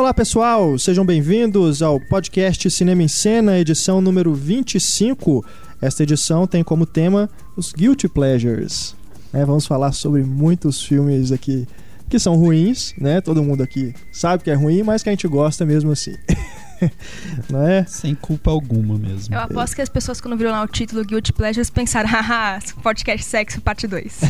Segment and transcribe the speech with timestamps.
[0.00, 5.44] Olá pessoal, sejam bem-vindos ao podcast Cinema em Cena, edição número 25.
[5.78, 8.96] Esta edição tem como tema os Guilty Pleasures.
[9.30, 11.68] É, vamos falar sobre muitos filmes aqui
[12.08, 13.20] que são ruins, né?
[13.20, 16.14] Todo mundo aqui sabe que é ruim, mas que a gente gosta mesmo assim.
[17.50, 17.84] não é?
[17.84, 19.34] Sem culpa alguma mesmo.
[19.34, 23.24] Eu aposto que as pessoas, quando viram lá o título Guilty Pleasures, pensaram, haha, podcast
[23.24, 24.20] sexo, parte 2.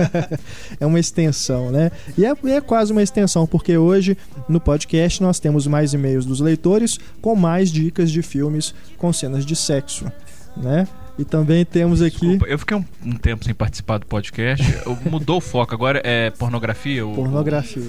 [0.80, 1.90] é uma extensão, né?
[2.16, 4.16] E é, é quase uma extensão, porque hoje
[4.48, 9.44] no podcast nós temos mais e-mails dos leitores com mais dicas de filmes com cenas
[9.44, 10.10] de sexo,
[10.56, 10.86] né?
[11.18, 12.20] E também temos aqui.
[12.20, 14.64] Desculpa, eu fiquei um, um, tempo sem participar do podcast.
[15.04, 17.04] mudou o foco, agora é pornografia?
[17.04, 17.14] Ou...
[17.14, 17.82] Pornografia.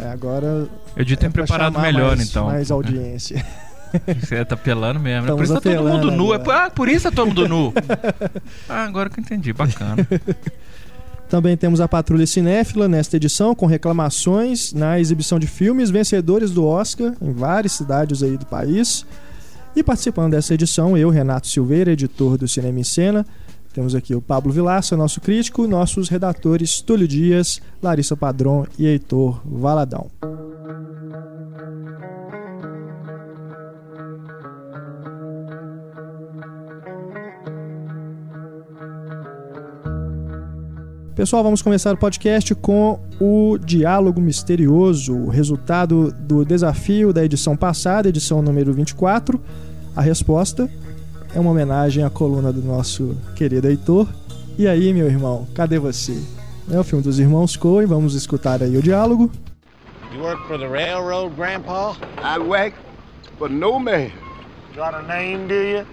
[0.00, 0.68] É, agora.
[0.96, 2.46] Eu devia ter é preparado melhor, mais, então.
[2.46, 3.44] Mais audiência.
[4.20, 5.26] Você tá pelando mesmo.
[5.26, 5.32] Né?
[5.32, 6.34] Por isso tá todo mundo nu.
[6.34, 7.74] É, ah, por isso tá todo mundo nu.
[8.68, 9.52] ah, agora que eu entendi.
[9.52, 10.06] Bacana.
[11.28, 16.66] Também temos a Patrulha Cinéfila nesta edição, com reclamações na exibição de filmes vencedores do
[16.66, 19.06] Oscar em várias cidades aí do país.
[19.74, 23.24] E participando dessa edição, eu, Renato Silveira, editor do Cinema em Cena,
[23.72, 29.40] temos aqui o Pablo Vilaça, nosso crítico, nossos redatores Túlio Dias, Larissa Padron e Heitor
[29.44, 30.10] Valadão.
[41.14, 47.54] Pessoal, vamos começar o podcast com o Diálogo Misterioso, o resultado do desafio da edição
[47.54, 49.38] passada, edição número 24.
[49.94, 50.70] A resposta
[51.34, 54.08] é uma homenagem à coluna do nosso querido Heitor.
[54.58, 56.20] E aí, meu irmão, cadê você?
[56.70, 59.30] É o filme dos irmãos Coen, vamos escutar aí o diálogo.
[60.12, 61.96] You work for the railroad, Grandpa?
[62.18, 62.74] I work
[63.38, 64.10] for no man.
[64.74, 65.86] Got a name, do you?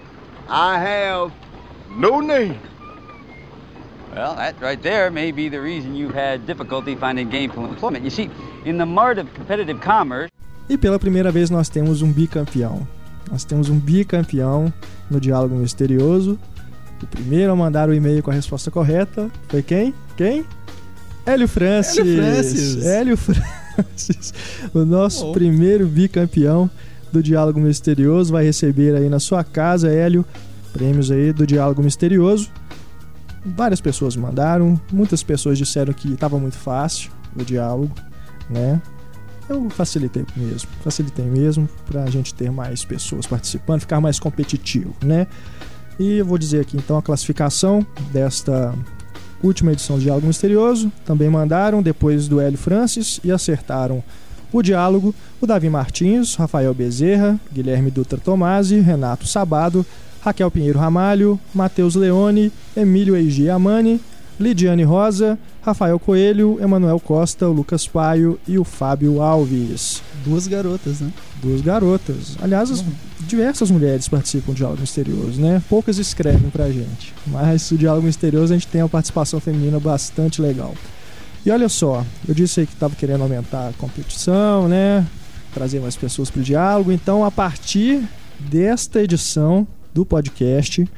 [0.48, 1.32] I have
[1.96, 2.58] no name.
[4.14, 8.04] Well, that right there may be the reason you've had difficulty finding gainful employment.
[8.04, 8.30] You see,
[8.64, 10.30] in the mart of competitive commerce.
[10.68, 12.86] E pela primeira vez nós temos um bicampeão.
[13.30, 14.72] Nós temos um bicampeão
[15.10, 16.38] no Diálogo Misterioso.
[17.02, 19.94] O primeiro a mandar o e-mail com a resposta correta foi quem?
[20.16, 20.44] Quem?
[21.24, 21.98] Hélio Francis.
[21.98, 22.86] Hélio Francis.
[22.86, 24.34] Hélio Francis.
[24.74, 26.70] O nosso primeiro bicampeão
[27.12, 30.24] do Diálogo Misterioso vai receber aí na sua casa, Hélio,
[30.72, 32.50] prêmios aí do Diálogo Misterioso.
[33.44, 37.94] Várias pessoas mandaram, muitas pessoas disseram que estava muito fácil o diálogo,
[38.50, 38.80] né?
[39.48, 44.94] Eu facilitei mesmo, facilitei mesmo para a gente ter mais pessoas participando, ficar mais competitivo,
[45.02, 45.26] né?
[45.98, 48.74] E eu vou dizer aqui então a classificação desta
[49.42, 50.92] última edição do Diálogo Misterioso.
[51.04, 54.02] Também mandaram depois do Hélio Francis e acertaram
[54.52, 59.84] o diálogo o Davi Martins, Rafael Bezerra, Guilherme Dutra Tomasi, Renato Sabado,
[60.20, 64.00] Raquel Pinheiro Ramalho, Matheus Leone, Emílio Eigi Amani,
[64.38, 70.02] Lidiane Rosa, Rafael Coelho, Emanuel Costa, o Lucas Paio e o Fábio Alves.
[70.24, 71.12] Duas garotas, né?
[71.42, 72.36] Duas garotas.
[72.40, 72.84] Aliás, as,
[73.26, 75.62] diversas mulheres participam do Diálogo Misterioso, né?
[75.68, 77.12] Poucas escrevem pra gente.
[77.26, 80.74] Mas o Diálogo Misterioso a gente tem uma participação feminina bastante legal.
[81.44, 85.06] E olha só, eu disse aí que estava querendo aumentar a competição, né?
[85.52, 86.92] Trazer mais pessoas pro diálogo.
[86.92, 88.02] Então, a partir
[88.38, 89.66] desta edição,
[89.98, 90.88] do podcast,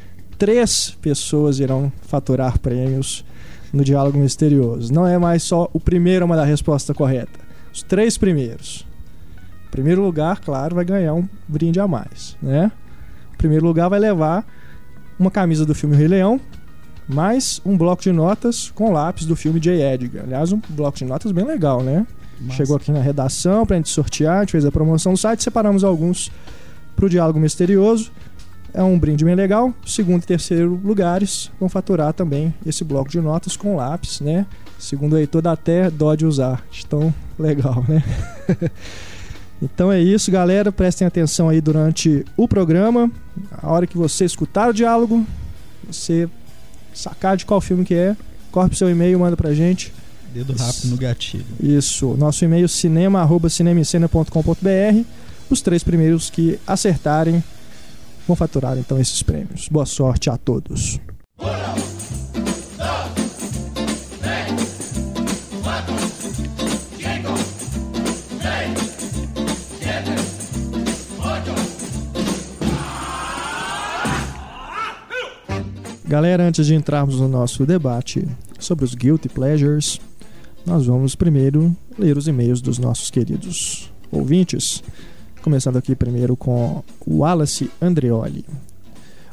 [0.40, 3.22] três pessoas irão faturar prêmios
[3.70, 4.90] no Diálogo Misterioso.
[4.90, 7.38] Não é mais só o primeiro a mandar a resposta correta.
[7.70, 8.86] Os três primeiros.
[9.68, 12.72] O primeiro lugar, claro, vai ganhar um brinde a mais, né?
[13.34, 14.46] O primeiro lugar vai levar
[15.18, 16.40] uma camisa do filme Rei Leão,
[17.06, 19.78] mais um bloco de notas com lápis do filme J.
[19.92, 20.24] Edgar.
[20.24, 22.06] Aliás, um bloco de notas bem legal, né?
[22.40, 22.56] Massa.
[22.56, 25.84] Chegou aqui na redação pra gente sortear, a gente fez a promoção no site, separamos
[25.84, 26.32] alguns
[26.96, 28.10] pro Diálogo Misterioso.
[28.72, 29.74] É um brinde bem legal.
[29.86, 34.46] Segundo e terceiro lugares vão faturar também esse bloco de notas com lápis, né?
[34.78, 36.64] Segundo Heitor, dá até dó de usar.
[36.88, 38.02] Tão legal, né?
[39.60, 40.72] então é isso, galera.
[40.72, 43.10] Prestem atenção aí durante o programa.
[43.52, 45.26] A hora que você escutar o diálogo,
[45.86, 46.28] você
[46.94, 48.16] sacar de qual filme que é,
[48.50, 49.92] corre pro seu e-mail, manda pra gente.
[50.32, 51.44] Dedo rápido no gatilho.
[51.60, 52.16] Isso.
[52.16, 55.04] Nosso e-mail cinema@cinemicena.com.br.
[55.50, 57.42] Os três primeiros que acertarem
[58.30, 59.68] vão faturar então esses prêmios.
[59.68, 61.00] Boa sorte a todos.
[76.06, 78.26] Galera, antes de entrarmos no nosso debate
[78.58, 80.00] sobre os guilty pleasures,
[80.66, 84.82] nós vamos primeiro ler os e-mails dos nossos queridos ouvintes.
[85.42, 88.44] Começando aqui primeiro com Wallace Andreoli.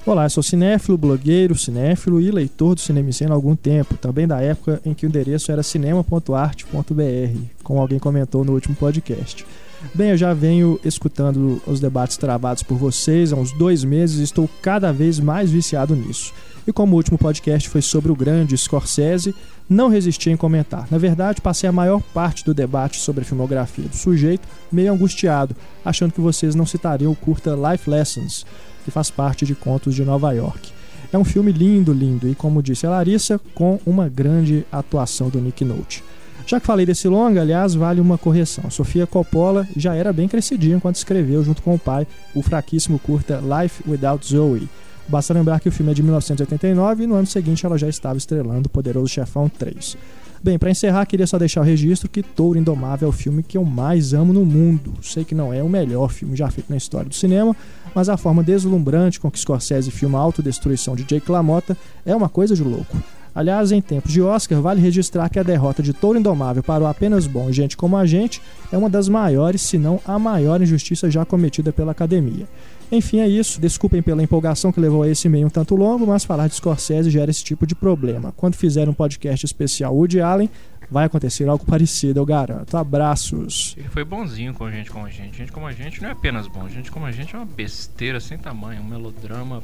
[0.06, 4.40] Olá, sou cinéfilo, blogueiro, cinéfilo e leitor do Cinema Cena há algum tempo, também da
[4.40, 9.46] época em que o endereço era cinema.arte.br, como alguém comentou no último podcast.
[9.94, 14.24] Bem, eu já venho escutando os debates travados por vocês há uns dois meses e
[14.24, 16.34] estou cada vez mais viciado nisso.
[16.68, 19.34] E como o último podcast foi sobre o grande Scorsese,
[19.70, 20.86] não resisti em comentar.
[20.92, 25.56] Na verdade, passei a maior parte do debate sobre a filmografia do sujeito meio angustiado,
[25.86, 28.46] achando que vocês não citariam o curta Life Lessons,
[28.84, 30.74] que faz parte de Contos de Nova York.
[31.12, 35.40] É um filme lindo, lindo, e como disse a Larissa, com uma grande atuação do
[35.40, 36.04] Nick Nolte.
[36.46, 38.70] Já que falei desse longa, aliás, vale uma correção.
[38.70, 42.06] Sofia Coppola já era bem crescidinha quando escreveu, junto com o pai,
[42.36, 44.68] o fraquíssimo curta Life Without Zoe,
[45.08, 48.18] Basta lembrar que o filme é de 1989 e no ano seguinte ela já estava
[48.18, 49.98] estrelando Poderoso Chefão 3.
[50.44, 53.58] Bem, para encerrar, queria só deixar o registro que Touro Indomável é o filme que
[53.58, 54.94] eu mais amo no mundo.
[55.02, 57.56] Sei que não é o melhor filme já feito na história do cinema,
[57.96, 61.76] mas a forma deslumbrante com que Scorsese filma a autodestruição de Jake LaMotta
[62.06, 62.98] é uma coisa de louco.
[63.34, 66.88] Aliás, em tempos de Oscar, vale registrar que a derrota de Touro Indomável para o
[66.88, 71.10] apenas bom Gente Como a Gente é uma das maiores, se não a maior injustiça
[71.10, 72.48] já cometida pela academia.
[72.92, 73.60] Enfim, é isso.
[73.60, 77.10] Desculpem pela empolgação que levou a esse meio um tanto longo, mas falar de Scorsese
[77.10, 78.34] gera esse tipo de problema.
[78.36, 80.50] Quando fizer um podcast especial Woody Allen,
[80.90, 82.78] vai acontecer algo parecido, eu garanto.
[82.78, 83.76] Abraços.
[83.78, 85.38] Ele foi bonzinho com gente como a gente.
[85.38, 88.20] Gente como a gente não é apenas bom, gente como a gente é uma besteira
[88.20, 89.62] sem tamanho, um melodrama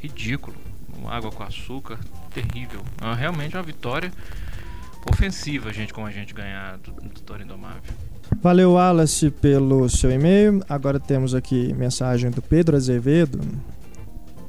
[0.00, 0.56] ridículo.
[1.06, 1.98] Água com açúcar,
[2.34, 2.82] terrível.
[3.00, 4.12] É realmente uma vitória
[5.10, 7.94] ofensiva, gente como a gente ganhar do, do Toro Indomável.
[8.40, 10.62] Valeu, Wallace, pelo seu e-mail.
[10.68, 13.40] Agora temos aqui mensagem do Pedro Azevedo.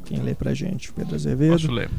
[0.05, 0.91] Quem lê pra gente?
[0.93, 1.51] Pedro Azevedo.
[1.53, 1.89] Posso ler.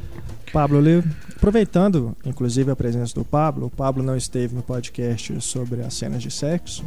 [0.52, 1.02] Pablo lê.
[1.36, 6.22] Aproveitando, inclusive, a presença do Pablo, o Pablo não esteve no podcast sobre as cenas
[6.22, 6.84] de sexo,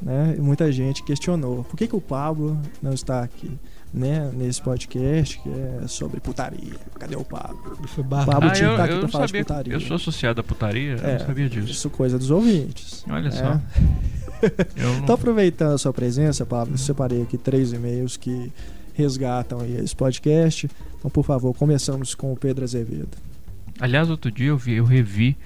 [0.00, 0.34] né?
[0.36, 3.50] E muita gente questionou por que, que o Pablo não está aqui
[3.92, 6.74] né, nesse podcast que é sobre putaria.
[6.98, 7.76] Cadê o Pablo?
[7.88, 8.06] Foi O.
[8.08, 9.44] Pablo Ah, tinha eu, que estar aqui eu pra falar de sabia.
[9.44, 9.72] putaria.
[9.74, 11.70] Eu sou associado à putaria, eu É, não sabia disso.
[11.70, 13.04] Isso coisa dos ouvintes.
[13.10, 13.30] Olha É.
[13.30, 13.60] só.
[14.76, 18.52] Não- Então, aproveitando a sua presença, Pablo, eu separei aqui três e-mails que
[18.94, 20.68] resgatam esse podcast.
[20.98, 23.16] Então, por favor, começamos com o Pedro Azevedo.
[23.80, 25.36] Aliás, outro dia eu, vi, eu revi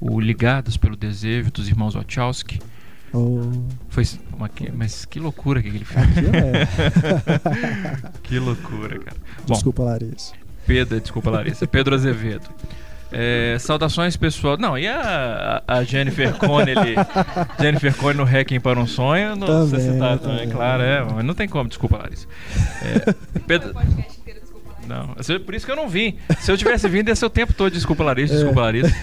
[0.00, 2.60] o Ligados pelo Desejo dos irmãos Wachowski.
[3.12, 3.40] Oh,
[3.88, 5.84] Foi uma, mas que loucura que filme.
[6.04, 8.10] aqui é.
[8.22, 9.16] que loucura, cara.
[9.46, 10.32] Bom, Desculpa, Larissa.
[10.64, 11.66] Pedro, desculpa, Larissa.
[11.66, 12.48] Pedro Azevedo.
[13.12, 14.56] É, saudações pessoal.
[14.56, 16.94] Não, e a, a Jennifer Connelly?
[17.60, 19.34] Jennifer Connelly no Hacking para um Sonho?
[19.36, 20.48] Não Também, sei se tá, também.
[20.48, 22.26] claro, é, mas não tem como, desculpa, Larissa.
[22.82, 23.12] É,
[23.46, 23.74] Pedro,
[24.86, 26.16] não, é por isso que eu não vim.
[26.40, 27.72] Se eu tivesse vindo, ia ser o tempo todo.
[27.72, 28.34] Desculpa, Larissa.
[28.34, 28.94] Desculpa, Larissa.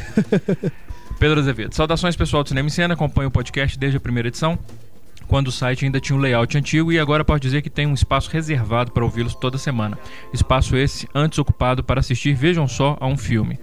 [1.17, 1.73] Pedro Azevedo.
[1.73, 2.93] Saudações, pessoal do Cinema em Cena.
[2.93, 4.59] Acompanho o podcast desde a primeira edição,
[5.27, 7.93] quando o site ainda tinha um layout antigo e agora pode dizer que tem um
[7.93, 9.97] espaço reservado para ouvi-los toda semana.
[10.33, 13.57] Espaço esse antes ocupado para assistir, vejam só, a um filme.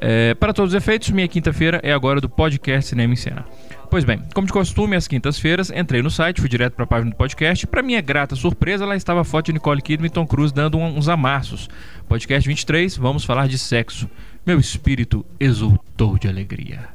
[0.00, 3.44] É, para todos os efeitos, minha quinta-feira é agora do podcast Cinema em Cena.
[3.90, 7.10] Pois bem, como de costume, às quintas-feiras, entrei no site, fui direto para a página
[7.10, 7.66] do podcast.
[7.66, 10.78] Para minha grata surpresa, lá estava a foto de Nicole Kidman e Tom Cruise dando
[10.78, 11.68] uns amassos.
[12.06, 14.08] Podcast 23, vamos falar de sexo.
[14.46, 16.88] Meu espírito exultou de alegria.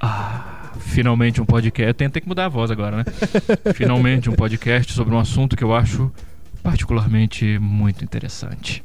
[0.00, 1.88] Ah, finalmente um podcast.
[1.88, 3.04] Eu tentei que mudar a voz agora, né?
[3.72, 6.10] finalmente um podcast sobre um assunto que eu acho
[6.62, 8.82] particularmente muito interessante.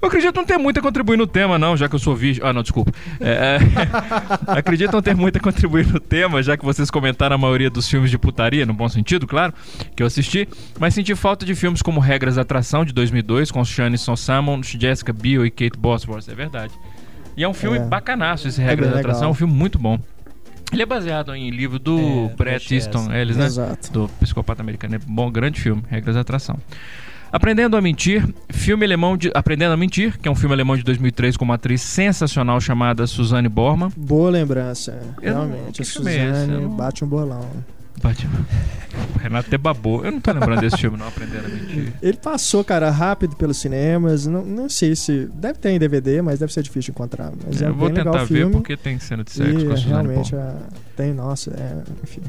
[0.00, 2.46] Eu acredito não ter muito a contribuir no tema, não, já que eu sou vídeo.
[2.46, 2.92] Ah, não, desculpa.
[3.20, 3.58] É, é,
[4.58, 7.88] acredito não ter muito a contribuir no tema, já que vocês comentaram a maioria dos
[7.88, 9.52] filmes de putaria, no bom sentido, claro,
[9.96, 13.64] que eu assisti, mas senti falta de filmes como Regras da Atração, de 2002, com
[13.64, 16.72] Shane Salmon, Jessica Biel e Kate Bosworth, é verdade.
[17.36, 17.80] E é um filme É.
[17.80, 19.98] bacanaço esse Regras bem da Atração, é um filme muito bom.
[20.72, 23.12] Ele é baseado em livro do É, Bret Easton Easton.
[23.12, 23.46] Ellis, né?
[23.46, 23.90] Exato.
[23.90, 24.96] do Psicopata Americano.
[24.96, 26.58] É bom, grande filme, Regras da Atração.
[27.30, 30.82] Aprendendo a Mentir, filme alemão de Aprendendo a Mentir, que é um filme alemão de
[30.82, 33.90] 2003 com uma atriz sensacional chamada Suzanne Borman.
[33.96, 35.82] Boa lembrança, não- realmente.
[35.82, 37.46] A é Eu não- bate um bolão.
[38.02, 38.26] Bate-
[39.14, 40.04] O Renato até babou.
[40.04, 41.92] Eu não tô lembrando desse filme, não, Aprendendo a Mentir.
[42.00, 44.24] Ele passou, cara, rápido pelos cinemas.
[44.26, 45.28] Não, não sei se.
[45.34, 47.32] Deve ter em DVD, mas deve ser difícil de encontrar.
[47.46, 49.76] Mas é, eu vou tentar ver porque tem cena de sexo e com a é,
[49.76, 50.56] Suzanne realmente a-
[50.96, 52.22] tem, nossa, é, enfim.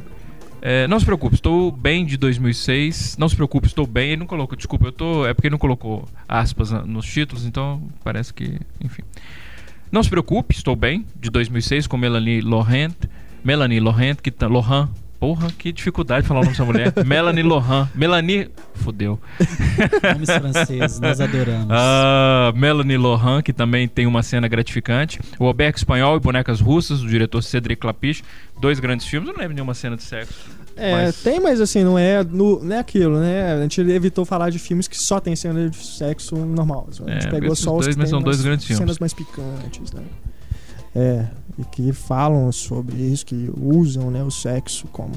[0.61, 3.17] É, não se preocupe, estou bem de 2006.
[3.17, 4.09] Não se preocupe, estou bem.
[4.09, 5.25] Ele não colocou, desculpa, eu tô.
[5.25, 8.59] É porque ele não colocou aspas nos títulos, então parece que.
[8.81, 9.03] Enfim.
[9.91, 12.95] Não se preocupe, estou bem, de 2006, com Melanie Laurent.
[13.43, 14.47] Melanie Laurent, que tá.
[14.47, 14.89] Lohan.
[15.19, 16.93] Porra, que dificuldade falar o nome dessa mulher.
[17.05, 17.89] Melanie Lohan.
[17.93, 18.49] Melanie.
[18.75, 19.19] Fudeu.
[20.13, 21.67] Nomes franceses, nós adoramos.
[21.69, 25.19] Ah, Melanie Lohan, que também tem uma cena gratificante.
[25.37, 28.23] O Alberto Espanhol e Bonecas Russas, do diretor Cedric Lapiche.
[28.61, 29.27] Dois grandes filmes.
[29.27, 30.33] Eu não lembro nenhuma cena de sexo.
[30.77, 33.55] É, Mas- tem, mas assim, não é, no, não é aquilo, né?
[33.55, 36.87] A gente evitou falar de filmes que só tem cena de sexo normal.
[37.05, 38.79] A gente É, pegou só os dois, que mas tem são dois grandes filmes.
[38.79, 40.01] cenas mais picantes, né?
[40.95, 41.27] É,
[41.57, 45.13] e que falam sobre isso, que usam né, o sexo como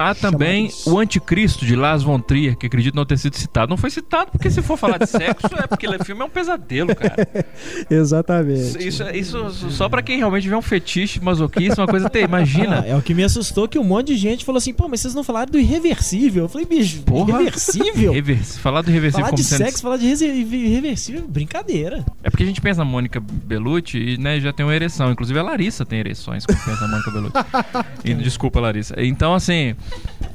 [0.00, 3.68] Há também o Anticristo de Lars von Trier, que acredito não ter sido citado.
[3.68, 6.30] Não foi citado porque se for falar de sexo, é porque o filme é um
[6.30, 7.28] pesadelo, cara.
[7.90, 8.78] Exatamente.
[8.86, 12.22] Isso, isso só pra quem realmente vê um fetiche masoquista, uma coisa até.
[12.22, 12.80] Imagina.
[12.80, 15.00] Ah, é o que me assustou que um monte de gente falou assim, pô, mas
[15.02, 16.44] vocês não falaram do irreversível?
[16.44, 17.32] Eu falei, bicho, Porra.
[17.32, 18.14] irreversível?
[18.62, 22.06] Falar do reversível Falar como de sendo- sexo, falar de irreversível, brincadeira.
[22.22, 25.10] É porque a gente pensa na Mônica Bellucci e né, já tem uma ereção.
[25.12, 27.90] Inclusive a Larissa tem ereções quando pensa na Mônica Bellucci.
[28.02, 28.94] E, desculpa, Larissa.
[28.98, 29.74] Então, assim,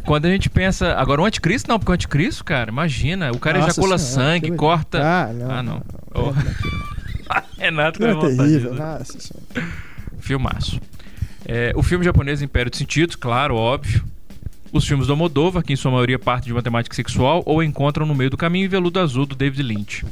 [0.06, 0.94] quando a gente pensa.
[0.96, 4.52] Agora, o anticristo não, porque o anticristo, cara, imagina, o cara Nossa ejacula Senhora, sangue,
[4.52, 5.02] que- corta.
[5.02, 5.52] Ah, não.
[5.52, 5.74] Ah, não.
[5.74, 5.84] não,
[6.18, 6.32] Oh.
[7.60, 8.74] Renato Não, é terrível.
[8.76, 9.72] Nossa senhora.
[10.20, 10.80] Filmaço.
[11.46, 14.04] É, o filme japonês Império de Sentidos, claro, óbvio.
[14.72, 18.06] Os filmes do Almodóvar, que em sua maioria partem de uma temática sexual ou encontram
[18.06, 20.06] no meio do caminho e Veludo Azul do David Lynch.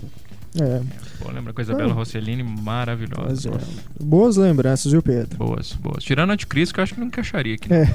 [0.62, 0.82] É,
[1.20, 1.96] Pô, lembra a coisa bela Ah.
[1.96, 2.44] Rossellini?
[2.44, 3.50] Maravilhosa.
[3.50, 4.04] é.
[4.04, 5.38] Boas lembranças, viu, Pedro?
[5.38, 6.04] Boas, boas.
[6.04, 7.74] Tirando Anticristo, que eu acho que não encaixaria aqui.
[7.74, 7.80] É.
[7.80, 7.86] Né?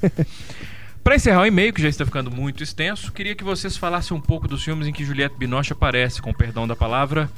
[0.00, 0.26] Porque...
[1.02, 4.20] Pra encerrar o e-mail, que já está ficando muito extenso, queria que vocês falassem um
[4.20, 7.28] pouco dos filmes em que Juliette Binoche aparece, com o perdão da palavra,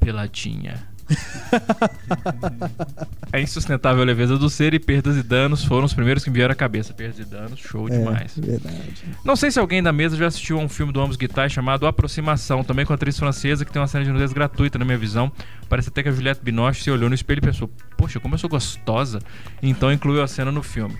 [0.00, 0.96] peladinha.
[3.32, 6.52] a insustentável leveza do ser e perdas e danos foram os primeiros que me vieram
[6.52, 6.92] à cabeça.
[6.92, 8.36] Perdas e danos, show demais.
[8.38, 9.04] É, verdade.
[9.24, 11.86] Não sei se alguém da mesa já assistiu a um filme do Amos Guitar chamado
[11.86, 14.98] Aproximação, também com a atriz francesa que tem uma cena de nudez gratuita na minha
[14.98, 15.30] visão.
[15.68, 18.38] Parece até que a Juliette Binoche se olhou no espelho e pensou: Poxa, como eu
[18.38, 19.20] sou gostosa!
[19.62, 20.96] Então incluiu a cena no filme.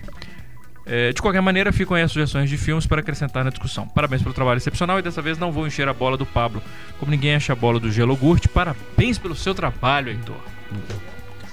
[0.89, 3.87] É, de qualquer maneira, ficam aí as sugestões de filmes para acrescentar na discussão.
[3.87, 6.63] Parabéns pelo trabalho excepcional e dessa vez não vou encher a bola do Pablo.
[6.97, 10.37] Como ninguém enche a bola do Gelo Gurt, parabéns pelo seu trabalho, Heitor.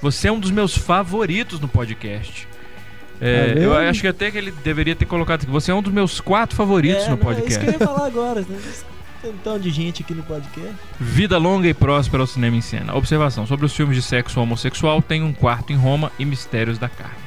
[0.00, 2.46] Você é um dos meus favoritos no podcast.
[3.20, 3.58] É, vendo?
[3.62, 5.50] eu acho que até que ele deveria ter colocado aqui.
[5.50, 7.82] Você é um dos meus quatro favoritos É, no não, É isso que eu podcast.
[7.82, 8.40] ia falar agora.
[8.42, 8.58] Né?
[9.22, 10.74] Tem um tanto de gente aqui no podcast.
[11.00, 12.94] Vida longa e próspera ao cinema em cena.
[12.94, 16.88] Observação: sobre os filmes de sexo homossexual, tem um quarto em Roma e Mistérios da
[16.88, 17.23] Carne.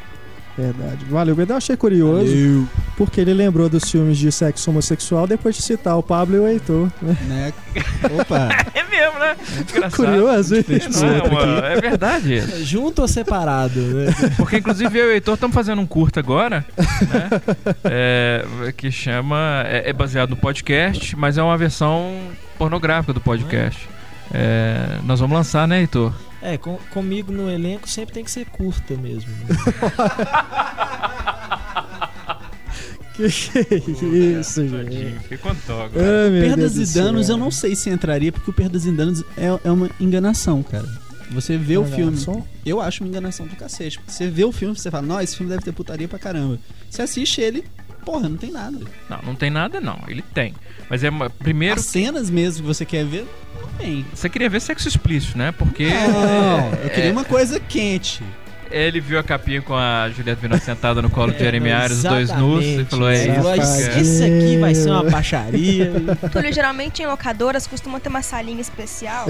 [0.58, 1.06] Verdade.
[1.06, 1.38] Valeu.
[1.38, 6.02] Eu achei curioso, porque ele lembrou dos filmes de sexo homossexual depois de citar o
[6.02, 6.90] Pablo e o Heitor.
[7.02, 7.18] Né?
[7.28, 7.54] Né?
[8.20, 8.50] Opa!
[8.78, 9.36] É mesmo, né?
[9.70, 9.96] Engraçado.
[9.96, 10.66] Curioso, hein?
[11.30, 12.64] Não é, é verdade isso.
[12.64, 13.80] Junto ou separado?
[13.80, 14.08] Né?
[14.36, 17.30] Porque, inclusive, eu e o Heitor estamos fazendo um curto agora, né?
[17.84, 18.46] É,
[18.76, 19.64] que chama.
[19.68, 22.20] É, é baseado no podcast, mas é uma versão
[22.58, 23.88] pornográfica do podcast.
[24.34, 26.14] É, nós vamos lançar, né, Heitor?
[26.50, 29.30] É, com- comigo no elenco sempre tem que ser curta mesmo.
[29.30, 29.56] né?
[33.14, 35.38] Que que é isso, gente?
[35.40, 36.28] Com dó agora.
[36.28, 37.36] Ah, meu Perdas Deus e danos céu.
[37.36, 40.88] eu não sei se entraria, porque o Perdas e danos é, é uma enganação, cara.
[41.32, 42.04] Você vê o filme.
[42.04, 42.48] Enganação?
[42.64, 44.00] Eu acho uma enganação do cacete.
[44.08, 46.60] Você vê o filme você fala, não, esse filme deve ter putaria pra caramba.
[46.90, 47.64] Você assiste ele,
[48.06, 48.78] porra, não tem nada.
[49.10, 50.00] Não, não tem nada, não.
[50.08, 50.54] Ele tem.
[50.90, 51.10] Mas é.
[51.10, 53.28] uma- Primeiro, As cenas mesmo que você quer ver,
[53.62, 54.06] não tem.
[54.14, 55.52] você queria ver sexo explícito, né?
[55.52, 55.90] Porque.
[55.90, 58.24] Não, eu queria é, uma coisa quente.
[58.70, 62.04] Ele viu a capinha com a Juliette Binoche sentada no colo de Jeremy Irons, os
[62.04, 63.34] dois nus, e falou: É isso.
[63.36, 65.92] falou, que "Esse- eu quero." Esse aqui vai ser uma baixaria.
[66.32, 69.26] Túlio, geralmente em locadoras costuma ter uma salinha especial.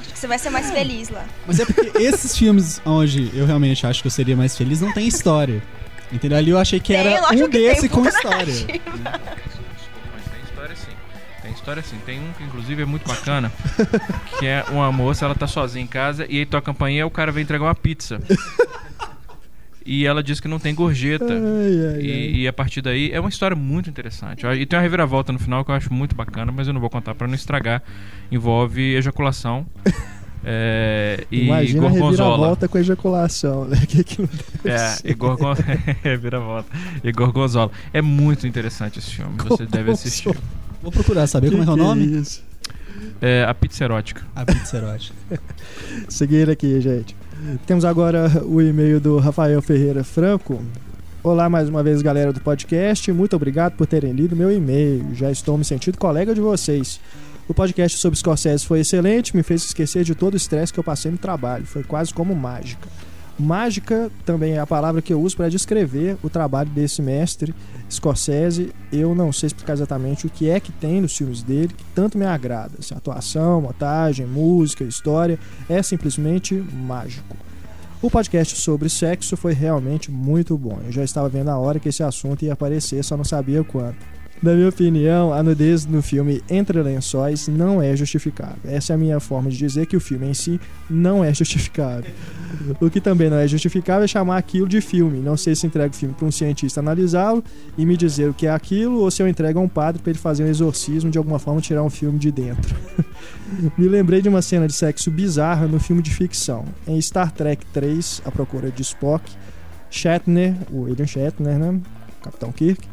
[0.00, 1.24] Acho que você vai ser mais feliz lá.
[1.46, 4.92] Mas é porque esses filmes onde eu realmente acho que eu seria mais feliz não
[4.92, 5.62] tem história.
[6.14, 6.38] Entendeu?
[6.38, 8.38] Ali eu achei que Tem, era um que desse com história.
[8.38, 9.20] narrativa.
[10.14, 10.92] Mas tem história sim.
[11.42, 11.96] Tem história sim.
[12.06, 13.52] Tem um que inclusive é muito bacana,
[14.38, 17.04] que é uma moça, ela tá sozinha em casa e aí toca a campainha e
[17.04, 18.20] o cara vem entregar uma pizza.
[19.86, 21.26] E ela diz que não tem gorjeta.
[21.26, 22.00] Ai, ai, ai.
[22.00, 24.46] E, e a partir daí é uma história muito interessante.
[24.46, 26.88] E tem uma reviravolta no final que eu acho muito bacana, mas eu não vou
[26.88, 27.82] contar pra não estragar.
[28.32, 29.66] Envolve ejaculação.
[30.44, 32.10] É, e Imagina a gorgonzola.
[32.30, 33.78] reviravolta com ejaculação, né?
[33.88, 35.10] Que que não deve É, ser?
[35.10, 35.54] e gorgon...
[36.02, 36.68] reviravolta.
[37.02, 37.70] E gorgonzola.
[37.92, 39.34] É muito interessante esse filme.
[39.48, 40.36] Você deve assistir.
[40.82, 42.04] Vou procurar saber como é que é o nome.
[42.04, 42.42] isso?
[43.20, 44.22] É, a pizza erótica.
[44.36, 45.14] A pizza erótica.
[46.08, 47.16] Seguir aqui, gente.
[47.66, 50.62] Temos agora o e-mail do Rafael Ferreira Franco.
[51.22, 53.10] Olá mais uma vez, galera do podcast.
[53.12, 55.06] Muito obrigado por terem lido meu e-mail.
[55.14, 57.00] Já estou me sentindo colega de vocês.
[57.46, 60.84] O podcast sobre Scorsese foi excelente, me fez esquecer de todo o estresse que eu
[60.84, 61.66] passei no trabalho.
[61.66, 62.88] Foi quase como mágica.
[63.38, 67.54] Mágica também é a palavra que eu uso para descrever o trabalho desse mestre
[67.90, 68.72] Scorsese.
[68.90, 72.16] Eu não sei explicar exatamente o que é que tem nos filmes dele que tanto
[72.16, 72.80] me agrada.
[72.80, 77.36] Se atuação, montagem, música, história, é simplesmente mágico.
[78.00, 80.78] O podcast sobre sexo foi realmente muito bom.
[80.86, 83.96] Eu já estava vendo a hora que esse assunto ia aparecer, só não sabia quando.
[84.44, 88.58] Na minha opinião, a nudez no filme Entre Lençóis não é justificável.
[88.66, 90.60] Essa é a minha forma de dizer que o filme em si
[90.90, 92.12] não é justificável.
[92.78, 95.20] O que também não é justificável é chamar aquilo de filme.
[95.20, 97.42] Não sei se entrego o filme para um cientista analisá-lo
[97.78, 100.10] e me dizer o que é aquilo, ou se eu entrego a um padre para
[100.10, 102.76] ele fazer um exorcismo de alguma forma tirar um filme de dentro.
[103.78, 106.66] me lembrei de uma cena de sexo bizarra no filme de ficção.
[106.86, 109.24] Em Star Trek 3, A Procura de Spock,
[109.90, 111.80] Shatner, o William Shatner, né?
[112.24, 112.86] Capitão Kirk,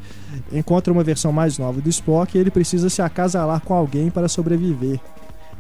[0.52, 4.28] encontra uma versão mais nova do Spock e ele precisa se acasalar com alguém para
[4.28, 5.00] sobreviver.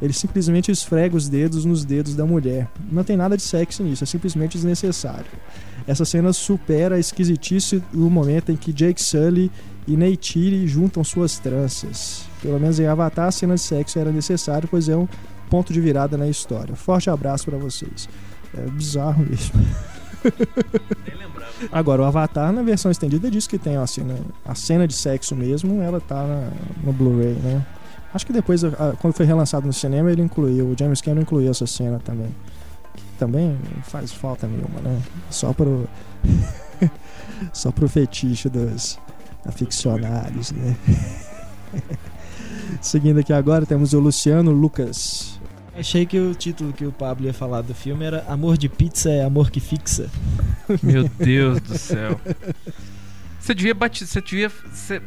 [0.01, 2.67] Ele simplesmente esfrega os dedos nos dedos da mulher.
[2.91, 5.27] Não tem nada de sexo nisso, é simplesmente desnecessário.
[5.85, 9.51] Essa cena supera a esquisitice do momento em que Jake Sully
[9.87, 12.25] e Neytiri juntam suas tranças.
[12.41, 15.07] Pelo menos em Avatar, a cena de sexo era necessária, pois é um
[15.49, 16.75] ponto de virada na história.
[16.75, 18.09] Forte abraço para vocês.
[18.57, 19.53] É bizarro mesmo.
[21.71, 24.15] Agora, o Avatar, na versão estendida, diz que tem a cena,
[24.45, 26.49] a cena de sexo mesmo, ela tá na-
[26.83, 27.65] no Blu-ray, né?
[28.13, 31.51] Acho que depois, a- quando foi relançado no cinema, ele incluiu, o James Cameron incluiu
[31.51, 32.29] essa cena também.
[32.95, 34.99] Que também faz falta nenhuma, né?
[35.29, 35.87] Só pro.
[37.53, 38.99] Só pro fetiche dos
[39.45, 40.75] aficionados, né?
[42.81, 45.39] Seguindo aqui agora, temos o Luciano Lucas.
[45.77, 49.09] Achei que o título que o Pablo ia falar do filme era Amor de Pizza
[49.09, 50.09] é Amor que Fixa.
[50.83, 52.19] Meu Deus do céu.
[53.39, 54.05] Você devia bater.
[54.05, 54.49] Você devia.
[54.71, 55.01] você-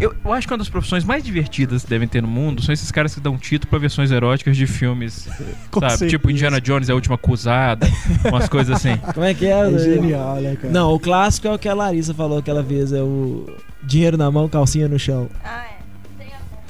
[0.00, 2.72] Eu, eu acho que uma das profissões mais divertidas que devem ter no mundo são
[2.72, 5.28] esses caras que dão título pra versões eróticas de filmes.
[5.70, 5.90] Com sabe?
[5.92, 6.10] certeza.
[6.10, 7.86] Tipo Indiana Jones, a última acusada.
[8.24, 8.96] umas coisas assim.
[9.12, 9.50] Como é que é?
[9.74, 10.72] É genial, né, cara?
[10.72, 13.44] Não, o clássico é o que a Larissa falou aquela vez, é o
[13.82, 15.28] dinheiro na mão, calcinha no chão.
[15.44, 15.79] Ah, é.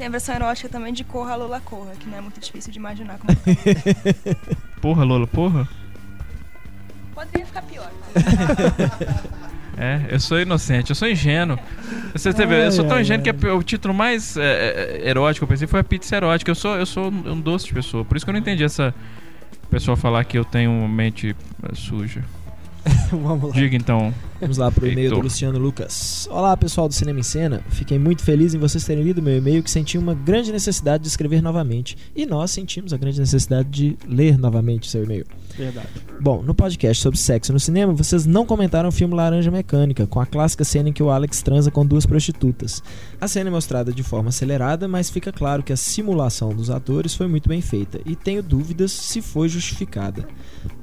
[0.00, 2.78] Tem a, versão erótica também de Corra Lola Corra, que não é muito difícil de
[2.78, 4.35] imaginar como é.
[4.80, 5.69] Porra, Lola, porra.
[7.14, 7.90] Poderia ficar pior.
[9.78, 11.59] É, eu sou inocente, eu sou ingênuo.
[12.12, 13.33] Você teve, eu sou tão Ai, ingênuo ai.
[13.33, 14.42] que a- o título mais é,
[15.04, 16.50] é, erótico que eu pensei foi a pizza erótica.
[16.50, 18.04] Eu sou, eu sou um doce de pessoa.
[18.04, 18.95] Por isso que eu não entendi essa
[19.71, 22.23] pessoa falar que eu tenho uma mente é, suja.
[23.11, 23.54] Vamos lá.
[23.54, 24.12] Diga então.
[24.40, 25.20] Vamos lá pro e-mail do.
[25.20, 26.26] Luciano Lucas.
[26.30, 27.62] Olá, pessoal do Cinema em Cena.
[27.68, 31.09] Fiquei muito feliz em vocês terem lido meu e-mail que senti uma grande necessidade de
[31.11, 31.94] escrever novamente.
[32.16, 35.26] E nós sentimos a grande necessidade de ler novamente seu e-mail.
[35.54, 35.88] Verdade.
[36.18, 40.20] Bom, no podcast sobre sexo no cinema, vocês não comentaram o filme Laranja Mecânica, com
[40.20, 42.83] a clássica cena em que o Alex transa com duas prostitutas.
[43.20, 47.14] A cena é mostrada de forma acelerada, mas fica claro que a simulação dos atores
[47.14, 50.26] foi muito bem feita, e tenho dúvidas se foi justificada.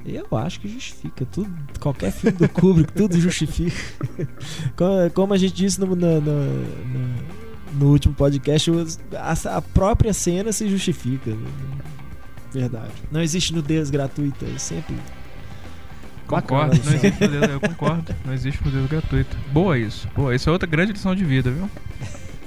[0.05, 1.25] Eu acho que justifica.
[1.25, 3.46] Tudo, qualquer filme do Kubrick, tudo justifica.
[4.75, 6.65] Co- Como a gente disse no, no- no-
[7.79, 8.71] no- último podcast,
[9.15, 11.31] a, a própria cena se justifica.
[12.51, 12.91] Verdade.
[13.11, 14.95] Não existe nudez gratuita, é sempre
[16.29, 17.05] Bacana, Concordo, não Luciano.
[17.05, 18.15] existe modelo, eu concordo.
[18.25, 19.37] Não existe modelo gratuito.
[19.53, 20.07] Boa isso.
[20.15, 21.69] Boa, isso é outra grande lição de vida, viu?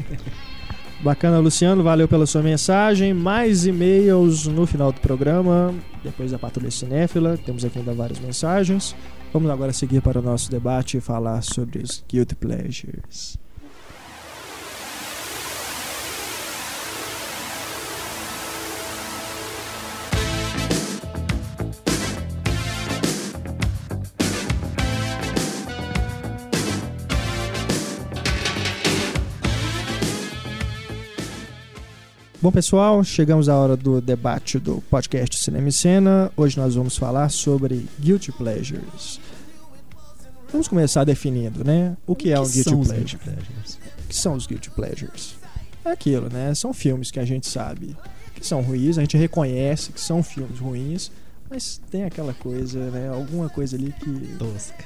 [1.03, 1.83] Bacana, Luciano.
[1.83, 3.15] Valeu pela sua mensagem.
[3.15, 5.75] Mais e-mails no final do programa.
[6.05, 7.39] Depois da Patrulha Cinéfila.
[7.39, 8.95] Temos aqui ainda várias mensagens.
[9.33, 13.40] Vamos agora seguir para o nosso debate e falar sobre os Guilty Pleasures.
[32.43, 36.33] Bom, pessoal, chegamos à hora do debate do podcast Cinema e Cena.
[36.35, 39.21] Hoje nós vamos falar sobre Guilty Pleasures.
[40.51, 41.97] Vamos começar definindo, né?
[42.07, 43.19] O que é um Guilty são os Pleasure?
[43.19, 43.79] guilty pleasures?
[44.05, 45.35] O que são os Guilty Pleasures?
[45.85, 46.55] É aquilo, né?
[46.55, 47.95] São filmes que a gente sabe
[48.35, 51.13] que são ruins, a gente reconhece que são filmes ruins,
[51.51, 53.11] mas tem aquela coisa, né?
[53.11, 54.85] Alguma coisa ali que Tosca.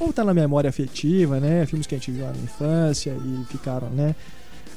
[0.00, 1.64] ou tá na memória afetiva, né?
[1.64, 4.16] Filmes que a gente viu lá na infância e ficaram, né?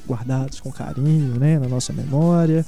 [0.08, 1.60] Guardados com carinho, né?
[1.60, 2.66] Na nossa memória.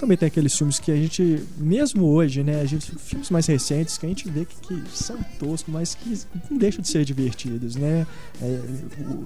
[0.00, 2.60] Também tem aqueles filmes que a gente, mesmo hoje, né?
[2.60, 6.16] A gente, filmes mais recentes que a gente vê que, que são toscos, mas que
[6.48, 8.06] não deixam de ser divertidos, né?
[8.40, 8.60] É,
[9.00, 9.24] o-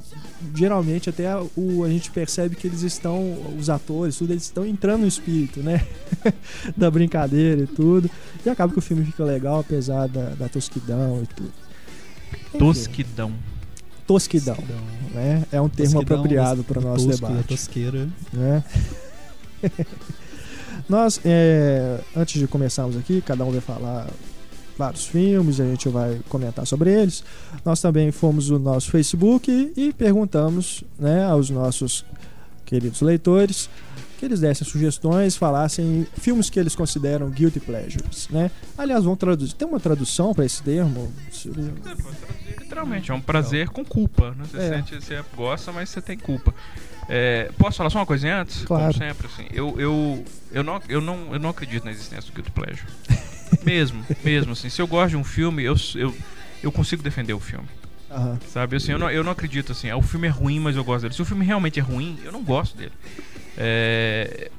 [0.55, 4.65] geralmente até a, o, a gente percebe que eles estão, os atores, tudo, eles estão
[4.67, 5.87] entrando no espírito, né?
[6.75, 8.11] da brincadeira e tudo.
[8.45, 11.53] E acaba que o filme fica legal, apesar da, da tosquidão e tudo.
[12.49, 13.33] Enfim Tosquidão.
[14.07, 14.57] tosquidão,
[15.15, 15.45] né?
[15.53, 18.09] É um termo Tosquidão, apropriado para o nosso tosco, debate, tosqueira.
[18.33, 18.65] né?
[20.89, 24.09] Nós, é, antes de começarmos aqui, cada um vai falar
[24.77, 27.23] vários filmes, a gente vai comentar sobre eles.
[27.65, 32.05] Nós também fomos no nosso Facebook e perguntamos, né, aos nossos
[32.65, 33.69] queridos leitores
[34.19, 38.53] que eles dessem sugestões, falassem filmes que eles consideram guilty pleasures, né?
[38.79, 39.53] Aliás, vão traduzir.
[39.55, 41.13] Tem uma tradução para esse termo?
[41.33, 41.75] Seria-
[42.73, 44.31] Literalmente, é um prazer com culpa.
[44.31, 44.45] Né?
[44.51, 44.69] Você, É.
[44.71, 46.55] sente, você gosta, mas você tem culpa.
[47.07, 48.65] É, posso falar só uma coisinha antes?
[48.65, 48.95] Claro.
[48.95, 49.47] Como sempre, assim.
[49.53, 52.87] Eu, eu, eu, não, eu, não, eu não acredito na existência do Guilty Pleasure.
[53.63, 54.71] mesmo, mesmo, assim.
[54.71, 56.17] Se eu gosto de um filme, eu, eu,
[56.63, 57.69] eu consigo defender o filme.
[58.11, 58.39] Aham.
[58.49, 60.83] Sabe, assim, eu não, eu não acredito assim, ah, o filme é ruim, mas eu
[60.85, 61.15] gosto dele.
[61.15, 62.93] Se o filme realmente é ruim, eu não gosto dele.
[63.57, 64.51] É,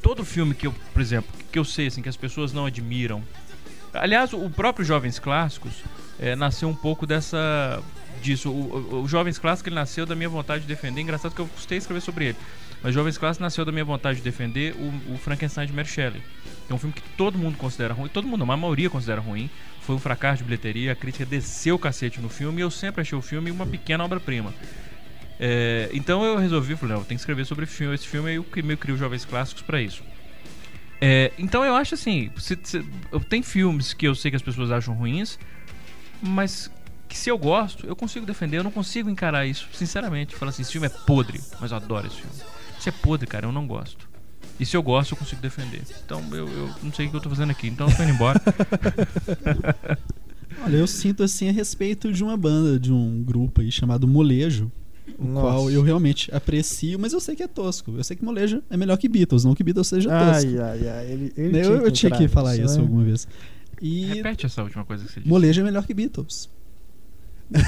[0.00, 3.22] todo filme que eu, por exemplo, que eu sei assim, que as pessoas não admiram.
[3.92, 5.82] Aliás, o próprio Jovens Clássicos,
[6.20, 7.82] é, nasceu um pouco dessa
[8.22, 8.50] disso.
[8.50, 11.00] O, o, Jovens Clássicos ele nasceu da minha vontade de defender.
[11.00, 12.36] Engraçado que eu custei escrever sobre ele.
[12.82, 16.22] Mas Jovens Clássicos nasceu da minha vontade de defender o, o Frankenstein de Mary Shelley.
[16.68, 18.08] É um filme que todo mundo considera ruim.
[18.08, 19.48] Todo mundo, a maioria considera ruim.
[19.80, 20.92] Foi um fracasso de bilheteria.
[20.92, 22.60] A crítica desceu o cacete no filme.
[22.60, 24.52] E eu sempre achei o filme uma pequena obra-prima.
[25.42, 28.44] É, então eu resolvi, falei, não, eu que escrever sobre filme, esse filme e eu
[28.62, 30.02] meio crio Jovens Clássicos para isso.
[31.00, 32.84] É, então eu acho assim, se, se,
[33.30, 35.38] tem filmes que eu sei que as pessoas acham ruins,
[36.22, 36.70] mas
[37.08, 40.36] que se eu gosto, eu consigo defender, eu não consigo encarar isso, sinceramente.
[40.36, 42.32] Falar assim, esse filme é podre, mas eu adoro esse filme.
[42.78, 44.08] Se é podre, cara, eu não gosto.
[44.58, 45.82] E se eu gosto, eu consigo defender.
[46.04, 48.12] Então eu, eu não sei o que eu tô fazendo aqui, então eu tô indo
[48.12, 48.40] embora.
[50.62, 54.70] Olha, eu sinto assim a respeito de uma banda, de um grupo aí chamado Molejo,
[55.18, 55.40] o Nossa.
[55.40, 57.94] qual eu realmente aprecio, mas eu sei que é tosco.
[57.96, 60.50] Eu sei que Molejo é melhor que Beatles, não que Beatles seja tosco.
[60.50, 61.10] Ai, ai, ai.
[61.10, 62.82] Ele, ele eu, eu tinha que falar isso né?
[62.82, 63.26] alguma vez.
[63.80, 65.28] E Repete essa última coisa que você disse.
[65.28, 66.50] Molejo é melhor que Beatles.
[67.52, 67.60] Eu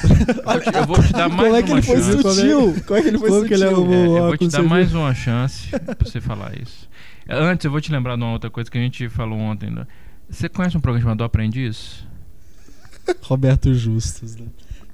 [0.45, 2.23] vou te- eu vou te dar mais Como é que uma ele foi chance.
[2.23, 2.83] sutil?
[2.87, 3.93] Como é que ele foi Como ele sutil?
[3.93, 6.89] É, eu vou te dar você mais uma chance pra você falar isso.
[7.27, 9.71] É, Antes, eu vou te lembrar de uma outra coisa que a gente falou ontem.
[9.71, 9.85] né?
[10.31, 12.07] Você conhece um programa chamado Aprendiz?
[13.23, 14.47] Roberto Justus, né?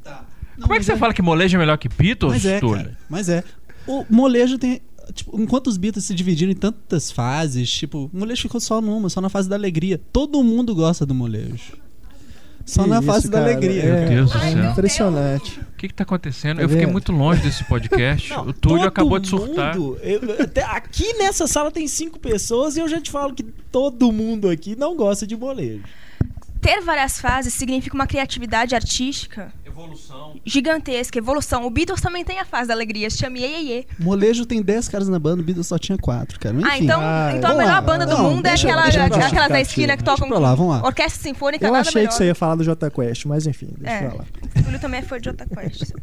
[0.02, 0.24] Tá.
[0.56, 2.76] Não, Como é que você fala que molejo é melhor que Beatles, Mas é, Túlio?
[2.84, 3.44] cara, mas é.
[3.86, 4.80] O molejo tem.
[5.12, 9.08] Tipo, enquanto os Beatles se dividiram em tantas fases, tipo, o molejo ficou só numa,
[9.08, 10.00] só na fase da alegria.
[10.12, 11.76] Todo mundo gosta do molejo.
[12.66, 13.82] Só Que na isso, fase da cara, alegria.
[13.82, 14.70] É, Meu Deus do é céu.
[14.72, 15.60] impressionante.
[15.60, 16.58] O que que tá acontecendo?
[16.58, 18.28] Tá eu fiquei muito longe desse podcast.
[18.30, 19.74] Não, o Túlio acabou de surtar.
[19.78, 23.42] mundo- eu- até aqui nessa sala tem cinco pessoas e eu já te falo que
[23.72, 25.82] todo mundo aqui não gosta de molejo.
[26.60, 30.34] Ter várias fases significa uma criatividade artística Evolução.
[30.44, 31.66] gigantesca, evolução.
[31.66, 33.86] O Beatles também tem a fase da alegria, se chama Iê.
[33.98, 36.56] Molejo tem 10 caras na banda, o Beatles só tinha 4, cara.
[36.56, 36.66] Enfim.
[36.68, 37.80] Ah, então, Ah, então a melhor lá.
[37.80, 39.26] banda do Não, mundo é deixa- aquela, deixa pra lá.
[39.26, 40.84] aquelas da esquina que pra lá, vamos lá.
[40.86, 42.08] orquestra sinfônica, Eu nada achei melhor.
[42.10, 44.06] que você ia falar do Jota Quest, mas enfim, deixa É.
[44.06, 44.24] eu falar.
[44.56, 45.82] O Túlio também é fã de Jota Quest.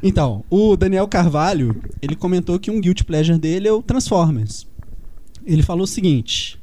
[0.00, 4.64] Então, o Daniel Carvalho, ele comentou que um guilty pleasure dele é o Transformers.
[5.44, 6.56] Ele falou o seguinte: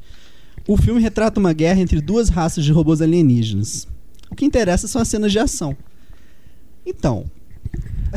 [0.67, 3.87] O filme retrata uma guerra entre duas raças de robôs alienígenas.
[4.31, 5.75] O que interessa são as cenas de ação.
[6.85, 7.29] Então,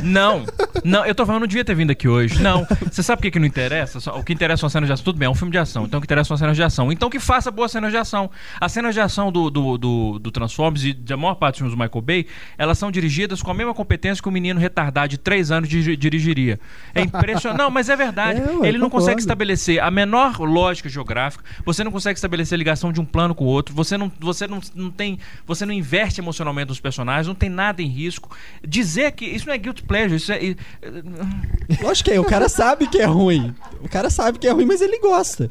[0.03, 0.45] Não,
[0.85, 2.41] não, eu tô falando, não devia ter vindo aqui hoje.
[2.43, 2.67] Não.
[2.91, 3.99] Você sabe o que, que não interessa?
[4.13, 5.05] O que interessa são as cenas de ação.
[5.05, 5.85] Tudo bem, é um filme de ação.
[5.85, 6.91] Então o que interessa são as cenas de ação.
[6.93, 8.31] Então que faça boas cenas de ação.
[8.61, 11.77] As cenas de ação do, do, do, do Transformers e da maior parte dos filmes
[11.77, 15.19] do Michael Bay, elas são dirigidas com a mesma competência que um menino retardado de
[15.19, 16.59] 3 anos diri- dirigiria.
[16.95, 17.59] É impressionante.
[17.59, 18.39] Não, mas é verdade.
[18.63, 21.45] É, Ele não consegue estabelecer a menor lógica geográfica.
[21.65, 23.75] Você não consegue estabelecer a ligação de um plano com o outro.
[23.75, 25.19] Você não, você não, não tem.
[25.47, 28.31] Você não investe emocionalmente nos personagens, não tem nada em risco.
[28.67, 29.25] Dizer que.
[29.25, 30.39] Isso não é guilt pleasure, isso é.
[31.83, 33.55] lógico que é, o cara sabe que é ruim.
[33.81, 35.51] O cara sabe que é ruim, mas ele gosta.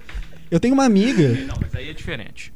[0.49, 1.27] Eu tenho uma amiga.
[1.45, 2.53] Não, mas aí é diferente.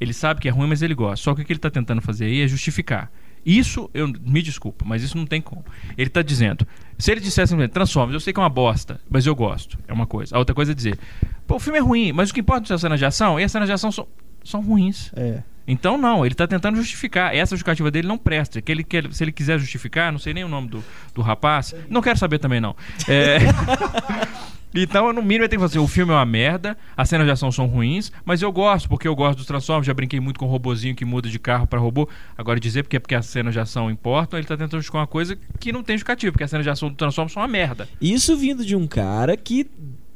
[0.00, 1.24] Ele sabe que é ruim, mas ele gosta.
[1.24, 3.10] Só que o que ele está tentando fazer aí é justificar.
[3.44, 5.64] Isso, eu me desculpa, mas isso não tem como.
[5.96, 6.66] Ele está dizendo,
[6.98, 9.78] se ele dissesse assim, Transformers, eu sei que é uma bosta, mas eu gosto.
[9.86, 10.34] É uma coisa.
[10.34, 10.98] A outra coisa é dizer,
[11.46, 13.44] pô, o filme é ruim, mas o que importa são as cenas de ação, e
[13.44, 14.08] as cenas de ação são,
[14.44, 15.12] são ruins.
[15.14, 15.44] É.
[15.66, 17.34] Então, não, ele está tentando justificar.
[17.34, 18.60] Essa justificativa dele não presta.
[18.62, 21.74] Que ele quer, se ele quiser justificar, não sei nem o nome do, do rapaz,
[21.88, 22.76] não quero saber também, não.
[23.08, 23.38] É.
[24.78, 27.26] Então, no mínimo, ele tem que falar assim: o filme é uma merda, as cenas
[27.26, 30.38] de ação são ruins, mas eu gosto, porque eu gosto dos Transformers, já brinquei muito
[30.38, 32.06] com o robozinho que muda de carro para robô.
[32.36, 35.06] Agora, dizer porque é porque as cenas de ação importam, ele tá tentando justificar uma
[35.06, 37.88] coisa que não tem justificativa, porque as cenas de ação do Transformers são uma merda.
[38.00, 39.66] Isso vindo de um cara que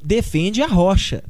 [0.02, 1.24] defende a rocha,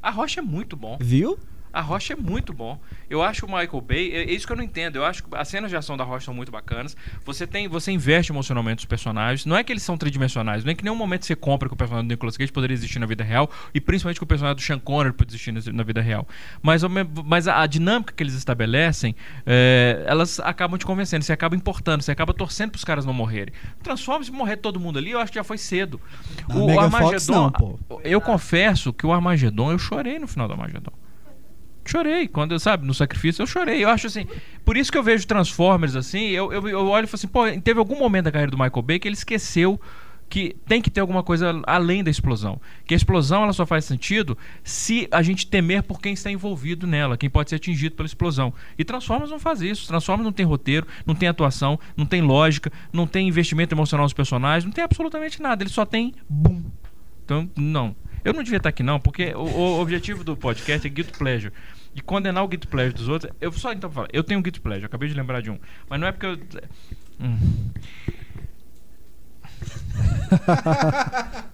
[0.00, 0.96] A Rocha é muito bom.
[1.00, 1.38] viu?
[1.72, 2.78] A Rocha é muito bom.
[3.08, 4.96] Eu acho o Michael Bay, é é isso que eu não entendo.
[4.96, 6.96] Eu acho que as cenas de ação da Rocha são muito bacanas.
[7.24, 9.46] Você tem, você investe emocionalmente nos personagens.
[9.46, 11.74] Não é que eles são tridimensionais, não é que em nenhum momento você compra que
[11.74, 14.56] o personagem do Nicolas Cage poderia existir na vida real e principalmente que o personagem
[14.56, 16.26] do Sean Connery pode existir na- vida real.
[16.62, 16.82] Mas,
[17.24, 19.14] mas a, a dinâmica que eles estabelecem,
[19.46, 21.24] é, elas acabam te convencendo.
[21.24, 23.52] Você acaba importando, você acaba torcendo para os caras não morrerem.
[23.82, 26.00] Transforma se morrer todo mundo ali, eu acho que já foi cedo.
[26.48, 27.78] Na Mega Fox não, pô.
[28.04, 30.92] Eu confesso que o Armagedon, eu chorei no final do Armagedon.
[31.84, 33.82] Chorei, quando, sabe, no sacrifício eu chorei.
[33.82, 34.26] Eu acho assim,
[34.64, 37.60] por isso que eu vejo Transformers assim, eu, eu, eu olho e falo assim, pô,
[37.62, 39.80] teve algum momento da carreira do Michael Bay que ele esqueceu
[40.30, 42.60] que tem que ter alguma coisa além da explosão.
[42.86, 46.86] Que a explosão ela só faz sentido se a gente temer por quem está envolvido
[46.86, 48.54] nela, quem pode ser atingido pela explosão.
[48.78, 49.88] E Transformers não faz isso.
[49.88, 54.12] Transformers não tem roteiro, não tem atuação, não tem lógica, não tem investimento emocional nos
[54.12, 55.64] personagens, não tem absolutamente nada.
[55.64, 56.62] Ele só tem boom.
[57.24, 57.96] Então, não.
[58.24, 61.52] Eu não devia estar aqui, não, porque o, o objetivo do podcast é Guilty Pleasure.
[61.94, 63.32] E condenar o Guilty Pleasure dos outros.
[63.40, 65.58] Eu só então falar, eu tenho um Guilty Pleasure, acabei de lembrar de um.
[65.88, 66.38] Mas não é porque eu.
[67.20, 67.70] Hum.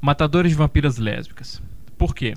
[0.00, 1.62] Matadores de vampiras lésbicas.
[1.96, 2.34] Por quê?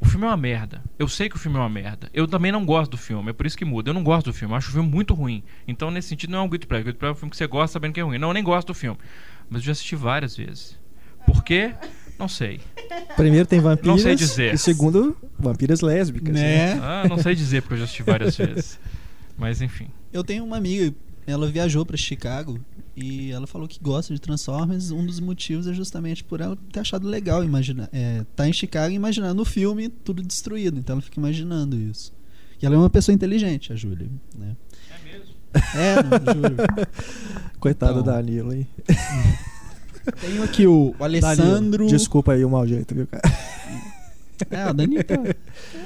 [0.00, 0.82] O filme é uma merda.
[0.98, 2.08] Eu sei que o filme é uma merda.
[2.14, 3.90] Eu também não gosto do filme, é por isso que muda.
[3.90, 5.42] Eu não gosto do filme, eu acho o filme muito ruim.
[5.66, 6.84] Então, nesse sentido, não é um Guilty Pleasure.
[6.84, 8.18] Guilty Pleasure é um filme que você gosta sabendo que é ruim.
[8.18, 8.98] Não, eu nem gosto do filme.
[9.50, 10.78] Mas eu já assisti várias vezes.
[11.26, 11.74] Por quê?
[12.18, 12.60] Não sei.
[13.16, 13.88] Primeiro tem vampiras.
[13.96, 14.54] Não sei dizer.
[14.54, 16.34] E segundo, vampiras lésbicas.
[16.34, 16.72] Né?
[16.82, 18.78] Ah, não sei dizer porque eu já assisti várias vezes.
[19.36, 19.86] Mas enfim.
[20.12, 20.92] Eu tenho uma amiga,
[21.26, 22.58] ela viajou pra Chicago
[22.96, 24.90] e ela falou que gosta de Transformers.
[24.90, 27.88] Um dos motivos é justamente por ela ter achado legal imaginar.
[27.92, 30.78] É, tá em Chicago e imaginar no filme tudo destruído.
[30.80, 32.12] Então ela fica imaginando isso.
[32.60, 34.08] E ela é uma pessoa inteligente, a Júlia.
[34.36, 34.56] Né?
[34.90, 35.34] É mesmo?
[35.76, 36.56] É, não, juro.
[37.60, 38.02] Coitado Então.
[38.02, 38.66] da Danilo, hein?
[40.12, 41.78] Tenho aqui o Alessandro.
[41.78, 43.22] Danilo, Desculpa aí o mau jeito, viu, cara?
[44.50, 45.14] É, o Danilo tá.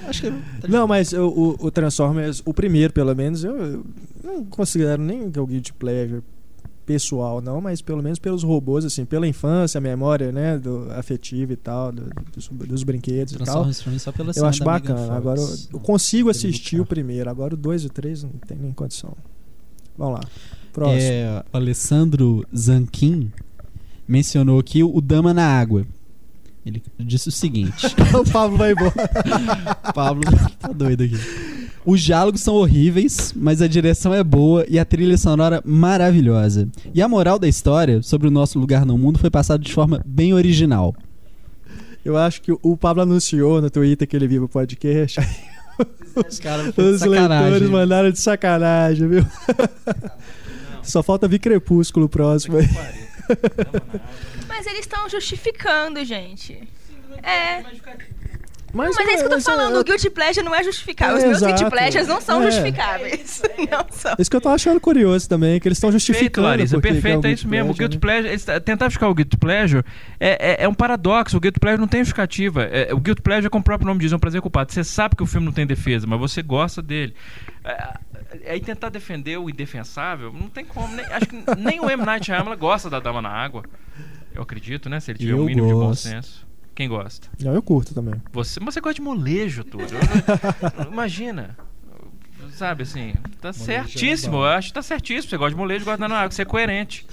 [0.09, 0.31] Acho que.
[0.31, 3.85] tá Não, mas o, o, o Transformers, o primeiro pelo menos, eu, eu
[4.23, 6.23] não considero nem que é o Guilty Pleasure
[6.85, 11.53] pessoal, não, mas pelo menos pelos robôs, assim, pela infância, a memória, né, do, afetiva
[11.53, 13.63] e tal, do- dos, dos brinquedos e tal.
[13.65, 15.17] Transformers pra mim só pela Eu acho bacana.
[15.17, 17.31] Agora eu, eu consigo assistir o primeiro.
[17.31, 19.17] Agora o 2 e o 3 não tem nem condição.
[19.97, 20.21] Vamos lá.
[20.73, 21.01] Próximo.
[21.01, 23.31] É, o Alessandro Zanquin
[24.07, 25.87] mencionou aqui o Dama na Água.
[26.65, 28.93] Ele disse o seguinte: o Pablo vai embora.
[29.95, 30.23] Pablo
[30.59, 31.19] tá doido aqui.
[31.85, 36.69] Os diálogos são horríveis, mas a direção é boa e a trilha sonora maravilhosa.
[36.95, 40.01] E a moral da história sobre o nosso lugar no mundo foi passada de forma
[40.07, 40.95] bem original.
[42.05, 45.21] Eu acho que o Pablo anunciou no Twitter que ele viu o podcast.
[46.29, 49.27] Os caras Os leitores mandaram de sacanagem, viu?
[50.83, 52.69] Só falta vir Crepúsculo próximo aí.
[54.49, 56.69] Mas eles estão justificando, gente.
[57.23, 57.63] É.
[58.73, 59.79] Mas, Não, mas é isso que eu tô essa- falando.
[59.79, 61.17] O Guilty Pleasure não é justificável.
[61.19, 61.65] Os É, meus Guilty.
[61.71, 62.47] Pleasures não são É.
[62.51, 63.43] justificáveis.
[63.71, 64.15] Não são.
[64.19, 66.47] Isso que eu tô achando curioso também, que eles estão justificando.
[66.49, 67.73] Larissa, perfeito, o é isso mesmo.
[67.73, 68.01] O Pleasure, Guilty né?
[68.01, 69.85] Pleasure, eles- tentar ficar o Guilty Pleasure
[70.19, 71.37] é, é, é um paradoxo.
[71.37, 72.63] O Guilty Pleasure não tem justificativa.
[72.65, 74.73] É, o Guilty Pleasure, como o próprio nome diz, é um prazer culpado.
[74.73, 77.15] Você sabe que o filme não tem defesa, mas você gosta dele.
[77.65, 77.95] É,
[78.49, 80.89] Aí tentar defender o indefensável, não tem como.
[80.97, 82.03] Nem, acho que nem o M.
[82.03, 83.63] Night Shyamalan gosta da Dama na Água.
[84.35, 84.99] Eu acredito, né?
[85.01, 86.09] Se ele tiver o mínimo de bom gosto.
[86.09, 86.47] senso.
[86.75, 87.29] Quem gosta?
[87.41, 88.15] Não, eu curto também.
[88.33, 89.85] Você, mas você gosta de molejo, tudo.
[90.91, 91.57] Imagina.
[92.55, 94.37] Sabe assim, tá certíssimo.
[94.37, 95.31] Eu acho que tá certíssimo.
[95.31, 96.31] Você gosta de molejo, gosta na água.
[96.31, 97.07] Você é coerente.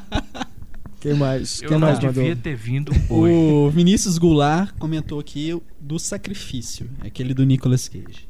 [1.00, 1.60] Quem mais?
[1.60, 2.14] Eu Quem não mais mandou?
[2.14, 3.34] devia ter vindo hoje.
[3.34, 8.26] O Vinícius Goulart comentou aqui do sacrifício, aquele do Nicolas Cage.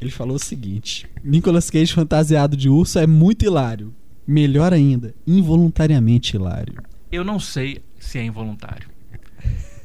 [0.00, 3.94] Ele falou o seguinte: Nicolas Cage fantasiado de urso é muito hilário.
[4.26, 6.74] Melhor ainda, involuntariamente hilário.
[7.10, 8.88] Eu não sei se é involuntário.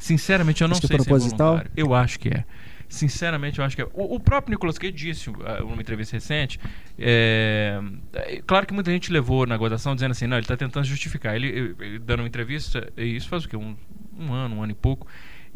[0.07, 1.47] Sinceramente, eu não Acho é sei se é proposital?
[1.55, 1.71] involuntário.
[1.75, 2.45] Eu acho que é.
[2.89, 3.87] Sinceramente, eu acho que é.
[3.93, 6.57] O, o próprio Nicolas Cage disse uh, numa entrevista recente.
[6.97, 7.79] é,
[8.13, 11.35] é, claro que muita gente levou na gozação dizendo assim, não, ele está tentando justificar.
[11.35, 13.57] Ele, ele- ele dando uma entrevista, e isso faz o quê?
[13.57, 13.75] Um,
[14.17, 15.05] um ano, um ano e pouco.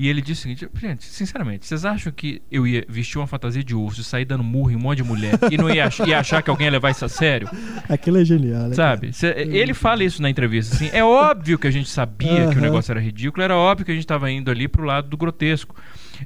[0.01, 3.63] E ele disse o seguinte: gente, sinceramente, vocês acham que eu ia vestir uma fantasia
[3.63, 5.99] de urso e sair dando murro em um monte de mulher e não ia, ach-
[5.99, 7.47] ia achar que alguém ia levar isso a sério?
[7.87, 8.73] Aquilo é genial, né?
[8.73, 9.13] Sabe?
[9.13, 10.75] Cê- ele fala isso na entrevista.
[10.75, 13.91] Assim, é óbvio que a gente sabia que o negócio era ridículo, era óbvio que
[13.91, 15.75] a gente estava indo ali pro lado do grotesco.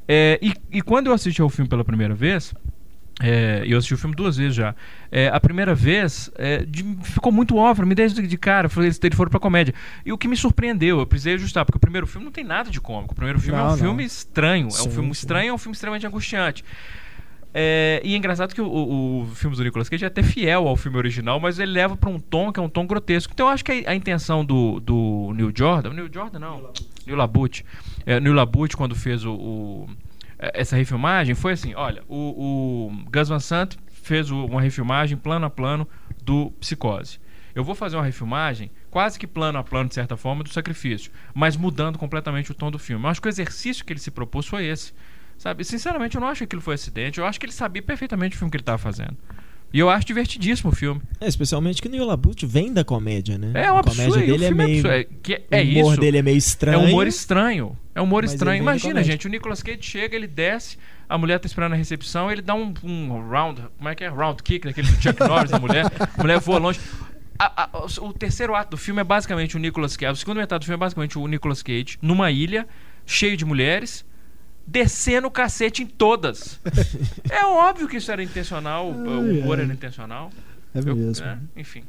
[0.07, 2.53] É, e, e quando eu assisti ao filme pela primeira vez,
[3.21, 4.75] é, eu assisti o filme duas vezes já.
[5.11, 8.99] É, a primeira vez é, de- ficou muito óbvio, me desde de cara, falei, eles
[9.01, 9.73] eles foram pra comédia.
[10.05, 12.69] E o que me surpreendeu, eu precisei ajustar, porque o primeiro filme não tem nada
[12.69, 13.13] de cômico.
[13.13, 13.77] O primeiro filme é Não, um não.
[13.77, 15.11] filme estranho, é um Sim, filme sim.
[15.13, 16.63] estranho, é um filme extremamente angustiante.
[17.57, 20.67] É, e é engraçado que o, o, o filme do Nicolas Cage é até fiel
[20.67, 23.31] ao filme original, mas ele leva pra um tom que é um tom grotesco.
[23.33, 26.69] Então eu acho que a, a intenção do, do Neil Jordan, Neil Jordan não,
[27.07, 27.65] Neil Labute,
[28.05, 30.04] é, Neil Labute quando fez o, o- é,
[30.53, 35.49] essa refilmagem foi assim, olha, o, o Gus Van Sant fez uma refilmagem plano a
[35.49, 35.87] plano
[36.23, 37.19] do Psicose.
[37.53, 41.11] Eu vou fazer uma refilmagem quase que plano a plano, de certa forma, do sacrifício,
[41.33, 43.05] mas mudando completamente o tom do filme.
[43.05, 44.93] Eu acho que o exercício que ele se propôs foi esse.
[45.37, 45.63] Sabe?
[45.63, 47.19] Sinceramente, eu não acho que aquilo foi acidente.
[47.19, 49.17] Eu acho que ele sabia perfeitamente o filme que ele estava fazendo.
[49.73, 51.01] E eu acho divertidíssimo o filme.
[51.19, 53.51] É, especialmente que o Neil LaBute vem da comédia, né?
[53.53, 54.13] É um a absurdo.
[54.13, 54.87] comédia e o dele é filme meio.
[54.87, 56.01] É, que é o humor isso.
[56.01, 56.79] dele é meio estranho.
[56.79, 57.77] É um humor estranho.
[57.95, 58.61] É um humor Mas ele estranho.
[58.61, 60.77] Imagina, gente, o Nicolas Cage chega, ele desce,
[61.07, 64.09] a mulher tá esperando na recepção, ele dá um, um round, como é que é?
[64.09, 65.85] Round kick, daquele do Chuck Norris, a mulher,
[66.17, 66.79] a mulher voa longe.
[67.39, 67.69] A- a-
[68.01, 70.65] o, o terceiro ato do filme é basicamente o Nicolas Cage, a segunda metade do
[70.65, 72.67] filme é basicamente o Nicolas Cage numa ilha,
[73.05, 74.05] cheio de mulheres,
[74.67, 76.59] descendo o cacete em todas.
[77.29, 80.31] é óbvio que isso era intencional, o humor era intencional.
[80.73, 81.25] É Eu- mesmo.
[81.25, 81.83] é, enfim.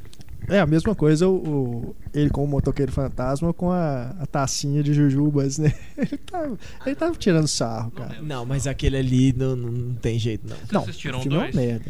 [0.47, 4.81] É a mesma coisa o, o- ele com o motoqueiro fantasma com a, a tacinha
[4.83, 5.73] de jujubas, né?
[5.97, 8.21] Ele tava, ele tava tirando sarro, cara.
[8.21, 10.55] Não, mas aquele ali não, não tem jeito, não.
[10.83, 11.55] Vocês Não, o filme é dois?
[11.55, 11.85] merda.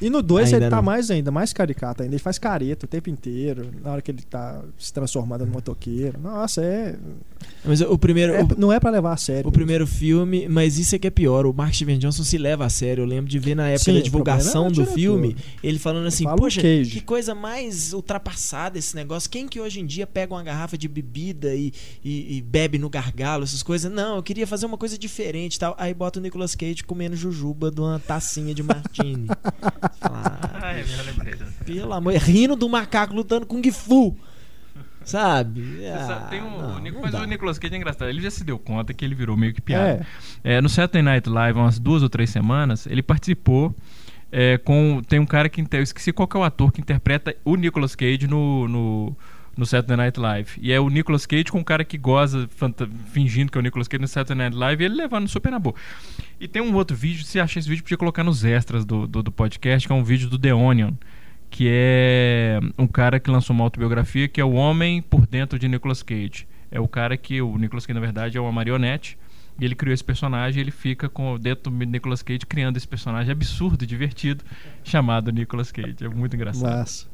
[0.00, 0.82] E no 2 Ainda ele tá não.
[0.82, 2.14] mais ainda, mais caricato ainda.
[2.14, 6.18] Ele faz careta o tempo inteiro, na hora que ele tá se transformando no motoqueiro.
[6.20, 6.96] Nossa, é.
[7.64, 8.32] Mas o primeiro.
[8.32, 9.48] é- o- não é pra levar a sério.
[9.48, 11.44] O primeiro filme, mas isso é que é pior.
[11.46, 13.02] O Mark Steven Johnson se leva a sério.
[13.02, 16.06] Eu lembro de ver na época Sim, da divulgação é o do filme, ele falando
[16.06, 19.28] assim: Fala Poxa, que coisa mais ultrapassada esse negócio.
[19.28, 21.72] Quem que hoje em dia pega uma garrafa de bebida e,
[22.04, 23.90] e- e bebe no gargalo, essas coisas?
[23.92, 25.74] Não, eu queria fazer uma coisa diferente e tal.
[25.78, 29.26] Aí bota o Nicolas Cage comendo jujuba de uma tacinha de martini.
[29.98, 30.84] Fala, ah, é,
[31.64, 34.16] pelo amor, rindo do macaco lutando com Gifu.
[35.04, 35.76] Sabe?
[35.78, 38.08] Você Ah, sabe, tem um, não, o Nic- não mas o Nicolas Cage é engraçado.
[38.08, 40.06] Ele já se deu conta que ele virou meio que piada.
[40.44, 43.74] É, no Saturday Night Live, há umas duas ou três semanas, ele participou
[44.30, 45.02] é, com.
[45.08, 45.64] Tem um cara que.
[45.72, 48.68] Eu esqueci qual que é o ator que interpreta o Nicolas Cage no.
[48.68, 49.16] no
[49.60, 50.52] no Saturday Night Live.
[50.58, 52.48] E é o Nicolas Cage com um cara que goza,
[53.12, 55.58] fingindo que é o Nicolas Cage no Saturday Night Live, e ele levando super na
[55.58, 55.74] boa.
[56.40, 59.22] E tem um outro vídeo, se achar esse vídeo, podia colocar nos extras do, do,
[59.22, 60.92] do podcast, que é um vídeo do The Onion,
[61.50, 65.68] que é um cara que lançou uma autobiografia que é o homem por dentro de
[65.68, 66.48] Nicolas Cage.
[66.70, 69.18] É o cara que o Nicolas Cage na verdade é uma marionete
[69.60, 73.30] e ele criou esse personagem, ele fica com dentro do Nicolas Cage criando esse personagem
[73.30, 74.42] absurdo, divertido,
[74.82, 75.96] chamado Nicolas Cage.
[76.00, 76.78] É muito engraçado.
[76.78, 77.09] Massa.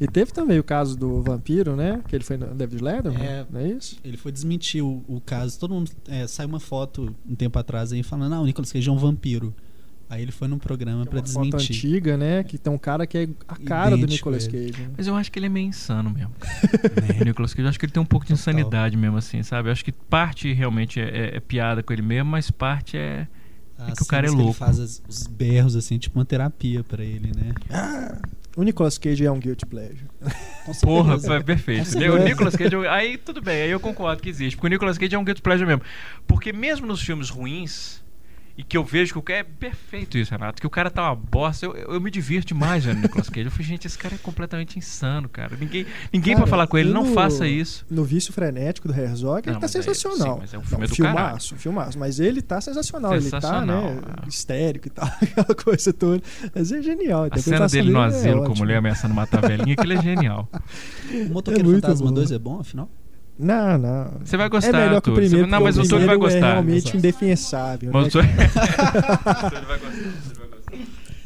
[0.00, 2.00] E teve também o caso do vampiro, né?
[2.06, 3.46] Que ele foi no David Letterman, É.
[3.50, 3.98] não é isso?
[4.04, 5.58] Ele foi desmentir o, o caso.
[5.58, 5.90] Todo mundo.
[6.08, 8.98] É, saiu uma foto um tempo atrás aí falando: ah, o Nicolas Cage é um
[8.98, 9.54] vampiro.
[10.10, 11.76] Aí ele foi num programa pra Uma foto desmentir.
[11.76, 12.42] antiga, né?
[12.42, 14.72] Que tem um cara que é a cara do Idêntico Nicolas ele.
[14.72, 14.82] Cage.
[14.82, 14.90] né?
[14.96, 16.32] Mas eu acho que ele é meio insano mesmo.
[17.20, 18.40] o Nicolas Cage, eu acho que ele tem um pouco de Total.
[18.54, 19.68] insanidade mesmo, assim, sabe?
[19.68, 23.28] Eu acho que parte realmente é, é- é piada com ele mesmo, mas parte é.
[23.76, 24.44] As que o cara é louco.
[24.48, 27.52] Ele faz as- os berros, assim, tipo uma terapia pra ele, né?
[28.58, 30.08] O Nicolas Cage é um guilty pleasure.
[30.82, 31.96] Porra, é perfeito.
[31.96, 32.18] O.
[32.18, 34.56] Nicolas Cage, eu- aí tudo bem, aí eu concordo que existe.
[34.56, 35.80] Porque o Nicolas Cage é um guilty pleasure mesmo.
[36.26, 38.02] Porque mesmo nos filmes ruins,
[38.58, 41.04] e que eu vejo que o cara é perfeito isso, Renato, que o cara tá
[41.04, 43.46] uma bosta, eu, eu, eu me divirto demais vendo o Nicolas Cage.
[43.46, 45.56] Eu falei, gente, esse cara é completamente insano, cara.
[45.58, 47.86] Ninguém, ninguém Cara, pra falar com ele, não no- faça isso.
[47.88, 50.34] No Vício Frenético do Herzog, ele Não, tá mas é- sensacional.
[50.34, 51.98] sim, mas é um filme do filmaço, filmaço.
[51.98, 53.12] Mas ele tá sensacional.
[53.14, 54.00] Ele tá, Sensacional, né?
[54.24, 54.28] é.
[54.28, 56.20] Histérico e tal, aquela coisa toda.
[56.54, 57.28] Mas é genial.
[57.30, 60.02] A cena dele no é asilo com a mulher ameaçando matar a velhinha, aquilo é
[60.02, 60.48] genial.
[61.08, 62.12] O Motoqueiro É Fantasma bom.
[62.14, 62.90] 2 é bom, afinal?
[63.38, 64.10] Não, não.
[64.24, 65.14] Você vai É gostar, melhor que o.
[65.14, 65.46] Você- primeiro.
[65.46, 66.38] Não, mas o Túlio vai primeiro gostar.
[66.48, 66.96] É realmente Exato.
[66.96, 67.90] indefensável.
[67.92, 68.08] Mas né?
[68.08, 68.34] o Túlio-
[69.66, 70.80] vai gostar, vai.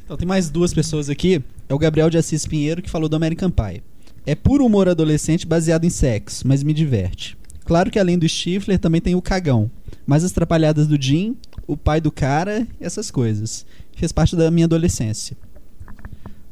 [0.05, 1.43] Então tem mais duas pessoas aqui.
[1.69, 3.83] É o Gabriel de Assis Pinheiro que falou do American Pie.
[4.27, 7.37] É puro humor adolescente baseado em sexo, mas me diverte.
[7.65, 9.71] Claro que além do Stifler também tem o cagão.
[10.07, 13.65] Mas as trapalhadas do Jim, o pai do cara, essas coisas.
[13.97, 15.37] Fez parte da minha adolescência.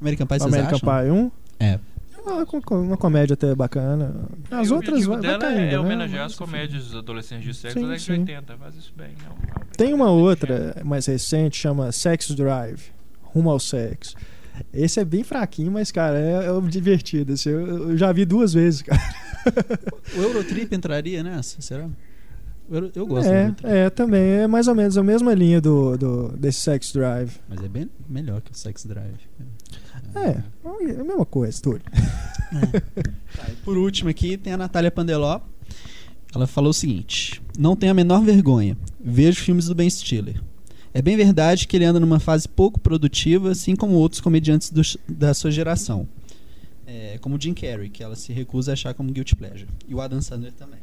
[0.01, 1.05] American Pie, vocês American acham?
[1.05, 1.31] Pie 1.
[1.59, 1.79] É.
[2.25, 4.15] Uma, com- uma comédia até bacana.
[4.51, 5.79] As E outras vai, vai dela caindo, é né?
[5.79, 8.21] homenagear as Mas, comédias adolescentes de sexo Sim, da década de sim.
[8.21, 8.57] 80.
[8.59, 9.09] Faz isso bem.
[9.09, 12.81] é um- é Tem uma outra mais recente, chama Sex Drive
[13.23, 14.15] Rumo ao Sexo.
[14.75, 17.33] Esse é bem fraquinho, mas, cara, é, é divertido.
[17.33, 19.01] assim, eu, eu já vi duas vezes, cara.
[20.17, 21.89] O Eurotrip entraria nessa, será?
[22.71, 24.21] Euro- Eu gosto É, é, também.
[24.23, 27.37] É mais ou menos a mesma linha do, do, desse Sex Drive.
[27.49, 29.21] Mas é bem melhor que o Sex Drive.
[30.15, 30.43] É,
[30.93, 31.83] é a mesma coisa, Túlio.
[31.83, 35.41] Tá, e por último aqui tem a Natália Pandeló.
[36.35, 38.77] Ela falou o seguinte: Não tenho a menor vergonha.
[39.03, 40.41] Vejo filmes do Ben Stiller.
[40.93, 44.83] É bem verdade que ele anda numa fase pouco produtiva, assim como outros comediantes do-
[45.09, 46.09] da sua geração.
[46.85, 49.69] É, como o Jim Carrey, que ela se recusa a achar como guilty pleasure.
[49.87, 50.81] E o Adam Sandler também.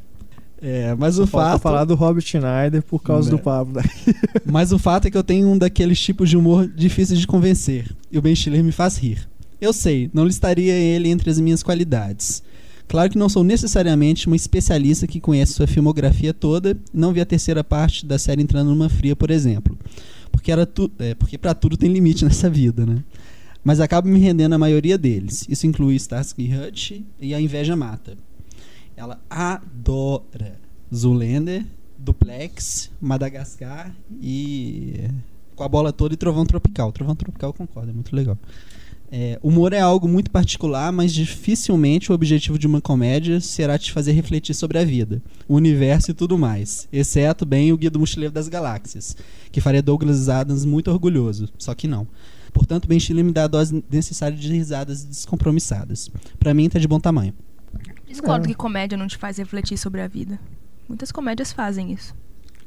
[0.60, 3.36] É, mas o Falta fato, falar do Robert Schneider por causa Né.
[3.36, 3.80] do Pablo.
[4.44, 7.88] mas o fato é que eu tenho um daqueles tipos de humor difíceis de convencer.
[8.10, 9.28] E o Ben Stiller me faz rir.
[9.60, 12.42] Eu sei, não listaria ele entre as minhas qualidades.
[12.88, 17.26] Claro que não sou necessariamente uma especialista que conhece sua filmografia toda, não vi a
[17.26, 19.78] terceira parte da série entrando numa fria, por exemplo.
[20.32, 23.02] Porque, era tu, é, porque pra tudo tem limite nessa vida, né?
[23.62, 25.44] Mas acabo me rendendo a maioria deles.
[25.48, 28.16] Isso inclui Starsky Hutch e A Inveja Mata.
[28.98, 30.58] Ela adora
[30.92, 31.64] Zoolander,
[31.96, 35.08] Duplex, Madagascar e
[35.54, 36.90] com a bola toda e Trovão Tropical.
[36.90, 38.36] Trovão Tropical eu concordo, é muito legal.
[39.08, 43.92] É, humor é algo muito particular, mas dificilmente o objetivo de uma comédia será te
[43.92, 48.00] fazer refletir sobre a vida, o universo e tudo mais, exceto bem o Guia do
[48.00, 49.16] Mochileiro das Galáxias,
[49.52, 52.04] que faria Douglas Adams muito orgulhoso, só que não.
[52.52, 56.10] Portanto, Ben Stiller me dá a dose necessária de risadas descompromissadas.
[56.40, 57.32] Pra mim tá de bom tamanho.
[58.08, 58.48] Discordo É.
[58.48, 60.38] que comédia não te faz refletir sobre a vida.
[60.88, 62.14] Muitas comédias fazem isso.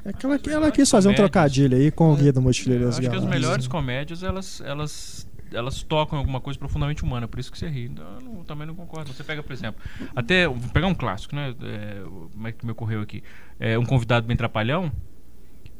[0.05, 2.87] É que ela, ela quis fazer um trocadilho aí com o Guia do Mochileiro Eu
[2.87, 3.41] das acho que as Galáxias.
[3.41, 7.85] melhores comédias, elas, elas, elas tocam alguma coisa profundamente humana, por isso que você ri.
[7.85, 9.13] Então, Eu não- também não concordo.
[9.13, 9.79] Você pega, por exemplo,
[10.15, 11.53] até, vou pegar um clássico, né?
[11.61, 12.01] É,
[12.33, 13.23] como é que me ocorreu aqui?
[13.59, 14.91] É, um convidado bem trapalhão.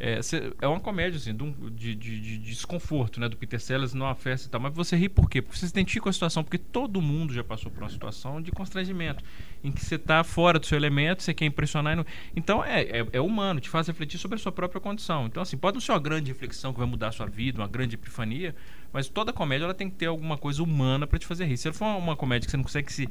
[0.04, 3.30] É, cê- é uma comédia, assim, de, um- de- de- de desconforto, né?
[3.30, 4.60] Do Peter Sellers numa festa e tal.
[4.60, 5.44] Mas você ri por quê?
[5.44, 6.44] Porque você se identifica com a situação.
[6.44, 9.24] Porque todo mundo já passou por uma situação de constrangimento.
[9.64, 11.96] Em que você tá fora do seu elemento, você quer impressionar.
[11.96, 12.04] não-
[12.36, 13.60] Então, é, é, é humano.
[13.60, 15.28] Te faz refletir sobre a sua própria condição.
[15.28, 17.68] Então, assim, pode não ser uma grande reflexão que vai mudar a sua vida, uma
[17.68, 18.56] grande epifania.
[18.92, 21.58] Mas toda comédia, ela tem que ter alguma coisa humana pra te fazer rir.
[21.58, 23.08] Se for uma, comédia que você não consegue se,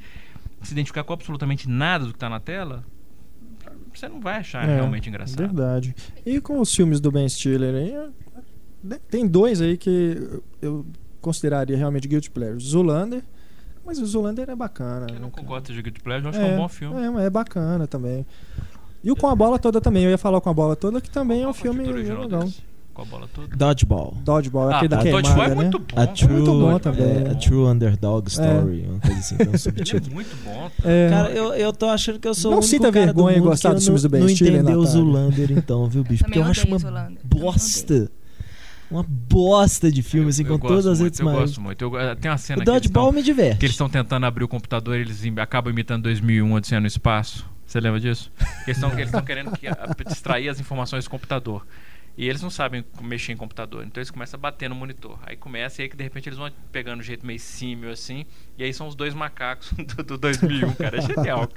[0.60, 2.84] se identificar com absolutamente nada do que tá na tela...
[3.94, 5.38] Você não vai achar É, realmente engraçado.
[5.38, 5.94] Verdade.
[6.24, 8.10] E com os filmes do Ben Stiller aí,
[8.82, 10.86] né, tem dois aí que eu
[11.20, 12.62] consideraria realmente guilty pleasure.
[12.62, 13.22] Zulander,
[13.84, 15.06] mas o Zulander é bacana.
[15.08, 17.02] Eu né, não concordo com Guilty Pleasure, eu acho que é um bom filme.
[17.02, 18.26] É, mas é bacana também.
[19.02, 21.10] E o Com a Bola Toda também, eu ia falar Com a Bola Toda, que
[21.10, 22.26] também é um filme legal.
[22.28, 22.62] desse?
[23.00, 23.56] Com a bola toda.
[23.56, 24.14] Dodgeball.
[24.22, 25.84] Dodgeball, Ah, aquele da Dodgeball queimada, é muito né?
[25.94, 26.00] bom.
[26.00, 27.06] A É True, muito bom também.
[27.06, 28.88] é, a True Underdog Story, É.
[28.90, 30.14] uma coisa assim, um Ele é subtítulo.
[30.14, 30.70] muito bom.
[30.84, 33.32] É, Cara, eu, eu tô achando que eu sou Não o único sinta cara vergonha
[33.32, 34.86] do em mundo gostar que dos eu filmes do Ben não, Stiller, Não entendeu o.
[34.86, 36.24] Zulander, então, viu, bicho?
[36.24, 36.78] Porque eu acho uma
[37.24, 38.10] bosta.
[38.90, 41.38] Uma bosta de filme, assim, Eu com todas as redes Eu mais.
[41.38, 41.80] gosto muito.
[41.82, 43.58] Eu, eh, tem uma cena O Dodgeball tão- me diverte.
[43.60, 47.48] que eles estão tentando abrir o computador e eles acabam imitando 2001, Odisseia no Espaço.
[47.64, 48.32] Você lembra disso?
[48.64, 51.64] Que Eles estão querendo que, a- distrair as informações do computador.
[52.16, 53.84] E eles não sabem mexer em computador.
[53.84, 55.18] Então eles começam a bater no monitor.
[55.22, 58.26] Aí começa e aí que de repente eles vão pegando um jeito meio símil assim.
[58.58, 60.98] E aí são os dois macacos do, do 2001, cara.
[60.98, 61.48] É genial.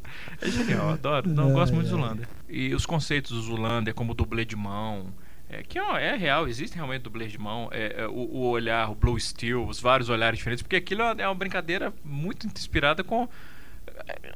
[0.41, 1.29] É genial, adoro.
[1.29, 2.27] Não, eu gosto muito de Zulander.
[2.47, 5.13] E os conceitos do Zulander, como dublê de mão.
[5.49, 7.69] É, que ó, é real, existe realmente dublê de mão.
[7.71, 10.61] É, é, o, o olhar, o Blue Steel, os vários olhares diferentes.
[10.61, 13.27] Porque aquilo é uma, é uma brincadeira muito inspirada com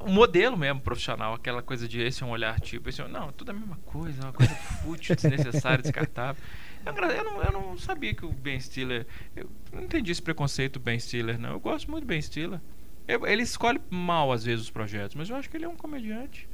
[0.06, 3.32] um modelo mesmo profissional, aquela coisa de esse é um olhar tipo, esse é não,
[3.32, 6.42] tudo a mesma coisa, é uma coisa fútil, desnecessária, descartável.
[6.86, 9.06] Eu, eu não, eu não sabia que o Ben Stiller,
[9.36, 11.50] eu não entendi esse preconceito do Ben Stiller, não.
[11.52, 12.62] Eu gosto muito do Ben Stiller.
[13.08, 15.76] Eu- ele escolhe mal às vezes os projetos, mas eu acho que ele é um
[15.76, 16.48] comediante.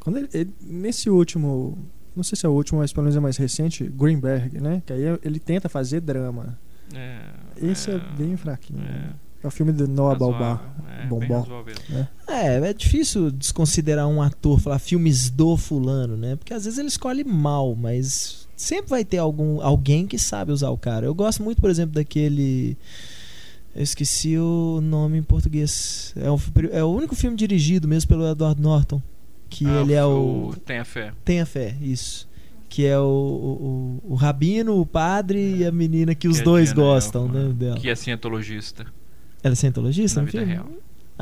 [0.00, 1.78] Quando ele- ele- nesse último,
[2.16, 4.82] não sei se é o último, mas pelo menos é mais recente, Greenberg, né?
[4.86, 6.58] Que aí ele tenta fazer drama.
[6.94, 7.20] É,
[7.56, 8.82] Esse é, bem fraquinho.
[8.84, 9.14] é, né?
[9.42, 10.60] É o filme do Noah Baumbach.
[11.02, 11.40] é, Bombom.
[11.40, 11.74] razoável.
[12.28, 16.36] É, é difícil desconsiderar um ator, falar filmes do fulano, né?
[16.36, 20.68] Porque às vezes ele escolhe mal, mas sempre vai ter algum, alguém que sabe usar
[20.70, 21.06] o cara.
[21.06, 22.76] Eu gosto muito, por exemplo, daquele.
[23.74, 26.12] Eu esqueci o nome em português.
[26.16, 29.00] É, um fi- é o único filme dirigido mesmo pelo Edward Norton.
[29.48, 30.52] Que Ah, ele é o.
[30.66, 31.12] Tenha fé.
[31.24, 32.28] Tenha fé, isso.
[32.68, 36.42] Que é o, o, o- o rabino, o padre e a menina que os Que
[36.42, 37.76] é dois Diana gostam Elfman, né, dela.
[37.78, 38.86] Que é cientologista
[39.42, 40.52] Ela é cientologista na vida filme?
[40.54, 40.66] real.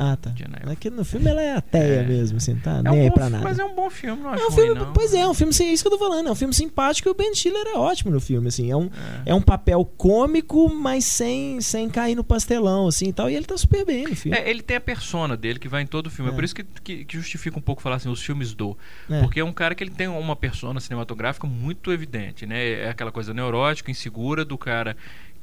[0.01, 0.31] Ah, tá.
[0.71, 2.07] Aqui no filme ela é ateia É.
[2.07, 2.77] mesmo, assim, tá?
[2.77, 3.43] É Nem um aí bom pra nada.
[3.43, 4.93] Mas é um bom filme, não acho É um ruim, filme, não.
[4.93, 6.53] pois é, é um filme, assim, é isso que eu tô falando, é um filme
[6.53, 8.85] simpático e o Ben Stiller é ótimo no filme, assim, é um,
[9.25, 9.31] É.
[9.31, 13.43] é um papel cômico, mas sem, sem cair no pastelão, assim, e tal, e ele
[13.45, 14.37] tá super bem no filme.
[14.37, 16.31] É, ele tem a persona dele que vai em todo o filme.
[16.31, 16.35] É, É.
[16.35, 18.77] por isso que, que, que justifica um pouco falar assim, os filmes do.
[19.09, 19.19] É.
[19.19, 22.83] Porque é um cara que ele tem uma persona cinematográfica muito evidente, né?
[22.85, 24.95] É aquela coisa neurótica, insegura do cara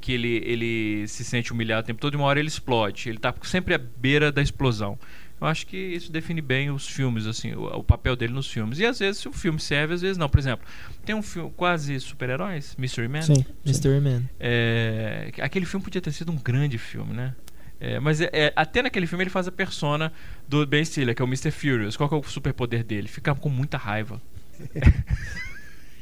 [0.07, 3.09] que ele, ele se sente humilhado o tempo todo e uma hora ele explode.
[3.09, 4.96] Ele tá sempre à beira da explosão.
[5.40, 8.78] Eu acho que isso define bem os filmes, assim, o, o papel dele nos filmes.
[8.78, 10.28] E às vezes o filme serve, às vezes não.
[10.28, 10.64] Por exemplo,
[11.04, 13.22] tem um filme quase super-heróis, Mystery Man.
[13.22, 13.34] Sim.
[13.34, 13.44] sim.
[13.64, 14.22] Mystery Man.
[14.38, 17.34] É, aquele filme podia ter sido um grande filme, né?
[17.80, 20.12] É, mas é- é, até naquele filme ele faz a persona
[20.46, 21.50] do Ben Stiller, que é o Mr.
[21.50, 21.96] Furious.
[21.96, 23.09] Qual que é o superpoder dele?
[23.09, 24.22] Ficar com muita raiva.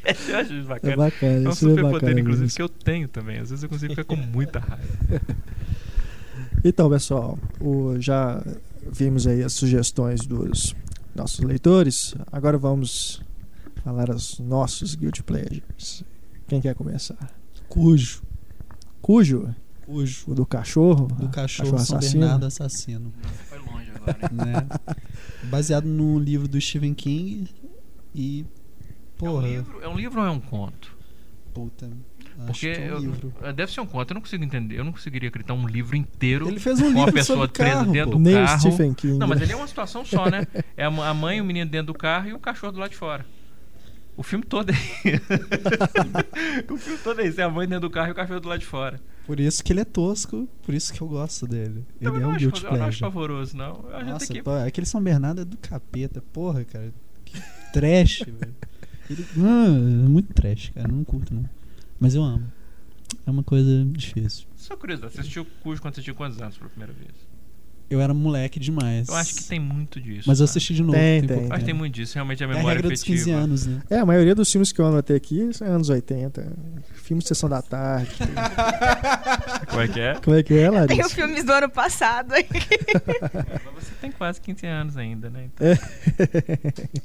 [0.04, 0.96] eu acho isso É bacana.
[0.96, 2.20] bacana, É um é superpoder, bacana.
[2.20, 2.56] inclusive, mesmo.
[2.56, 3.38] que eu tenho também.
[3.38, 4.84] Às vezes eu consigo ficar com muita raiva.
[6.66, 8.42] Então, pessoal, o- já
[8.90, 10.74] vimos aí as sugestões dos
[11.14, 12.14] nossos leitores.
[12.32, 13.20] Agora vamos
[13.84, 16.02] falar os nossos guilty pleasures.
[16.48, 17.18] Quem quer começar?
[17.68, 18.22] Cujo.
[19.02, 19.54] Cujo?
[19.84, 20.24] Cujo.
[20.26, 21.06] O do cachorro?
[21.06, 22.20] Do cachorro, São assassino?
[22.20, 23.12] Bernardo assassino.
[23.46, 24.18] Foi longe agora?
[24.32, 24.66] Né?
[25.50, 27.46] Baseado no livro do Stephen King
[28.14, 28.46] e.
[29.24, 29.48] É um, Porra.
[29.48, 30.96] livro, é um livro ou é um conto?
[31.52, 31.88] Puta.
[32.46, 34.76] Porque que é um eu- deve ser um conto, eu não consigo entender.
[34.78, 37.92] Eu não conseguiria acreditar um livro inteiro Ele fez um com uma pessoa presa carro,
[37.92, 38.16] dentro pô.
[38.18, 38.60] do Nem carro.
[38.60, 39.18] Stephen King.
[39.18, 40.46] Não, mas ele é uma situação só, né?
[40.76, 43.24] É a mãe o menino dentro do carro e o cachorro do lado de fora.
[44.16, 44.74] O filme todo é
[46.72, 48.48] O filme todo é isso, é a mãe dentro do carro e o cachorro do
[48.48, 49.00] lado de fora.
[49.26, 51.84] Por isso que ele é tosco, por isso que eu gosto dele.
[52.00, 53.82] Ele é um guilty eu não acho pavoroso, não.
[54.06, 54.42] Nossa, aqui.
[54.42, 56.92] pô, aquele São Bernardo é do capeta, porra, cara.
[57.24, 57.40] Que
[57.72, 58.54] trash, velho.
[59.10, 60.88] Ele, ah, é muito trash, cara.
[60.88, 61.44] Não curto, não.
[61.98, 62.50] Mas eu amo.
[63.26, 64.46] É uma coisa difícil.
[64.56, 67.12] Só curiosidade, você assistiu Cujo quando você tinha quantos anos pela primeira vez?
[67.88, 69.08] Eu era moleque demais.
[69.08, 70.24] Eu acho que tem muito disso.
[70.26, 70.94] Mas eu assisti de novo.
[70.94, 72.90] Tem, pouco tem, Eu acho que tem muito disso, realmente a É a memória regra
[72.90, 73.24] dos afetiva.
[73.24, 73.82] 15 anos, né?
[73.90, 76.52] É, a maioria dos filmes que eu anotei aqui são anos 80.
[77.04, 78.10] Filmes de Sessão da Tarde.
[79.68, 80.14] Como é que é?
[80.14, 81.06] Como é que é, Tem Larissa?
[81.06, 82.32] os filmes do ano passado.
[83.64, 85.44] Mas você tem quase 15 anos ainda, né?
[85.54, 85.72] Então, É.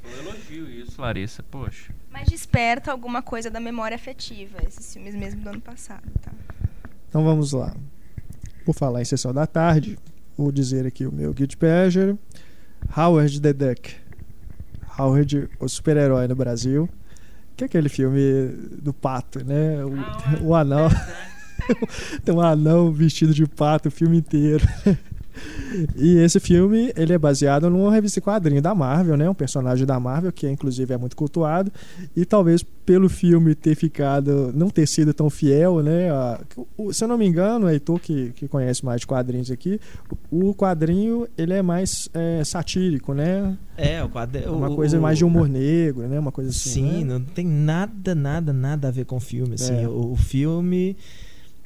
[0.03, 1.43] eu elogio isso, Larissa.
[1.43, 1.93] Poxa.
[2.09, 6.31] Mas desperta alguma coisa da memória afetiva, esses filmes mesmo do ano passado, tá?
[7.09, 7.75] Então vamos lá.
[8.65, 9.97] Por falar em Sessão da Tarde,
[10.37, 12.17] vou dizer aqui o meu Guilty Pleasure.
[12.95, 13.95] Howard the Duck.
[14.97, 16.87] Howard, o super-herói no Brasil.
[17.59, 19.83] Que é aquele filme do pato, né?
[19.83, 20.87] O, o anão.
[22.23, 24.65] Tem um anão vestido de pato o filme inteiro.
[25.95, 29.29] E esse filme, ele é baseado numa revista quadrinho da Marvel, né?
[29.29, 31.71] Um personagem da Marvel que inclusive é muito cultuado
[32.15, 36.09] e talvez pelo filme ter ficado não ter sido tão fiel, né?
[36.09, 36.39] a-
[36.91, 39.79] se eu não me engano, Heitor que, que conhece mais de quadrinhos aqui,
[40.31, 43.55] o, quadrinho ele é mais é, satírico, né?
[43.77, 44.51] É, o quadro.
[44.51, 46.19] Uma o- coisa o- mais de humor negro, né?
[46.19, 46.69] Uma coisa assim.
[46.71, 47.13] Sim, né?
[47.13, 49.53] não tem nada, nada, nada a ver com o filme.
[49.53, 49.87] Assim, É.
[49.87, 50.97] o, o filme.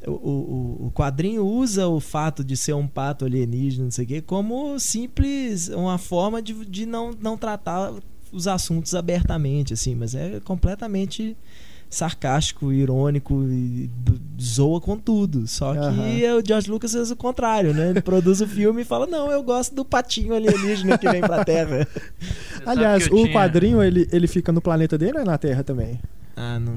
[0.07, 4.07] O, o, o quadrinho usa o fato de ser um pato alienígena, não sei o
[4.07, 7.93] quê, como simples, uma forma de, de não, não tratar
[8.31, 11.37] os assuntos abertamente, assim, mas é completamente
[11.93, 13.89] sarcástico, irônico e
[14.41, 15.47] zoa com tudo.
[15.47, 16.37] Só que Aham.
[16.39, 17.89] o George Lucas faz o contrário, né?
[17.91, 21.43] Ele produz o filme e fala: Não, eu gosto do patinho alienígena que vem pra
[21.45, 21.87] Terra.
[22.65, 25.63] Aliás, eu o tinha- quadrinho ele, ele fica no planeta dele ou é na Terra
[25.63, 25.99] também?
[26.35, 26.73] Ah, não.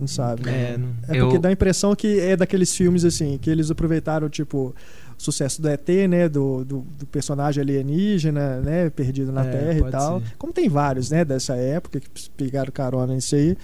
[0.00, 0.72] Não sabe, né?
[0.72, 0.88] É, não.
[1.08, 4.74] É Eu- porque dá a impressão que é daqueles filmes assim, que eles aproveitaram, tipo,
[5.18, 6.28] sucesso do ET, né?
[6.28, 8.90] Do, do, do personagem alienígena, né?
[8.90, 10.20] Perdido na É, Terra e tal.
[10.20, 10.26] ser.
[10.38, 11.24] Como tem vários, né?
[11.24, 13.56] Dessa época que pegaram carona nisso aí.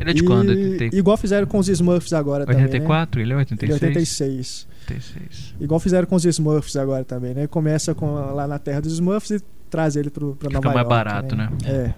[0.00, 0.48] Ele é de E- quando?
[0.50, 0.96] 80...
[0.96, 2.62] Igual fizeram com os Smurfs agora também.
[2.64, 3.20] 84?
[3.20, 3.40] Ele é Né?
[3.40, 3.62] 86?
[3.82, 4.66] Ele é 86.
[4.88, 5.54] 86.
[5.60, 7.46] Igual fizeram com os Smurfs agora também, né?
[7.46, 9.40] Começa com, lá na Terra dos Smurfs e
[9.70, 10.88] traz ele pro, pra Fica Nova mais York.
[10.88, 11.48] barato, né?
[11.64, 11.94] É.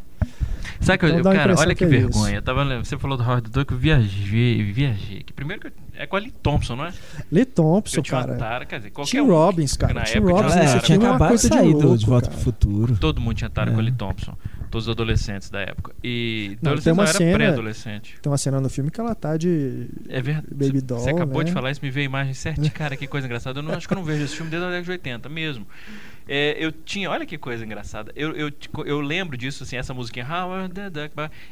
[0.81, 2.27] Sabe que eu, Então a cara, olha que que, é vergonha.
[2.29, 2.35] isso.
[2.37, 5.23] Eu tava, você falou do Howard the Duck, eu viajei, viajei.
[5.23, 6.93] Que primeiro que eu, é com a Lee Thompson, não é?
[7.33, 8.37] Lee Thompson, eu cara.
[8.37, 9.29] tara, quer dizer, qualquer Tim um.
[9.29, 9.95] Robbins, que cara.
[9.95, 11.99] na Tim época Robbins tinha nesse uma É, tinha é acabado de coisa sair louco,
[11.99, 12.97] De Volta pro Futuro.
[12.99, 13.85] Todo mundo tinha tara com a É.
[13.85, 14.37] Lee Thompson.
[14.71, 15.95] Todos os adolescentes da época.
[16.03, 18.19] E Não, tem uma era cena- pré-adolescente.
[18.21, 20.49] Tem uma cena no filme que ela tá de É verdade.
[20.53, 21.45] Baby Doll, Você acabou né?
[21.45, 22.69] de falar isso, me veio a imagem certinha.
[22.71, 23.61] Cara, que coisa engraçada.
[23.61, 25.67] Eu não, acho que eu não vejo esse filme desde a década de 80 mesmo.
[26.29, 28.13] É, eu tinha, olha que coisa engraçada.
[28.17, 28.51] Eu, eu,
[28.85, 30.27] eu lembro disso, assim, essa musiquinha.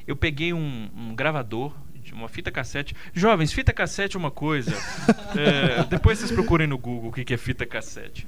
[0.06, 1.72] Eu peguei um, um gravador,
[2.04, 2.94] de uma fita cassete.
[3.12, 4.72] Jovens, fita cassete é uma coisa.
[5.36, 8.24] É, depois vocês procurem no Google o que que é fita cassete.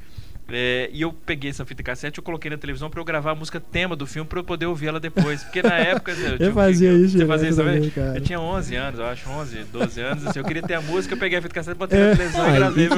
[0.48, 3.32] É, e eu peguei essa fita cassete e eu coloquei na televisão pra eu gravar
[3.32, 5.42] a música tema do filme pra eu poder ouvir ela depois.
[5.42, 6.12] Porque na época.
[6.12, 7.92] Eu, tinha- fazia isso direto fazia isso também?
[8.14, 10.24] Eu tinha 11 anos, eu acho, 11, 12 anos.
[10.24, 12.10] Assim, eu queria ter a música, eu peguei a fita cassete, botei É.
[12.10, 12.88] na televisão Ah, e gravei.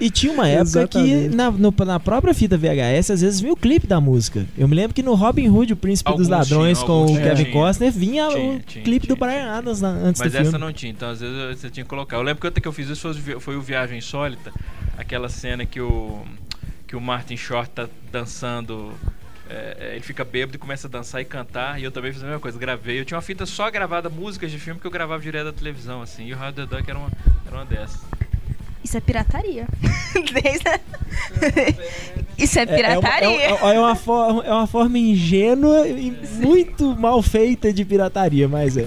[0.00, 1.34] E tinha uma época que Exatamente.
[1.36, 4.46] na, no- na própria fita VHS às vezes vinha o clipe da música.
[4.56, 7.16] Eu me lembro que no Robin Hood, o Príncipe Alguns dos Ladrões, tinham, com o
[7.20, 7.50] Kevin.
[7.50, 9.52] Costner, vinha Tinha, o tinha, clipe tinha, do Brian tinha.
[9.54, 10.64] Adams na- antes Mas do essa filme.
[10.64, 12.16] não tinha, então às vezes eu- você tinha que colocar.
[12.16, 14.52] Eu lembro que outra que eu fiz isso foi, foi o Viagem Insólita,
[14.96, 16.22] aquela cena que o,
[16.92, 18.92] que o Martin Short tá dançando.
[19.48, 21.80] é, é, ele fica bêbado e começa a dançar e cantar.
[21.80, 23.00] E eu também fiz a mesma coisa, gravei.
[23.00, 26.02] Eu tinha uma fita só gravada, músicas de filme que eu gravava direto da televisão,
[26.02, 26.26] assim.
[26.26, 27.08] E o Howard the Duck era uma,
[27.46, 27.98] era uma dessas.
[28.84, 29.66] Isso é pirataria.
[32.36, 33.42] Isso é É- é uma- pirataria.
[33.42, 38.46] É, uma- é uma forma, é uma forma ingênua e muito mal feita de pirataria,
[38.48, 38.86] mas é.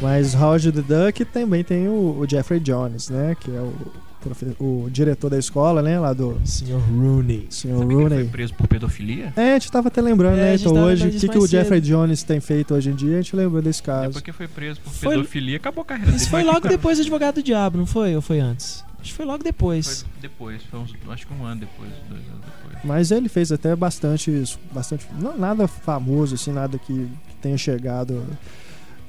[0.00, 3.36] Mas Howard the Duck também tem o, o Jeffrey Jones, né?
[3.38, 3.72] Que é o,
[4.20, 5.98] profe- o diretor da escola, né?
[5.98, 6.78] Lá do Sr.
[6.92, 7.46] Rooney.
[7.50, 8.24] Sabe que ele foi Rooney.
[8.28, 9.32] preso por pedofilia?
[9.36, 10.54] É, a gente tava até lembrando, É, né?
[10.54, 11.80] Então hoje, o que, que o Jeffrey.
[11.80, 14.12] Jones tem feito hoje em dia, a gente lembrou desse É caso.
[14.12, 16.30] porque foi preso por Foi- pedofilia acabou a carreira Isso dele.
[16.30, 18.14] foi logo depois do Advogado do Diabo, não foi?
[18.14, 18.84] Ou foi antes?
[19.00, 20.02] Acho que foi logo depois.
[20.02, 22.78] Foi depois, foi uns, acho que um ano depois, dois anos depois.
[22.84, 28.24] Mas ele fez até bastante, bastante não nada famoso, assim, nada que, que tenha chegado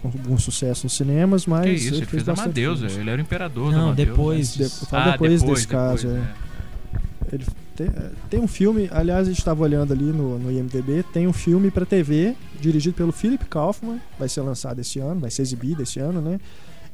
[0.04, 2.98] algum sucesso nos cinemas, mas que isso, ele ele fez fez bastante Amadeus, filmes.
[2.98, 4.08] ele era o imperador do Não, Amadeus.
[4.10, 4.54] depois.
[4.54, 4.86] De, disso.
[4.86, 7.36] fala depois, desse caso, depois, é.
[7.36, 7.46] Ele
[7.76, 11.28] tem, é, tem um filme, aliás, a gente estava olhando ali no, no IMDB, tem
[11.28, 15.44] um filme para TV dirigido pelo Philip Kaufman, vai ser lançado esse ano, vai ser
[15.44, 16.40] exibido esse ano, né?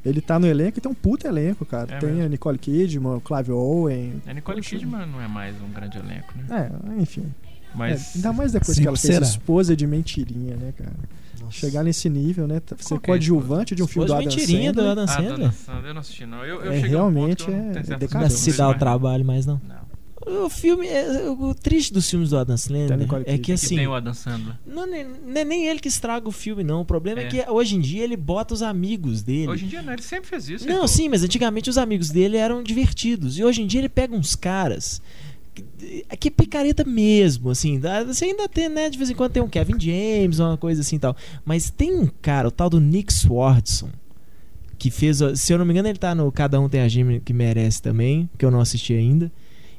[0.04, 1.94] Ele tá no elenco e tem um puta elenco, cara.
[1.94, 2.24] É tem mesmo.
[2.26, 4.22] a Nicole Kidman, o Clive Owen.
[4.26, 4.76] A Nicole Poxa.
[4.76, 6.70] Kidman não é mais um grande elenco, né?
[6.96, 7.24] É, enfim.
[7.74, 9.26] Mas É, ainda mais depois que ela fez será.
[9.26, 10.92] esposa de mentirinha, né, cara?
[11.50, 12.60] Chegar nesse nível, né?
[12.78, 14.92] Ser que é coadjuvante de um filme do Esposa Adam mentirinha do Sandler.
[14.92, 15.52] Adam Ah, Sandler.
[15.52, 16.44] Sandra, eu não assisti não.
[16.44, 18.22] Eu, eu É, um realmente que não é.
[18.22, 19.60] Não se dá o trabalho, mas não.
[19.66, 19.86] Não.
[20.44, 20.88] O filme.
[20.88, 23.76] É, o triste dos filmes do Adam Sandler Nicole é que Que assim.
[23.76, 24.56] tem o Adam Sandler.
[24.66, 26.80] Não, nem- não é nem ele que estraga o filme, não.
[26.80, 27.28] O problema é, É.
[27.28, 29.46] que hoje em dia ele bota os amigos dele.
[29.48, 30.66] Hoje em dia, não, ele sempre fez isso.
[30.66, 30.88] Não, Heitor.
[30.88, 33.38] sim, mas antigamente os amigos dele eram divertidos.
[33.38, 35.00] E hoje em dia ele pega uns caras.
[35.62, 37.80] Que- é picareta mesmo, assim.
[38.06, 38.90] Você ainda tem, né?
[38.90, 41.16] De vez em quando tem um Kevin James, uma coisa assim tal.
[41.44, 43.88] Mas tem um cara, o tal do Nick Swardson,
[44.78, 45.20] que fez.
[45.36, 47.80] Se eu não me engano, ele tá no Cada Um Tem a Gêmea que Merece
[47.80, 49.32] também, que eu não assisti ainda.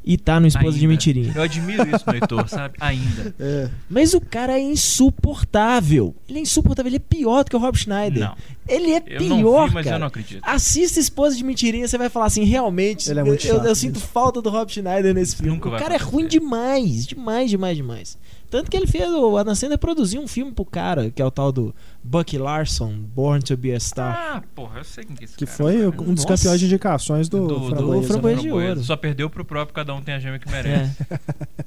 [0.04, 0.88] E tá no Esposa de Ainda.
[0.88, 1.34] Mentirinha.
[1.36, 2.76] Eu admiro isso no Heitor, sabe?
[2.80, 3.36] Ainda.
[3.40, 6.16] É, Mas o cara é insuportável.
[6.28, 8.22] Ele é insuportável, ele é pior do que o Rob Schneider.
[8.30, 8.36] Não.
[8.68, 9.96] Ele é Eu pior, não vi, mas cara.
[9.96, 10.42] eu não acredito.
[10.44, 13.76] Assista Esposa de Mentirinha, você vai falar assim, realmente, Ele é muito eu, eu chato
[13.76, 15.52] sinto falta do Rob Schneider nesse filme.
[15.52, 18.18] Nunca o cara é ruim demais, demais, demais, demais.
[18.50, 21.30] Tanto que ele fez, o Adam Sandler produziu um filme pro cara, que é o
[21.30, 24.16] tal do Bucky Larson, Born to be a Star.
[24.18, 26.02] Ah, porra, eu sei quem que é esse que cara, foi cara.
[26.02, 26.28] um dos Nossa.
[26.38, 28.02] campeões de indicações do, do, do Framboesa, né?
[28.02, 28.70] De Framboesa.
[28.70, 28.84] Ouro.
[28.84, 30.96] Só perdeu pro próprio Cada Um Tem a Gêmea que merece.
[31.12, 31.18] É.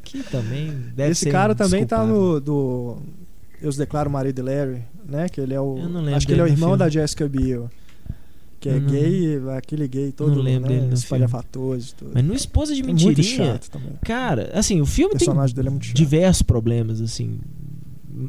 [0.02, 2.96] que também deve Esse ser cara também tá no do
[3.60, 5.28] Eu os declaro marido de Larry, né?
[5.28, 6.78] Que ele é o Eu não lembro acho que ele é o irmão filme.
[6.78, 7.70] da Jessica Biel.
[8.60, 12.10] Que é não- gay, aquele gay todo, Não lembro dele né, no espalhafatoso e tudo.
[12.14, 13.92] Mas no Esposa de É muito Mentirinha, chato também.
[14.04, 15.96] cara, assim, o filme O tem dele é muito chato.
[15.96, 17.40] diversos problemas, assim.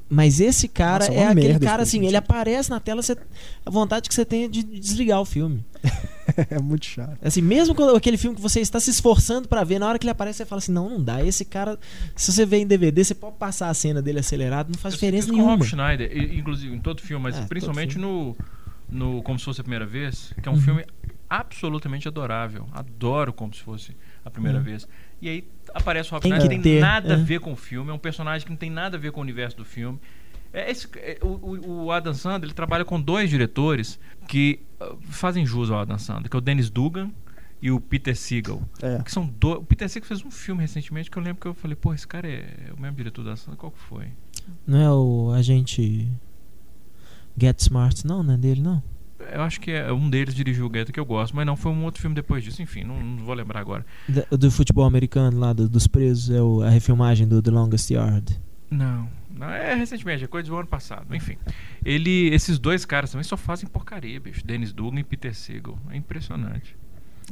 [0.10, 3.18] Mas esse cara Nossa, é uma aquele cara, assim, filme, ele aparece na tela, você,
[3.66, 5.66] a vontade que você tem é de desligar o filme.
[6.50, 7.18] é muito chato.
[7.22, 10.06] Assim, mesmo quando aquele filme que você está se esforçando pra ver, na hora que
[10.06, 11.26] ele aparece, você fala assim: não, não dá.
[11.26, 11.78] Esse cara,
[12.16, 14.98] se você vê em DVD, você pode passar a cena dele acelerado, não faz Eu
[15.00, 15.58] diferença isso com o nenhuma.
[15.58, 18.34] Rob Schneider, inclusive em todo filme, mas É, principalmente no,
[18.92, 20.62] no Como Se Fosse a Primeira Vez, que é um Uhum.
[20.62, 20.86] filme
[21.30, 22.68] absolutamente adorável.
[22.74, 24.64] Adoro Como Se Fosse a Primeira Uhum.
[24.64, 24.88] Vez.
[25.22, 27.24] E aí aparece o Rob Tem Schneider, que tem ter, nada a é.
[27.24, 29.24] ver com o filme, é um personagem que não tem nada a ver com o
[29.24, 30.00] universo do filme.
[30.54, 35.46] É, esse- é, o, o- Adam Sandler ele trabalha com dois diretores que ah, fazem
[35.46, 37.10] jus ao Adam Sandler, que é o Dennis Dugan
[37.62, 38.62] e o Peter Seagal.
[38.82, 39.02] É.
[39.02, 39.60] Que são dois.
[39.60, 42.06] O Peter Seagal fez um filme recentemente que eu lembro que eu falei, pô, esse
[42.06, 42.46] cara é
[42.78, 43.58] o mesmo diretor da Sandler.
[43.58, 44.08] Qual que foi?
[44.68, 46.12] Não é o agente
[47.40, 48.82] Get Smart, não, não é dele, não.
[49.34, 51.72] Eu acho que é um deles dirigiu o Guetta que eu gosto, mas não foi
[51.72, 52.62] um outro filme depois disso.
[52.62, 53.86] Enfim, não, não vou lembrar agora.
[54.10, 57.92] Da- do futebol americano lá, do- dos presos, é o- a refilmagem do The Longest
[57.92, 58.40] Yard.
[58.70, 61.14] Não, não é recentemente, é coisa do ano passado.
[61.16, 61.38] Enfim,
[61.86, 64.46] ele, esses dois caras também só fazem porcaria, bicho.
[64.46, 65.78] Dennis Dugan e Peter Seagal.
[65.92, 66.76] É impressionante.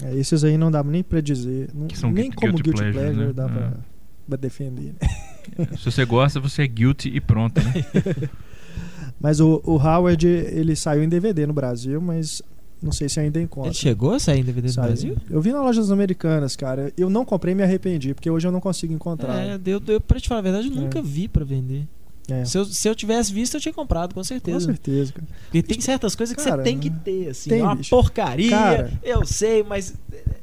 [0.01, 1.69] É, esses aí não dá nem pra dizer.
[1.73, 3.33] Não, Que são nem como guilty Guilty pleasure, Pleasure né?
[3.33, 3.73] dá pra, É.
[4.27, 4.93] pra defender.
[5.57, 5.67] né?
[5.77, 7.73] Se você gosta, você é guilty e pronto, né?
[9.19, 12.41] Mas o, o Howard, ele saiu em DVD no Brasil, mas
[12.81, 13.69] não sei se ainda encontra.
[13.69, 14.87] Ele chegou a sair em DVD Saiu.
[14.87, 15.17] Brasil?
[15.29, 16.93] Eu vi nas lojas americanas, cara.
[16.97, 19.35] Eu não comprei e me arrependi, porque hoje eu não consigo encontrar.
[19.35, 20.79] É, deu, deu, pra te falar a verdade, eu É.
[20.79, 21.85] nunca vi pra vender.
[22.31, 24.65] É, Se eu, se eu tivesse visto, eu tinha comprado, com com certeza.
[24.65, 25.27] certeza, cara.
[25.43, 27.49] Porque tem certas coisas que Cara, você tem que ter, assim.
[27.49, 27.89] tem, é uma bicho.
[27.89, 28.93] porcaria, Cara.
[29.03, 29.93] eu sei, mas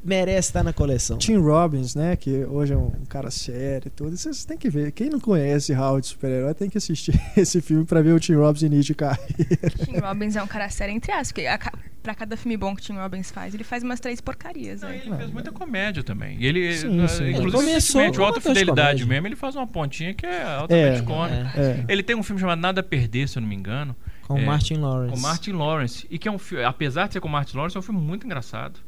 [0.04, 1.18] merece estar na coleção.
[1.18, 2.16] Tim Robbins, né?
[2.16, 4.16] Que hoje é um cara sério e tudo.
[4.16, 4.92] Vocês têm que ver.
[4.92, 8.34] Quem não conhece Howard de super-herói tem que assistir esse filme pra ver o Tim
[8.34, 9.70] Robbins início de carreira.
[9.84, 11.58] Tim Robbins é um cara sério, entre aspas, porque a
[12.06, 14.82] pra cada filme bom que Tim Robbins faz, ele faz umas três porcarias.
[14.82, 15.00] Não, né?
[15.04, 16.38] ele fez muita comédia também.
[16.40, 17.24] E ele, Sim, eh, sim.
[17.24, 19.06] Ele inclusive, recentemente, o Alta Fidelidade comédia.
[19.08, 21.02] mesmo, ele faz uma pontinha que é altamente É.
[21.02, 21.52] cômica.
[21.60, 21.84] É.
[21.88, 24.44] Ele tem um filme chamado Nada a Perder, se eu não me engano, Com É,
[24.44, 25.14] Martin Lawrence.
[25.14, 26.06] com Martin Lawrence.
[26.08, 28.24] E que é um filme, apesar de ser com Martin Lawrence, é um filme muito
[28.24, 28.78] engraçado.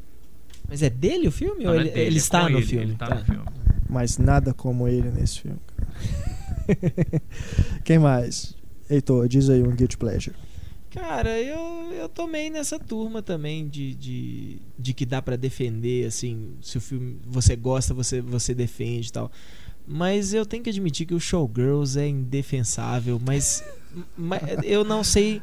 [0.69, 1.65] Mas é dele o filme?
[1.65, 2.85] Não, ou é ele, dele, ele é está no ele, filme?
[2.85, 3.15] Ele tá Tá.
[3.17, 3.45] no filme.
[3.91, 5.59] Mas nada como ele nesse filme.
[5.67, 5.89] cara.
[7.85, 8.55] Quem mais?
[8.89, 10.37] Heitor, diz aí um Guilty Pleasure.
[10.91, 16.55] Cara, eu, eu tomei nessa turma também de, de, de que dá pra defender, assim,
[16.63, 19.31] se o filme você gosta, você, você defende e tal.
[19.87, 23.63] Mas eu tenho que admitir que o Showgirls é indefensável, mas,
[24.17, 25.43] mas eu não sei.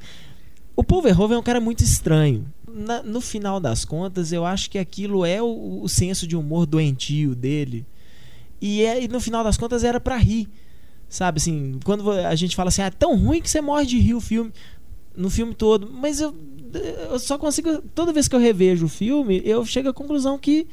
[0.75, 2.45] O Paul Verhoeven é um cara muito estranho.
[2.67, 6.65] Na- no final das contas, eu acho que aquilo é o, o senso de humor
[6.65, 7.85] doentio dele.
[8.59, 10.49] E, é, e no final das contas era pra rir.
[11.07, 13.99] Sabe assim, quando a gente fala assim, ah, é tão ruim que você morre de
[13.99, 14.51] rir o filme
[15.17, 16.35] no filme todo, mas eu,
[17.11, 20.67] eu só consigo toda vez que eu revejo o filme, eu chego à conclusão que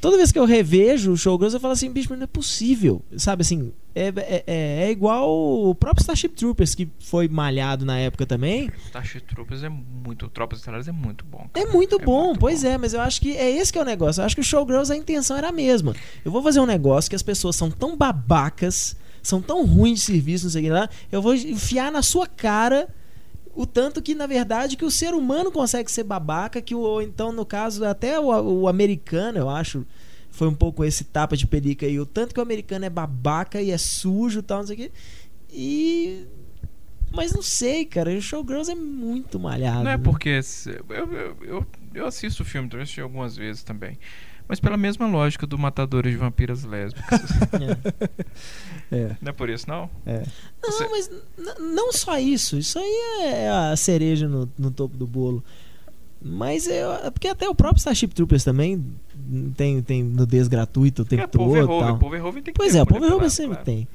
[0.00, 3.02] toda vez que eu revejo o Showgirls, eu falo assim, bicho, mas não é possível,
[3.16, 7.98] sabe assim, é, é, é- é igual o próprio Starship Troopers que foi malhado na
[7.98, 10.28] época também, Starship Troopers é muito.
[10.28, 11.46] Tropas Estelares é muito bom.
[11.54, 11.72] é cara.
[11.72, 12.68] muito bom, muito pois bom.
[12.68, 14.20] é, mas eu acho que é esse que é o negócio.
[14.20, 15.94] Eu acho que o Showgirls a intenção era a mesma.
[16.24, 20.04] Eu vou fazer um negócio que as pessoas são tão babacas, são tão ruins de
[20.06, 22.88] serviço, não sei o que lá, eu vou enfiar na sua cara
[23.58, 27.32] o tanto que, na verdade, que o ser humano consegue ser babaca, que o, então,
[27.32, 29.84] no caso, até o, o americano, eu acho,
[30.30, 33.60] foi um pouco esse tapa de pelica aí, o tanto que o americano é babaca
[33.60, 34.92] e é sujo e tal, não sei o que.
[35.50, 36.26] E.
[37.10, 39.82] Mas não sei, cara, o Showgirls é muito malhado.
[39.82, 40.38] Não é porque.
[40.88, 43.98] Eu, eu, eu, eu assisto o filme, eu assisti algumas vezes também.
[44.48, 47.20] Mas pela mesma lógica do Matadores de Vampiras Lésbicas.
[48.90, 49.14] É.
[49.20, 49.90] não é por isso, não?
[50.06, 50.22] É.
[50.62, 51.10] Não, Você- mas
[51.60, 52.56] não só isso.
[52.56, 55.44] Isso aí é a cereja no, no topo do bolo.
[56.22, 58.82] Mas eu, é porque até o próprio Starship Troopers também
[59.56, 61.66] tem, tem nudez gratuita o tempo É, todo.
[61.78, 61.98] tal.
[61.98, 63.64] Paul Verhoven tem que Pois é, o pelada, sempre claro.
[63.66, 63.86] tem.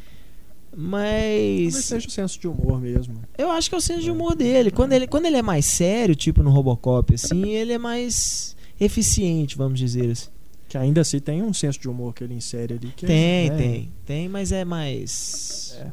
[0.71, 3.15] Talvez Mas seja o senso de humor mesmo.
[3.37, 4.69] eu acho que é o senso de humor dele.
[4.71, 9.57] Quando ele, quando ele é mais sério, tipo no Robocop, assim, ele é mais eficiente,
[9.57, 10.29] vamos dizer assim.
[10.73, 12.91] Que ainda assim tem um senso de humor que ele insere ali.
[12.95, 13.57] Que Tem, é, né?
[13.57, 13.91] tem.
[14.07, 15.91] Tem, mas é mais É.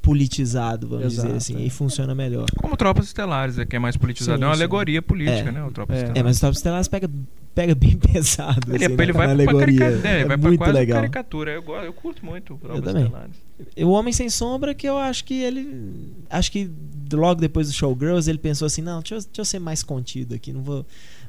[0.00, 1.56] politizado, vamos Exato, dizer assim.
[1.62, 1.66] é.
[1.66, 2.46] E funciona melhor.
[2.56, 4.38] Como Tropas Estelares, é que é mais politizado.
[4.38, 4.60] Sim, é uma sim.
[4.62, 5.52] alegoria política, É.
[5.52, 5.62] né?
[5.62, 5.98] O Tropas É.
[5.98, 6.20] Estelares.
[6.20, 7.10] É, mas o Top Estelares pega,
[7.54, 8.74] pega bem pesado.
[8.74, 9.78] Ele, assim, ele na- vai pra alegoria.
[9.78, 10.96] caricatura, é, É vai pra muito quase legal.
[11.00, 11.50] caricatura.
[11.52, 13.04] Eu, eu curto muito o Tropas também.
[13.04, 13.36] Estelares.
[13.78, 16.12] O Homem Sem Sombra, que eu acho que ele.
[16.30, 16.70] Acho que
[17.12, 20.34] logo depois do Showgirls ele pensou assim: não, deixa eu, deixa eu ser mais contido
[20.34, 20.86] aqui, não vou.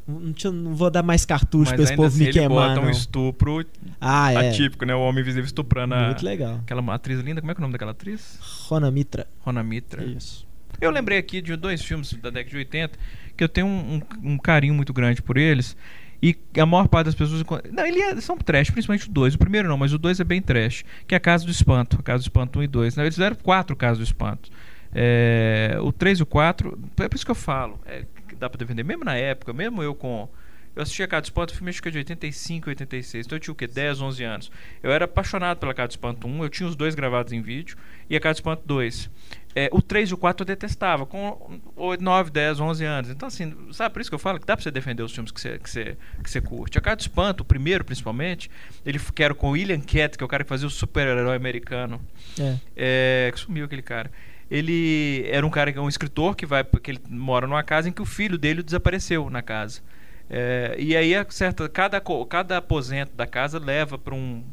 [0.07, 2.69] Não, vou dar mais cartucho Mas pra esse povo assim me ele queimar.
[2.69, 2.89] bota um não.
[2.91, 3.65] estupro
[3.99, 4.49] Ah, é.
[4.49, 4.93] atípico, né?
[4.93, 6.05] O homem invisível estuprando a...
[6.07, 6.57] Muito legal.
[6.63, 7.41] aquela atriz linda.
[7.41, 8.37] Como é que é o nome daquela atriz?
[8.67, 9.25] Rona Mitra.
[9.39, 10.03] Rona Mitra.
[10.03, 10.45] Isso.
[10.79, 12.99] Eu lembrei aqui de dois filmes da década de 80
[13.35, 15.75] que eu tenho um, um- um carinho muito grande por eles.
[16.21, 17.43] E a maior parte das pessoas.
[17.71, 19.35] Não, ele é- são trash, principalmente o 2.
[19.35, 20.83] O primeiro não, mas o 2 é bem trash.
[21.07, 21.97] Que é a Casa do Espanto.
[21.99, 22.95] A Casa do Espanto 1 e 2.
[22.95, 24.49] Não, eles fizeram quatro Casas do Espanto.
[24.97, 26.79] É, o 3 e o 4.
[27.01, 27.77] É por isso que eu falo.
[27.85, 28.05] É,
[28.39, 28.83] dá pra defender.
[28.83, 30.29] Mesmo na época, mesmo eu com.
[30.73, 33.25] Eu assisti a Casa Espanto, o filme acho que é de 85, 86.
[33.25, 33.65] Então eu tinha o quê?
[33.65, 34.51] 10, 11 anos.
[34.83, 36.43] Eu era apaixonado pela Casa Espanto 1.
[36.43, 37.77] Eu tinha os dois gravados em vídeo.
[38.09, 39.09] E a Casa Espanto 2.
[39.57, 43.09] É, o 3 e o 4 eu detestava, com 8, 9, 10, 11 anos.
[43.09, 45.31] Então, assim, sabe por isso que eu falo que dá pra você defender os filmes
[45.31, 46.77] que você, que você, que você curte.
[46.77, 48.51] A Casa Espanto, o primeiro principalmente,
[48.85, 51.37] ele que era com o William Cat, que é o cara que fazia o super-herói
[51.37, 52.01] americano.
[52.37, 52.57] É.
[52.75, 54.11] É, que sumiu aquele cara.
[54.49, 57.89] Ele era um cara que é um escritor que vai que ele mora numa casa
[57.89, 59.81] em que o filho dele desapareceu na casa.
[60.29, 64.43] É, e aí certa cada cada aposento da casa leva para um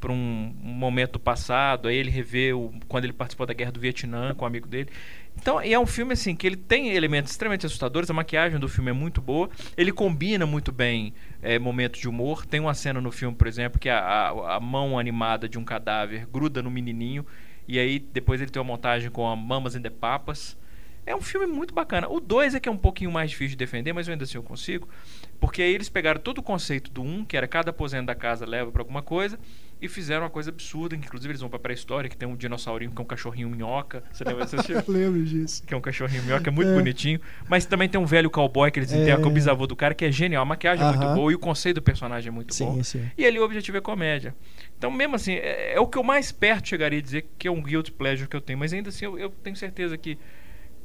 [0.00, 3.78] para um, momento do passado, aí ele revê o, quando ele participou da guerra do
[3.78, 4.88] Vietnã com um amigo dele.
[5.36, 8.90] Então, é um filme assim que ele tem elementos extremamente assustadores, a maquiagem do filme
[8.90, 11.12] é muito boa, ele combina muito bem
[11.42, 12.46] é, momentos de humor.
[12.46, 15.64] Tem uma cena no filme, por exemplo, que a, a, a mão animada de um
[15.64, 17.24] cadáver gruda no menininho
[17.70, 20.56] e aí depois ele tem uma montagem com a Mamas and the Papas.
[21.06, 22.08] É um filme muito bacana.
[22.08, 24.38] O 2 é que é um pouquinho mais difícil de defender, mas eu ainda assim
[24.38, 24.88] eu consigo.
[25.40, 28.14] Porque aí eles pegaram todo o conceito do 1, um, que era cada aposento da
[28.14, 29.38] casa leva para alguma coisa,
[29.80, 32.90] e fizeram uma coisa absurda, que inclusive eles vão pra pré-história, que tem um dinossaurinho
[32.90, 34.04] que é um cachorrinho minhoca.
[34.12, 34.70] Você lembra desse?
[34.70, 35.62] Eu lembro disso.
[35.66, 36.74] Que é um cachorrinho minhoca, é muito É.
[36.74, 37.18] bonitinho.
[37.48, 39.00] Mas também tem um velho cowboy que eles É.
[39.00, 40.42] enterram com o bisavô do cara, que é genial.
[40.42, 42.74] A maquiagem é muito boa e o conceito do personagem é muito bom.
[42.74, 43.10] Sim, sim.
[43.16, 44.34] E ali o objetivo é comédia.
[44.76, 47.50] Então, mesmo assim, é, é o que eu mais perto chegaria a dizer que é
[47.50, 48.58] um guilt pleasure que eu tenho.
[48.58, 50.18] Mas ainda assim, eu, eu tenho certeza que,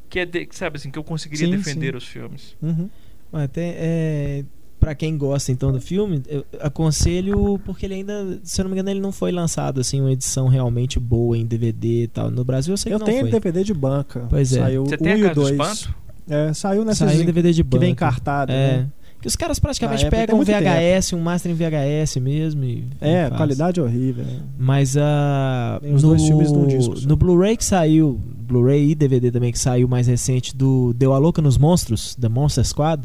[0.09, 1.97] que é, de- que, sabe assim, que eu conseguiria Sim, defender sim.
[1.97, 2.55] os filmes.
[2.61, 2.89] Uhum.
[3.33, 4.45] Até, é,
[4.79, 8.75] pra quem gosta então do filme, eu aconselho porque ele ainda, se eu não me
[8.75, 12.29] engano, ele não foi lançado assim uma edição realmente boa em DVD e tal.
[12.31, 13.31] No Brasil eu sei Eu que não tenho foi.
[13.31, 14.25] DVD de banca.
[14.29, 14.59] Pois é.
[14.59, 15.51] Saiu Você o tem a 1 e o Casa do 2.
[15.51, 15.95] Espanto?
[16.27, 17.79] É, saiu nessas Saiu em DVD de que banca.
[17.81, 18.77] vem encartado, É.
[18.77, 18.89] né?
[19.25, 22.63] Os caras praticamente pegam um VHS, um master em VHS mesmo
[23.01, 24.23] É, qualidade horrível.
[24.23, 24.39] né?
[24.57, 27.07] Mas a Tem os dois filmes num disco só.
[27.07, 31.17] no Blu-ray que saiu, Blu-ray e DVD também que saiu mais recente do Deu a
[31.17, 33.03] Louca nos Monstros, The Monster Squad.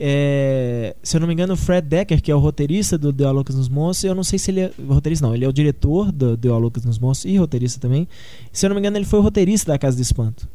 [0.00, 3.26] É, se eu não me engano, o Fred Decker, que é o roteirista do Deu
[3.28, 5.48] a Loucas nos Monstros, eu não sei se ele é o roteirista, não, ele é
[5.48, 8.06] o diretor do Deu a Loucas nos Monstros e roteirista também.
[8.52, 10.48] Se eu não me engano, ele foi o roteirista da Casa do Espanto.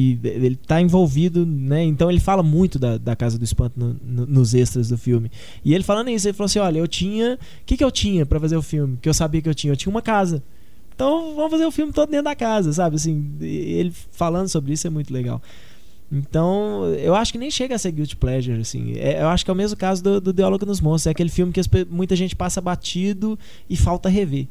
[0.00, 1.82] E ele tá envolvido, né?
[1.82, 5.28] Então ele fala muito da, da Casa do Espanto no- no- nos extras do filme.
[5.64, 7.34] E ele falando isso, ele falou assim: olha, eu tinha.
[7.34, 8.96] O que, que eu tinha pra fazer o filme?
[9.02, 9.72] Que eu sabia que eu tinha?
[9.72, 10.40] Eu tinha uma casa.
[10.94, 12.94] Então vamos fazer o filme todo dentro da casa, sabe?
[12.96, 15.42] Assim, ele falando sobre isso é muito legal.
[16.10, 18.94] Então, eu acho que nem chega a ser Guilty Pleasure, assim.
[18.96, 21.06] É, eu acho que é o mesmo caso do, do Diálogo nos Monstros.
[21.08, 23.38] É aquele filme que as muita gente passa batido
[23.68, 24.46] e falta rever.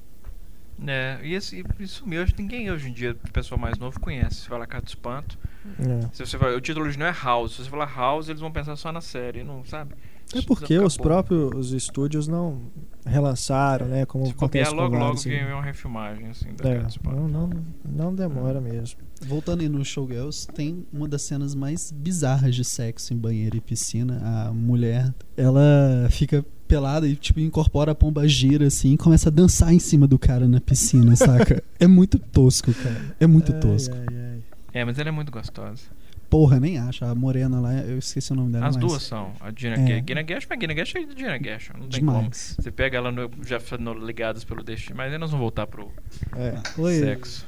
[0.86, 3.99] É, e esse, isso mesmo, acho que ninguém hoje em dia, o pessoal mais novo,
[3.99, 4.41] conhece.
[4.41, 5.38] Você fala Casa do Espanto.
[5.80, 6.09] É.
[6.13, 7.53] Se você fala, o título original é House.
[7.53, 9.95] Se você falar House, eles vão pensar só na série, não sabe?
[10.36, 12.63] É porque os próprios estúdios não
[13.05, 14.05] relançaram, né?
[14.05, 15.30] Como Se copiar, acontece com logo, logo assim.
[15.30, 17.49] vem uma refilmagem, assim, da É, não, não,
[17.86, 18.99] não demora mesmo.
[19.21, 23.61] Voltando aí no Showgirls, tem uma das cenas mais bizarras de sexo em banheiro e
[23.61, 24.19] piscina.
[24.21, 29.32] A mulher, ela fica pelada e, tipo, incorpora a pomba gira, assim, e começa a
[29.32, 31.63] dançar em cima do cara na piscina, saca?
[31.80, 33.15] É muito tosco, cara.
[33.20, 33.95] É muito Ai, tosco.
[33.95, 34.39] ai, ai.
[34.74, 35.84] É, mas ela é muito gostosa.
[36.30, 37.05] Porra, nem acho.
[37.05, 38.68] A morena lá, eu esqueci o nome dela.
[38.68, 38.86] As mas...
[38.86, 39.32] duas são.
[39.39, 40.03] A Gina É.
[40.05, 41.70] Gina Gash, mas Gina Gash é Gina Gash.
[41.70, 42.18] Não tem como.
[42.18, 42.55] Demais.
[42.59, 44.97] Você pega ela no, já no, ligadas pelo destino.
[44.97, 45.91] Mas aí nós vamos voltar pro
[46.36, 46.82] É.
[46.82, 47.47] Oi, sexo.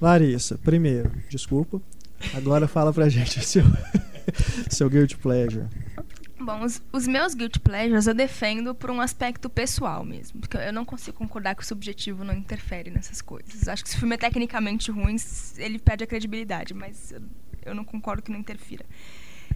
[0.00, 1.80] Larissa, primeiro, desculpa.
[2.34, 3.64] Agora fala pra gente seu,
[4.68, 5.66] seu Guilty Pleasure.
[6.44, 10.40] Bom, os, os meus guilty pleasures eu defendo por um aspecto pessoal mesmo.
[10.40, 13.68] Porque eu não consigo concordar que o subjetivo não interfere nessas coisas.
[13.68, 15.16] Acho que se o filme é tecnicamente ruim,
[15.56, 17.22] ele perde a credibilidade, mas eu,
[17.66, 18.84] eu não concordo que não interfira.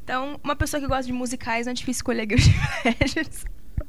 [0.03, 3.45] Então, uma pessoa que gosta de musicais não é difícil escolher guilty pleasures.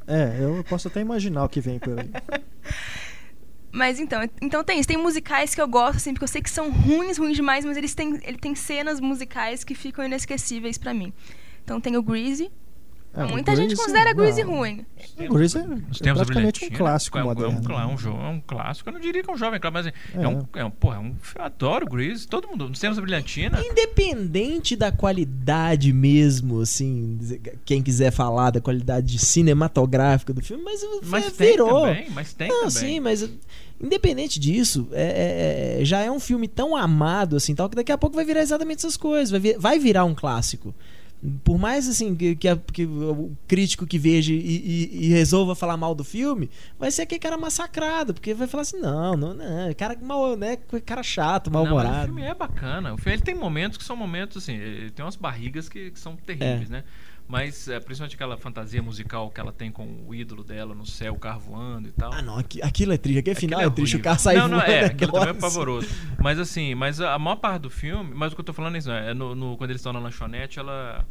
[0.08, 2.10] É, eu posso até imaginar o que vem por aí.
[3.72, 4.88] Mas então, então tem isso.
[4.88, 7.78] Tem musicais que eu gosto, assim, porque eu sei que são ruins, ruins demais, mas
[7.78, 11.14] eles têm, ele tem cenas musicais que ficam inesquecíveis pra mim.
[11.64, 12.50] Então tem o Greasy.
[13.18, 14.86] É, o Muita gente Grease- considera Greasy não, ruim.
[15.28, 17.52] O Grease é, é praticamente um brilhantina, clássico é um, moderno.
[17.52, 17.86] É um, né?
[17.88, 20.24] um, jo- é um clássico, eu não diria que é um jovem clássico, mas é,
[20.24, 20.28] É.
[20.28, 20.70] um, é um.
[20.70, 22.70] Porra, é um, eu adoro Grease, todo mundo.
[22.70, 23.60] Nos tempos da brilhantina.
[23.66, 27.18] Independente da qualidade mesmo, assim,
[27.66, 31.82] quem quiser falar da qualidade cinematográfica do filme, mas, Mas é, tem virou.
[31.88, 32.72] também, mas tem Não, também.
[32.72, 33.28] sim, mas
[33.82, 37.92] independente disso, é- é- é- já é um filme tão amado assim, tal que daqui
[37.92, 40.74] a pouco vai virar exatamente essas coisas, vai, vir- vai virar um clássico.
[41.44, 45.76] Por mais assim que, que que o crítico que veja e, e- e resolva falar
[45.76, 46.48] mal do filme,
[46.78, 50.58] vai ser aquele cara massacrado, porque vai falar assim, não, não, não, cara mal, né,
[50.86, 52.06] cara chato, Não, mas o mal-humorado.
[52.06, 52.94] filme é bacana.
[52.94, 56.00] O filme ele tem momentos que são momentos assim, ele tem umas barrigas que, que
[56.00, 56.74] são terríveis, É.
[56.74, 56.84] né?
[57.28, 61.14] Mas é, principalmente aquela fantasia musical que ela tem com o ídolo dela no céu,
[61.14, 62.14] o carro voando e tal.
[62.14, 64.48] Ah, não, aqui- aquilo é triste, aquele final Aquilo é triste, o carro sai Não,
[64.48, 65.90] não, é, é aquilo também é pavoroso.
[66.24, 68.78] Mas assim, mas a maior parte do filme, mas o que eu tô falando é
[68.78, 69.12] isso, né?
[69.12, 71.06] é no, no- quando eles estão na lanchonete, ela.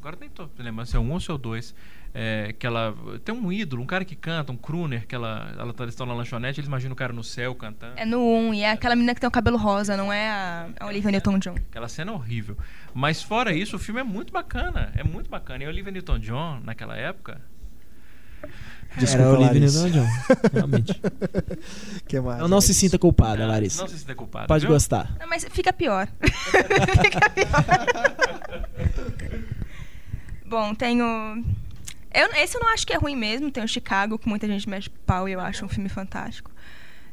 [0.00, 1.72] Agora nem tô lembrando se é um ou se é o dois.
[2.14, 2.94] É, que ela.
[3.24, 6.04] Tem um ídolo, um cara que canta, um crooner, que ela, ela tá- eles estão
[6.04, 7.94] na lanchonete, eles imaginam o cara no céu cantando.
[7.96, 10.68] É no 1, e é aquela menina que tem o cabelo rosa, não é a,
[10.78, 11.54] a Olivia Newton-John.
[11.70, 12.56] Aquela cena é horrível.
[12.92, 14.92] Mas fora isso, o filme é muito bacana.
[14.94, 15.64] É muito bacana.
[15.64, 17.40] E a Olivia Newton-John, naquela época.
[18.98, 19.60] Desculpa, Era o Olivia.
[19.60, 20.06] Newton-John,
[20.52, 21.00] realmente.
[22.06, 23.80] Que mais, Não, não se sinta culpada, Larissa.
[23.80, 24.46] Não se sinta culpada.
[24.48, 24.74] Pode viu?
[24.74, 25.16] gostar.
[25.18, 26.06] Não, mas fica pior.
[27.02, 27.64] fica pior.
[30.44, 31.42] Bom, tenho.
[32.14, 33.50] Eu, esse eu não acho que é ruim mesmo.
[33.50, 36.50] Tem o Chicago, que muita gente mexe pau e eu acho um filme fantástico.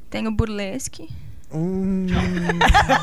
[0.09, 1.09] Tem o Burlesque.
[1.51, 2.05] Hum,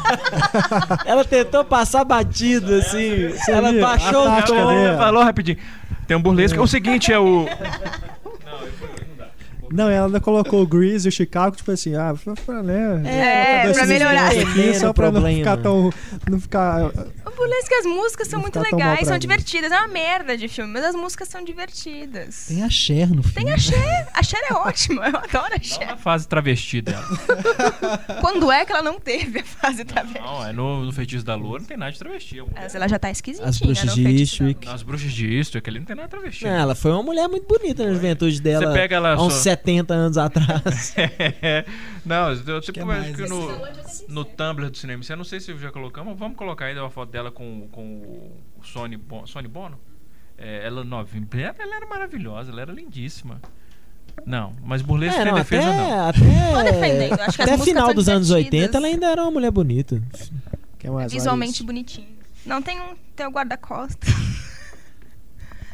[1.04, 3.32] Ela tentou passar batido, assim.
[3.48, 3.80] ela viu?
[3.80, 4.96] baixou o tom.
[4.96, 5.58] Falou rapidinho.
[6.06, 6.60] Tem um burlesco.
[6.62, 7.44] O seguinte é o.
[8.44, 8.60] Não,
[9.76, 13.02] ela ainda colocou o Grease e o Chicago, tipo assim, ah, pra, pra, né?
[13.04, 14.28] É, dois pra melhorar.
[14.30, 15.38] aqui, Só o pra não problema.
[15.38, 15.92] ficar tão.
[16.30, 16.84] Não ficar.
[17.26, 19.18] O Burlesque, as músicas são Não muito legais, são mim.
[19.20, 19.70] divertidas.
[19.72, 22.46] É uma merda de filme, mas as músicas são divertidas.
[22.48, 23.44] Tem a Cher no filme.
[23.44, 24.08] Tem a Cher.
[24.14, 25.86] A Cher é ótima, eu adoro a Não Cher.
[25.86, 27.04] na fase travesti dela.
[28.20, 30.18] Quando é que ela não teve a fase travesti?
[30.20, 32.42] Não, é no, no Feitiço da Lua não tem nada de travesti.
[32.54, 34.64] Mas ela já tá esquisitinha, As bruxas de Eastwick.
[34.64, 34.72] Lua.
[34.72, 36.44] Nas bruxas de Eastwick, ali não tem nada de travesti.
[36.44, 38.66] Não, ela foi uma mulher muito bonita na juventude dela.
[38.66, 40.94] Você pega ela há uns só- 70 anos atrás.
[42.04, 43.48] não, eu tipo, que é acho que no,
[44.08, 47.10] no Tumblr do cinema, eu não sei se já colocamos, vamos colocar ainda uma foto
[47.10, 47.82] dela com, com
[48.58, 49.78] o Sony, Bo- Sony Bono.
[50.38, 53.40] É, ela novinha, ela, era maravilhosa, ela era lindíssima.
[54.24, 56.56] Não, mas burlesque É, tem não, defesa até, não.
[56.58, 56.70] até,
[57.14, 57.16] até
[57.56, 58.60] músicas final dos anos divertidas.
[58.64, 60.02] 80 ela ainda era uma mulher bonita.
[61.08, 61.64] Visualmente Larissa?
[61.64, 62.08] bonitinho.
[62.44, 64.08] Não, tem um tem o guarda-costas.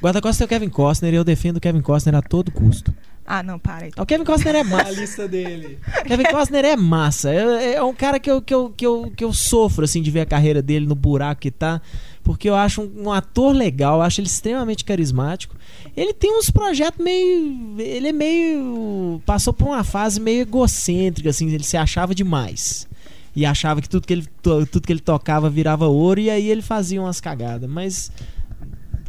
[0.00, 2.94] Guarda-costas tem o Kevin Costner e eu defendo o Kevin Costner a todo custo.
[3.34, 3.90] Ah, não, para aí.
[3.96, 4.90] O Kevin Costner é massa.
[4.90, 5.78] lista dele.
[6.06, 7.32] Kevin Costner é massa.
[7.32, 10.10] É, é um cara que eu, que, eu, que, eu, que eu sofro assim de
[10.10, 11.80] ver a carreira dele no buraco que tá.
[12.22, 15.56] Porque eu acho um, um ator legal, eu acho ele extremamente carismático.
[15.96, 17.74] Ele tem uns projetos meio.
[17.80, 19.22] Ele é meio.
[19.24, 22.86] Passou por uma fase meio egocêntrica, assim, ele se achava demais.
[23.34, 26.50] E achava que tudo que ele, to- tudo que ele tocava virava ouro, e aí
[26.50, 27.68] ele fazia umas cagadas.
[27.70, 28.12] Mas.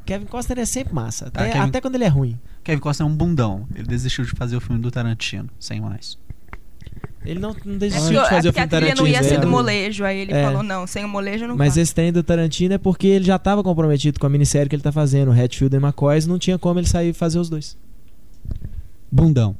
[0.05, 2.37] Kevin Costner é sempre massa, até, Ah, Kevin- até quando ele é ruim.
[2.63, 3.67] Kevin Costner é um bundão.
[3.75, 6.17] Ele desistiu de fazer o filme do Tarantino, sem mais.
[7.25, 9.07] Ele não, não É desistiu de é fazer o porque a filme trilha não Tarantino.
[9.07, 9.39] ia ser é.
[9.39, 10.43] do molejo, aí ele É.
[10.43, 11.83] falou, não, sem o molejo não Mas vai.
[11.83, 14.83] esse trem do Tarantino é porque ele já estava comprometido com a minissérie que ele
[14.83, 17.77] tá fazendo, Hatfield e McCoys, não tinha como ele sair e fazer os dois.
[19.11, 19.55] Bundão.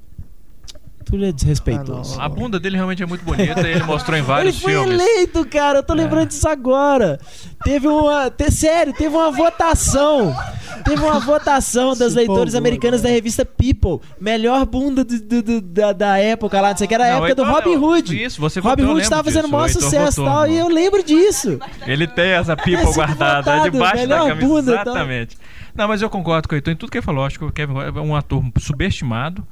[1.06, 2.20] Tudo é desrespeitoso.
[2.20, 2.26] Ah.
[2.26, 4.99] A bunda dele realmente é muito bonita e ele mostrou em vários ele foi filmes.
[4.99, 7.20] eleito, cara, eu tô lembrando disso agora.
[7.64, 8.30] Teve uma.
[8.32, 10.36] te- sério, teve uma votação.
[10.84, 13.12] Teve uma votação das Se leitores americanas agora.
[13.12, 13.99] da revista People.
[14.20, 17.08] Melhor bunda do- do- do- da, da época lá, não sei o que, era a
[17.08, 18.24] época do então, Robin Hood.
[18.24, 20.58] Isso, você Robin votou, Hood tava fazendo o disso, maior sucesso e votou, tal, e
[20.58, 21.60] eu lembro disso.
[21.86, 24.47] Ele tem essa pipa Esse guardada votado, debaixo da melhor camisa.
[24.47, 24.93] bunda, então.
[24.93, 25.38] Exatamente.
[25.76, 27.24] Não, mas eu concordo com o Heitor em tudo que ele falou.
[27.26, 29.45] Acho que o Kevin é um ator subestimado.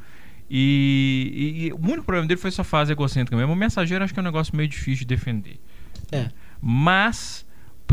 [0.54, 3.54] E, e- e o único problema dele foi essa fase egocêntrica mesmo.
[3.54, 5.58] O mensageiro acho que é um negócio meio difícil de defender.
[6.12, 6.28] É.
[6.62, 7.46] Mas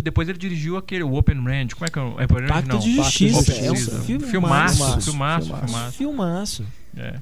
[0.02, 1.74] depois ele dirigiu aquele o Open Range.
[1.74, 2.48] Como é que é o Open Range?
[2.48, 2.78] Pacto não.
[2.80, 3.52] de Pacto de Justiça.
[3.64, 4.26] É um Justiça.
[4.26, 5.66] Filmaço, Filmaço, filmaço, filmaço.
[5.66, 5.96] filmaço.
[5.96, 6.66] Filmaço.
[6.96, 7.14] É.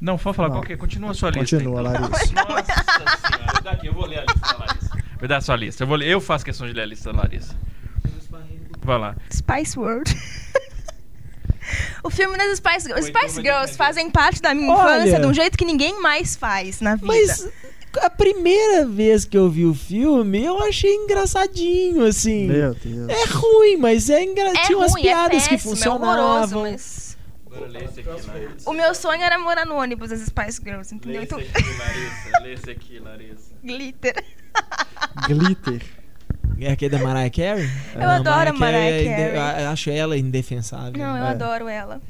[0.00, 0.56] Não, pode falar Não.
[0.56, 0.76] qual que é?
[0.76, 1.56] Continua a sua lista.
[1.58, 1.92] Continua, então.
[2.08, 2.32] Larissa.
[2.34, 3.60] Nossa senhora.
[3.62, 4.98] Daqui, eu vou ler a lista da Larissa.
[5.20, 5.82] Me dá a sua lista.
[5.82, 7.54] Eu, vou ler, eu faço questão de ler a lista da Larissa.
[8.82, 9.16] Vai lá.
[9.30, 10.14] Spice World.
[12.02, 13.08] O filme das Spice Girls.
[13.08, 14.98] Spice Girls fazem parte da minha Olha.
[14.98, 17.06] infância de um jeito que ninguém mais faz na vida.
[17.06, 17.48] Mas
[18.02, 22.46] a primeira vez que eu vi o filme, eu achei engraçadinho, assim.
[22.46, 23.08] Meu Deus.
[23.08, 24.48] É ruim, mas é engra...
[24.50, 26.62] é tinha umas ruim, piadas é que péssimo, é horroroso, funcionavam.
[26.62, 27.08] mas...
[27.50, 28.70] Aqui, Larissa.
[28.70, 31.20] O meu sonho era morar no ônibus das Spice Girls, entendeu?
[31.22, 32.38] Lê esse Então, aqui, Larissa.
[32.42, 33.50] Lê esse aqui, Larissa.
[33.64, 34.24] glitter.
[35.26, 35.82] Glitter.
[36.60, 37.68] É aquele da Mariah Carey?
[37.94, 39.62] Eu adoro a Mariah é Carey.
[39.64, 40.92] eu Acho ela indefensável.
[41.00, 41.28] Não, eu É.
[41.30, 42.00] adoro ela.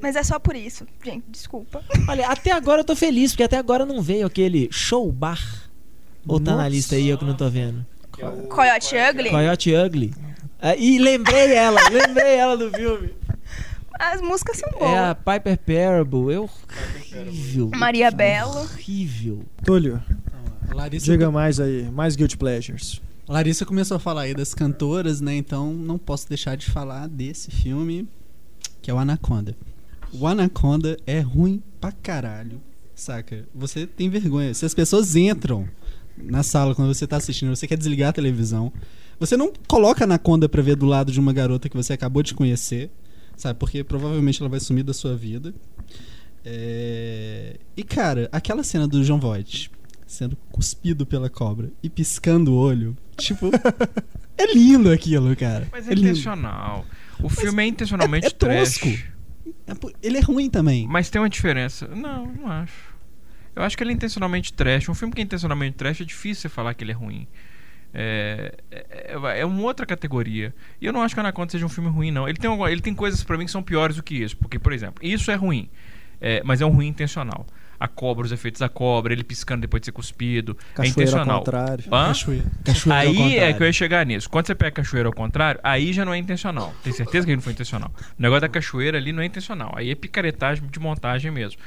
[0.00, 1.82] Mas é só por isso, gente, desculpa.
[2.08, 5.40] Olha, até agora eu tô feliz, porque até agora não veio aquele show bar.
[6.28, 6.68] Ou tá na Nossa.
[6.68, 7.84] lista aí, eu que não tô vendo.
[8.48, 9.30] Coyote Ugly.
[9.30, 10.14] Coyote Ugly.
[10.60, 13.14] Ah, e lembrei ela, lembrei ela do filme.
[13.98, 14.90] As músicas são boas.
[14.90, 17.70] É a Piper Parable, é horrível.
[17.74, 18.58] Maria Belo.
[18.60, 19.42] Horrível.
[19.64, 20.02] Túlio,
[20.70, 21.88] A Larissa, diga mais aí.
[21.90, 23.00] Mais Guilty Pleasures.
[23.28, 25.34] Larissa começou a falar aí das cantoras, né?
[25.34, 28.06] Então não posso deixar de falar desse filme,
[28.82, 29.56] que é o Anaconda.
[30.12, 32.60] O Anaconda é ruim pra caralho,
[32.94, 33.48] saca?
[33.54, 34.52] Você tem vergonha.
[34.52, 35.66] Se as pessoas entram
[36.16, 38.72] na sala quando você tá assistindo, você quer desligar a televisão,
[39.18, 42.34] você não coloca Anaconda pra ver do lado de uma garota que você acabou de
[42.34, 42.90] conhecer,
[43.36, 43.58] sabe?
[43.58, 45.54] Porque provavelmente ela vai sumir da sua vida.
[46.44, 49.70] É, E cara, aquela cena do John Voight
[50.06, 53.50] sendo cuspido pela cobra e piscando o olho, tipo,
[54.38, 55.66] é lindo aquilo, cara.
[55.72, 56.08] Mas é, lindo.
[56.08, 56.84] intencional.
[57.22, 58.86] O filme é intencionalmente é tosco.
[58.88, 59.04] trash.
[59.66, 60.86] É Ele é ruim também.
[60.86, 61.86] Mas tem uma diferença.
[61.88, 62.94] Não, não acho.
[63.56, 64.88] Eu acho que ele é intencionalmente trash.
[64.88, 67.26] Um filme que é intencionalmente trash é difícil você falar que ele é ruim.
[67.96, 70.52] É, é, é- é uma outra categoria.
[70.80, 72.28] E eu não acho que Anaconda seja um filme ruim, não.
[72.28, 74.36] Ele tem, ele tem coisas pra mim que são piores do que isso.
[74.36, 75.68] Porque, por exemplo, isso é ruim.
[76.20, 77.46] É, mas é um ruim intencional.
[77.84, 80.56] A cobra, os efeitos da cobra, ele piscando depois de ser cuspido.
[80.58, 81.38] é Cachoeira ao intencional.
[81.40, 81.84] contrário.
[81.92, 82.06] Hã?
[82.06, 82.44] Cachoeira.
[82.64, 83.56] Cachoeira ao Aí é contrário.
[83.56, 84.30] que eu ia chegar nisso.
[84.30, 86.74] Quando você pega cachoeira ao contrário, aí já não é intencional.
[86.82, 87.90] Tem certeza que ele não foi intencional.
[88.18, 89.72] O negócio da cachoeira ali não é intencional.
[89.76, 91.60] Aí é picaretagem de montagem mesmo.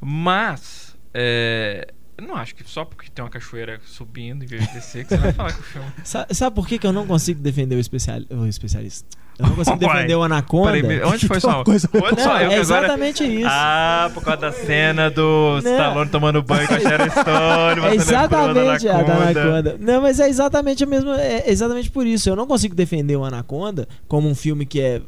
[0.00, 4.74] Mas, é, eu não acho que só porque tem uma cachoeira subindo em vez de
[4.74, 5.88] descer que você vai falar que o filme.
[6.04, 8.20] Sa- Sabe por que, que eu não consigo defender o, especial...
[8.30, 9.06] o especialista?
[9.38, 10.72] Eu não consigo defender o Anaconda.
[10.72, 11.64] Peraí, onde foi só?
[11.64, 12.54] coisa- Onde Não, é que agora.
[12.60, 13.48] exatamente isso.
[13.50, 15.72] Ah, por causa da cena do Não.
[15.72, 17.80] Stallone tomando banho com a Sharon Stone.
[17.90, 19.40] É exatamente a da da Anaconda.
[19.42, 19.76] Anaconda.
[19.80, 21.20] Não, mas é exatamente a mesma.
[21.20, 22.28] É exatamente por isso.
[22.28, 25.02] Eu não consigo defender o Anaconda como um filme que é,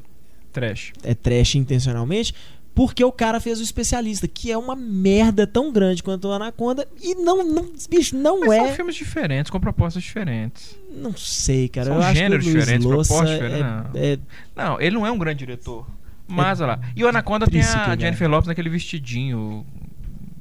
[0.53, 0.93] Trash.
[1.05, 2.35] é trash intencionalmente.
[2.77, 6.87] Porque o cara fez o especialista, que é uma merda tão grande quanto o Anaconda.
[7.01, 8.67] E não, não bicho, não Mas é.
[8.67, 10.77] são filmes diferentes, com propostas diferentes.
[10.95, 11.87] Não sei, cara.
[11.87, 13.91] São eu acho que o gêneros diferentes, propostas é, diferentes, não.
[13.95, 14.19] é-
[14.55, 15.87] Não, ele não é um grande diretor.
[16.29, 16.81] Mas, olha lá.
[16.95, 17.97] E o Anaconda tem a né?
[17.99, 19.65] Jennifer Lopes naquele vestidinho.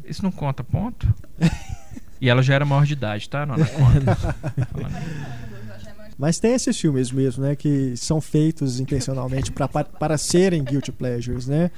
[0.03, 1.07] Isso não conta ponto?
[2.19, 3.45] e ela já era maior de idade, tá?
[3.45, 4.17] No Anaconda.
[6.17, 7.55] Mas tem esses filmes mesmo, né?
[7.55, 11.71] Que são feitos intencionalmente pra, para, para serem guilty pleasures, né?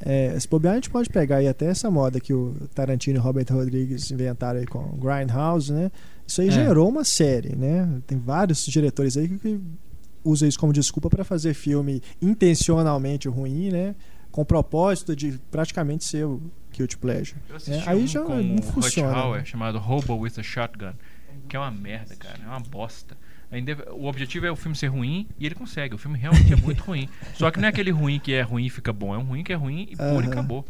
[0.00, 3.20] É, se bobear, a gente pode pegar aí até essa moda que o Tarantino e
[3.20, 5.90] Robert Rodrigues inventaram aí com Grindhouse, né?
[6.26, 6.50] Isso aí É.
[6.52, 8.00] gerou uma série, né?
[8.06, 9.60] Tem vários diretores aí que
[10.24, 13.94] usam isso como desculpa para fazer filme intencionalmente ruim, né?
[14.30, 16.40] Com o propósito de praticamente ser o
[16.72, 17.36] guilty pleasure.
[17.68, 19.44] É, aí um já com não o funciona, Hauer, né?
[19.44, 20.92] chamado Hobo with a Shotgun.
[21.48, 22.38] Que é uma merda, cara.
[22.44, 23.16] É uma bosta.
[23.50, 25.94] Ainda- O objetivo é o filme ser ruim e ele consegue.
[25.94, 27.08] O filme realmente é muito ruim.
[27.34, 29.14] Só que não é aquele ruim que é ruim e fica bom.
[29.14, 30.30] É um ruim que é ruim e pura e Aham.
[30.30, 30.64] acabou.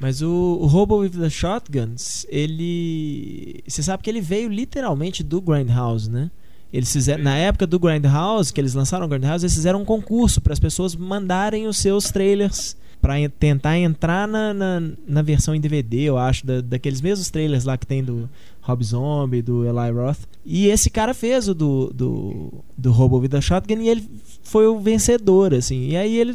[0.00, 0.28] Mas o,
[0.60, 3.62] o Hobo with the Shotguns, ele.
[3.66, 6.30] Você sabe que ele veio literalmente do Grindhouse, né?
[6.72, 10.40] Eles fizeram, na época do Grindhouse, que eles lançaram o Grindhouse, eles fizeram um concurso
[10.40, 15.60] para as pessoas mandarem os seus trailers para tentar entrar na, na, na versão em
[15.60, 18.28] DVD, eu acho, da, daqueles mesmos trailers lá que tem do
[18.66, 20.20] Rob Zombie, do Eli Roth.
[20.44, 24.08] E esse cara fez o do, do, do Hobo with the Shotgun e ele
[24.42, 25.88] foi o vencedor, assim.
[25.88, 26.34] E aí ele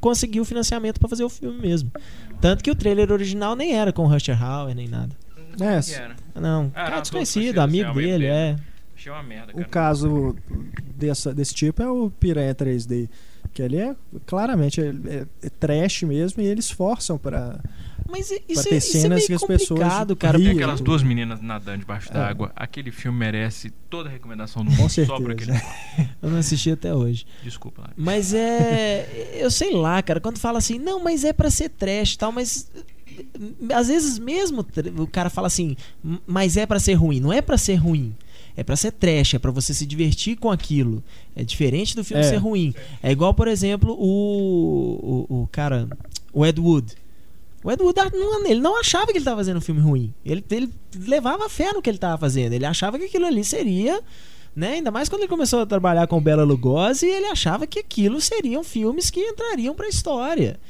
[0.00, 1.90] conseguiu o financiamento para fazer o filme mesmo.
[2.40, 5.16] Tanto que o trailer original nem era com o Rusher Hauer nem nada.
[5.60, 6.40] É.
[6.40, 8.56] Não, Ah, cara não, desconhecido, amigo assim, dele, é.
[8.96, 9.68] Achei uma merda, O cara.
[9.68, 10.36] caso
[10.96, 13.08] dessa, desse tipo é o Piranha 3D,
[13.52, 13.94] que ali é
[14.26, 17.60] claramente é, é- é trash mesmo e eles forçam pra.
[18.08, 20.36] Mas isso, ter é- isso é cenas meio que as pessoas complicado, cara.
[20.38, 20.46] riem.
[20.48, 22.12] Tem porque- aquelas duas meninas nadando debaixo É.
[22.14, 22.52] d'água.
[22.54, 25.52] Aquele filme merece toda a recomendação do Com mundo só por certeza.
[25.52, 26.08] aquele.
[26.22, 27.26] Eu não assisti até hoje.
[27.42, 27.90] Desculpa.
[27.96, 29.36] Mas é.
[29.40, 30.20] Eu sei lá, cara.
[30.20, 32.70] Quando fala assim, não, mas é pra ser trash e tal, mas.
[33.72, 34.66] Às vezes mesmo
[34.98, 37.20] o cara fala assim, "M- mas é pra ser ruim.
[37.20, 38.14] Não é pra ser ruim.
[38.56, 41.02] É pra ser trash, é pra você se divertir com aquilo.
[41.34, 42.28] É diferente do filme É.
[42.28, 42.74] ser ruim.
[43.02, 45.88] É igual, por exemplo, o, o, o cara,
[46.32, 46.92] o Ed Wood.
[47.64, 50.12] O Ed Wood, ah, não- ele não achava que ele estava fazendo um filme ruim.
[50.24, 50.70] Ele, ele
[51.06, 52.52] levava fé no que ele estava fazendo.
[52.52, 54.00] Ele achava que aquilo ali seria.
[54.54, 54.74] Né?
[54.74, 58.62] Ainda mais quando ele começou a trabalhar com Bela Lugosi, ele achava que aquilo seriam
[58.62, 60.60] filmes que entrariam pra história.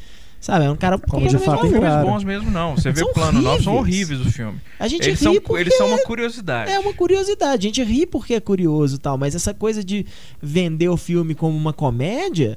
[0.41, 0.67] Sabe?
[0.67, 2.77] É um cara Como de fato Não são filmes bons mesmo, não.
[2.77, 4.11] Você vê São o plano 9, são horríveis.
[4.11, 4.61] horríveis o filme.
[4.79, 6.71] A gente Eles ri são, porque eles são uma curiosidade.
[6.71, 7.67] É uma curiosidade.
[7.67, 10.07] A gente ri porque é curioso e tal, mas essa coisa de
[10.41, 12.57] vender o filme como uma comédia,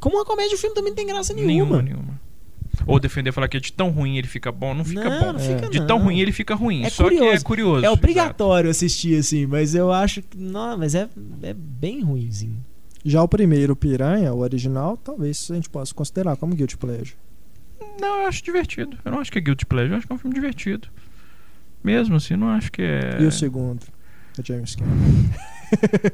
[0.00, 1.52] como uma comédia, o filme também não tem graça nenhuma.
[1.52, 2.20] Nenhuma, nenhuma.
[2.86, 5.32] Ou defender falar que de tão ruim ele fica bom, não fica Não, bom.
[5.34, 5.86] não fica de não.
[5.86, 6.82] tão ruim ele fica ruim.
[6.84, 7.44] É Só que é curioso.
[7.44, 7.84] curioso.
[7.86, 10.36] É obrigatório assistir assim, mas eu acho que.
[10.36, 11.08] Não, mas é,
[11.42, 12.58] é bem ruimzinho.
[13.04, 17.14] Já o primeiro, Piranha, o original, talvez a gente possa considerar como Guilty Pleasure.
[17.80, 18.00] exato.
[18.00, 18.96] Não, eu acho divertido.
[19.04, 20.88] Eu não acho que é Guilty Pleasure, eu acho que é um filme divertido.
[21.82, 23.18] Mesmo assim, não acho que é.
[23.20, 23.80] E o segundo?
[24.38, 24.96] É James Cameron.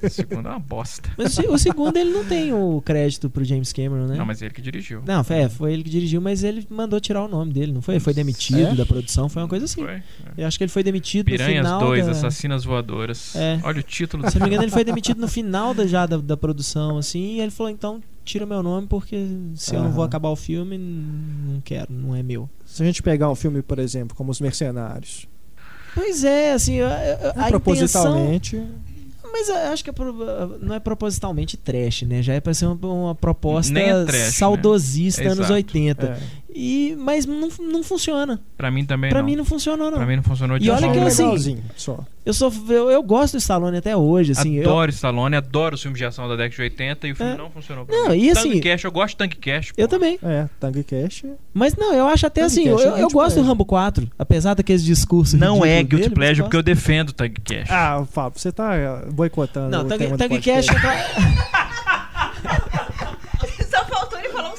[0.02, 1.10] O segundo é uma bosta.
[1.16, 4.16] Mas o, se- o segundo ele não tem o crédito pro James Cameron, né?
[4.16, 5.02] Não, mas é ele que dirigiu.
[5.06, 7.82] Não, foi, é, foi ele que dirigiu, mas ele mandou tirar o nome dele, não
[7.82, 7.94] foi?
[7.94, 8.74] Ele foi demitido É?
[8.74, 9.82] da produção, foi uma coisa assim.
[9.84, 10.02] Foi.
[10.36, 12.12] Eu acho que ele foi demitido Piranhas no final 2, da...
[12.12, 13.34] Assassinas Voadoras.
[13.36, 13.60] É.
[13.62, 14.30] Olha o título.
[14.30, 17.36] Se não me engano, ele foi demitido no final da, já da, da produção, assim,
[17.36, 20.78] e ele falou, então, tira meu nome, porque se eu não vou acabar o filme,
[20.78, 22.48] não quero, não é meu.
[22.64, 25.26] Se a gente pegar um filme, por exemplo, como Os Mercenários,
[25.92, 28.30] Pois é, assim, eu- eu- a intenção...
[29.32, 32.22] Mas eu acho que é pro- não é propositalmente trash, né?
[32.22, 34.30] Já é pra ser uma, uma proposta é trash, né?
[34.30, 35.52] saudosista anos Exato.
[35.54, 36.18] 80.
[36.54, 38.40] É, E, mas não, não funciona.
[38.56, 39.26] Pra mim também Pra não.
[39.26, 39.98] mim não funcionou, não.
[39.98, 41.98] Pra mim não funcionou de E olha que eu, é assim, só.
[42.26, 44.56] Eu, sou, eu, eu gosto do Stallone até hoje, assim.
[44.56, 47.32] eu- adoro Stallone, adoro os filmes de ação da década de 80 e o filme
[47.32, 47.36] É.
[47.36, 48.18] não funcionou pra Não, mim.
[48.18, 49.72] e assim- Cash, eu gosto de Tank Cash.
[49.76, 50.18] eu também.
[50.22, 51.24] É, Tango Cash.
[51.54, 53.42] Mas não, eu acho até Tank assim, eu, Cash é eu, eu guilty gosto do.
[53.46, 55.38] Rambo 4, apesar daqueles discursos.
[55.40, 57.70] Não é Guilty dele, Pleasure porque eu defendo Tank Cash.
[57.70, 59.70] Ah, Fábio, você tá boicotando.
[59.70, 60.42] Não, o Tank, tema do Tank.
[60.42, 60.98] Cash é claro-
[63.70, 64.56] Só faltou ele falar um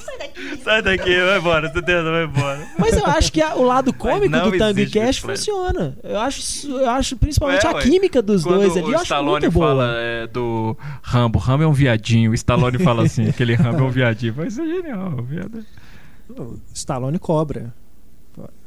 [0.63, 1.15] sai daqui.
[1.21, 2.67] Vai embora, tu tenta, vai embora.
[2.77, 5.37] Mas eu acho que a- o lado cômico do Tango existe Cash Pleasure.
[5.37, 5.97] funciona.
[6.03, 9.03] Eu acho, eu acho principalmente É, a química dos Quando dois ali, o eu acho
[9.03, 9.67] Stallone muito boa.
[9.67, 13.83] fala é, do Rambo, Rambo é um viadinho, o Stallone fala assim, aquele Rambo é
[13.83, 14.33] um viadinho.
[14.33, 15.65] Vai ser genial, o viado.
[16.73, 17.73] Stallone cobra.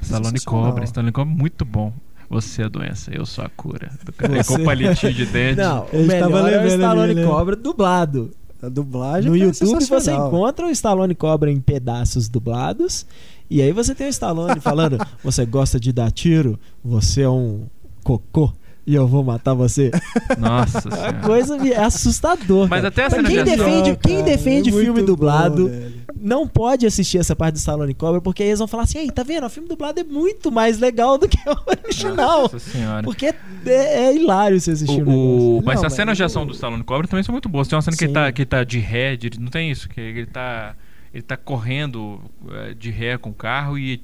[0.00, 0.40] Stallone.
[0.44, 1.92] Cobra, Stallone Cobra muito bom.
[2.28, 3.90] Você é a doença, eu sou a cura.
[4.04, 5.56] Do cara Você- com palitinho de dente.
[5.60, 7.24] Não, o Ele tava melhor é o Stallone né?
[7.24, 8.30] Cobra dublado.
[8.64, 13.06] A dublagem No YouTube você encontra o Stallone Cobra em pedaços dublados.
[13.50, 16.58] E aí você tem o Stallone falando: Você gosta de dar tiro?
[16.82, 17.66] Você é um
[18.02, 18.52] cocô
[18.86, 19.90] e eu vou matar você.
[20.38, 21.12] Nossa A senhora.
[21.20, 22.68] coisa é assustador.
[22.68, 22.88] Mas cara.
[22.88, 25.92] até a cena quem de defende, Não, quem defende é filme bom, dublado velho.
[26.20, 29.10] não pode assistir essa parte do Stallone Cobra, porque aí eles vão falar assim: Ei,
[29.10, 29.46] tá vendo?
[29.46, 32.42] O filme dublado é muito mais legal do que o original.
[32.42, 33.02] Nossa senhora.
[33.02, 33.34] Porque é,
[33.66, 36.52] é- é hilário você assistir o, O, mas Não, as cenas de mas ação do
[36.52, 37.66] Stallone Cobra também são muito boas.
[37.68, 38.78] Tem uma cena que ele, tá, que ele tá de
[39.16, 39.88] de- não tem isso?
[39.88, 40.74] Que ele tá,
[41.14, 44.02] ele tá correndo eh, de ré com o carro e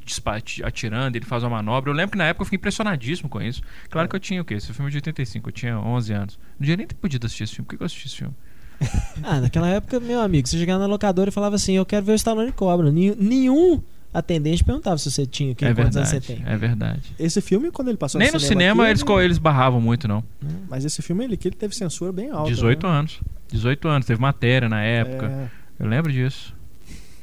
[0.62, 1.90] atirando, ele faz uma manobra.
[1.90, 3.62] Eu lembro que na época eu fiquei impressionadíssimo com isso.
[3.90, 4.54] Claro que eu tinha o quê?
[4.54, 6.38] Esse filme é de 85, eu tinha 11 anos.
[6.38, 7.66] Não devia nem ter podido assistir esse filme.
[7.66, 8.34] Por que eu assisti esse filme?
[9.24, 12.12] Ah, naquela época, meu amigo, você chegava na locadora e falava assim: Eu quero ver
[12.12, 12.90] o Stallone Cobra.
[12.92, 13.82] Nenhum, nenhum
[14.14, 16.52] atendente perguntava se você tinha, que é quantos anos você verdade, tem.
[16.52, 17.02] é verdade.
[17.18, 20.22] Esse filme, quando ele passou Nem no cinema aqui, eles, eles barravam muito, não.
[20.68, 22.48] Mas esse filme ele, que ele teve censura bem alta.
[22.48, 22.92] 18 né?
[22.92, 23.20] anos.
[23.48, 25.26] 18 anos, teve matéria na época.
[25.26, 25.84] É.
[25.84, 26.54] Eu lembro disso.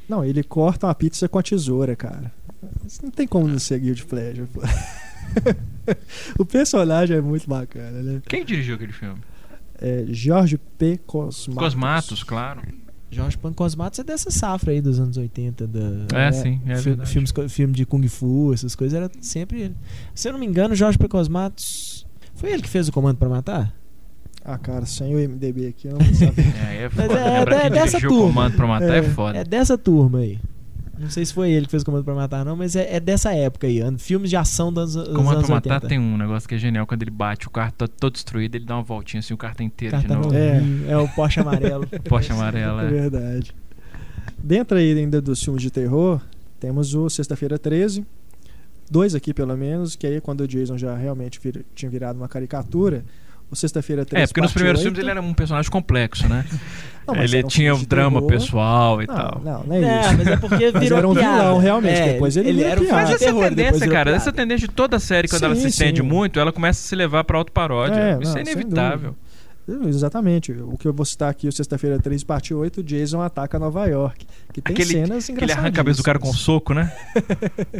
[0.08, 2.32] Não, ele corta uma pizza com a tesoura, cara.
[2.86, 4.60] Isso não tem como não ser Guilty Pleasure, pô.
[6.38, 8.22] o personagem é muito bacana, né?
[8.26, 9.20] Quem dirigiu aquele filme?
[9.80, 10.98] É Jorge P.
[11.06, 11.54] Cosmatos.
[11.54, 12.62] Cosmatos, claro.
[13.10, 15.66] Jorge Pancosmatos é dessa safra aí dos anos 80.
[15.66, 17.10] Da, É, sim, é fi- verdade.
[17.10, 19.76] filmes, filme de Kung Fu, essas coisas, era sempre ele.
[20.14, 22.06] Se eu não me engano, Jorge Pancosmatos.
[22.34, 23.74] Foi ele que fez o Comando pra Matar?
[24.44, 26.44] Ah, cara, sem o MDB aqui eu não vou saber.
[26.68, 27.18] É, é Mas foda.
[27.20, 28.16] é- Lembrar é quem dessa turma.
[28.16, 29.02] o comando pra matar é, É.
[29.02, 29.38] foda.
[29.38, 30.38] É dessa turma aí.
[30.98, 32.98] Não sei se foi ele que fez o Comando pra Matar, não, mas é, é
[32.98, 33.80] dessa época aí.
[33.98, 35.88] Filmes de ação dos, dos Comando anos pra matar 80.
[35.88, 36.88] tem um negócio que é genial.
[36.88, 39.54] Quando ele bate, o carro tá todo destruído, ele dá uma voltinha assim, o carro
[39.54, 40.32] tá inteiro de tá novo.
[40.32, 40.96] novinho, é.
[40.98, 41.86] o Porsche amarelo.
[42.02, 42.82] Porsche amarela.
[42.82, 42.90] É é.
[42.90, 43.54] verdade.
[44.42, 46.20] Dentro aí ainda dos filmes de terror,
[46.58, 48.04] temos o Sexta-feira 13.
[48.90, 52.28] Dois aqui, pelo menos, que aí quando o Jason já realmente vir- tinha virado uma
[52.28, 53.04] caricatura,
[53.50, 54.22] o Sexta-feira 13.
[54.22, 54.84] É, porque nos primeiros 8.
[54.84, 56.44] filmes ele era um personagem complexo, né?
[57.08, 58.30] Não, ele um tinha um drama terror.
[58.30, 59.40] pessoal e Não, tal.
[59.42, 60.18] não, não é É, isso.
[60.18, 61.38] mas é porque Mas virou era um piada.
[61.38, 63.92] vilão, realmente, É, depois ele virou era um Mas essa é terror, tendência, cara.
[63.92, 64.10] piada.
[64.10, 66.94] Essa tendência de toda série, quando ela Sim, se estende muito, ela começa a se
[66.94, 67.98] levar pra autoparódia.
[67.98, 69.16] É, Isso não, é inevitável.
[69.86, 70.52] Exatamente.
[70.52, 74.26] O que eu vou citar aqui, o Sexta-feira 13, parte 8, Jason ataca Nova York.
[74.52, 76.92] Que tem Aquele, cenas que ele arranca a cabeça do cara com um soco, né?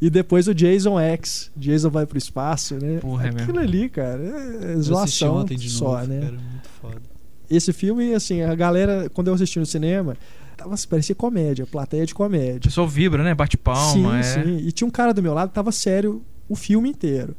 [0.00, 1.50] E depois o Jason X.
[1.56, 2.98] Jason vai pro espaço, né?
[3.00, 3.60] Porra, é Aquilo mesmo.
[3.60, 6.20] ali, cara, é zoação ontem de só, novo, né?
[6.20, 7.02] cara, muito foda.
[7.50, 10.16] Esse filme, assim, a galera, quando eu assisti no cinema,
[10.56, 12.60] tava, parecia comédia, plateia de O comédia.
[12.60, 13.34] pessoal vibra, né?
[13.34, 14.22] Bate palma.
[14.22, 14.44] sim, é.
[14.44, 14.56] sim.
[14.66, 17.36] E tinha um cara do meu lado que tava sério o filme inteiro.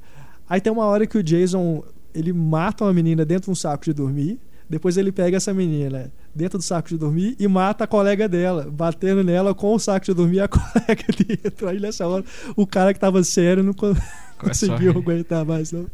[0.47, 3.85] Aí tem uma hora que o Jason, ele mata uma menina dentro de um saco
[3.85, 4.39] de dormir,
[4.69, 8.68] depois ele pega essa menina dentro do saco de dormir e mata a colega dela,
[8.72, 11.68] batendo nela com o saco de dormir e a colega dentro.
[11.69, 12.23] Aí nessa hora,
[12.55, 15.85] o cara que tava sério não a conseguiu aguentar mais, não.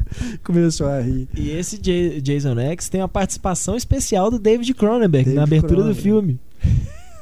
[0.44, 1.28] Começou a rir.
[1.36, 5.84] E esse J- Jason X tem uma participação especial do David Cronenberg David na abertura
[5.84, 6.02] do Cronenberg.
[6.02, 6.40] filme.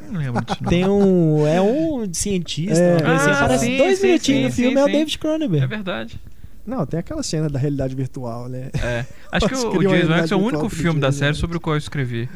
[0.09, 0.57] Não lembro disso.
[0.63, 0.69] não.
[0.69, 1.45] Tem um.
[1.47, 2.79] É um cientista.
[2.79, 2.93] É.
[2.93, 4.87] uma coisa assim, Ah, aparece sim, dois sim, minutinhos no sim, filme, sim, é o.
[4.87, 5.63] David Cronenberg.
[5.65, 6.19] É verdade.
[6.65, 8.69] Não, tem aquela cena da realidade virtual, né?
[8.81, 9.05] É.
[9.31, 11.37] Acho que o, o Jason X é o único filme da série X.
[11.39, 12.29] sobre o qual eu escrevi.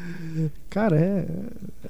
[0.70, 1.28] Cara, é,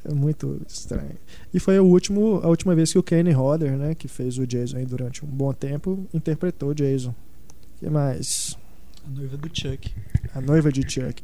[0.06, 1.18] é muito estranho.
[1.54, 4.46] E foi o último, a última vez que o Kenny Hodder, né, que fez o
[4.48, 7.10] Jason aí durante um bom tempo, interpretou o Jason.
[7.12, 8.58] O que mais?
[9.06, 9.92] A noiva do Chuck.
[10.36, 11.24] A noiva de Chuck.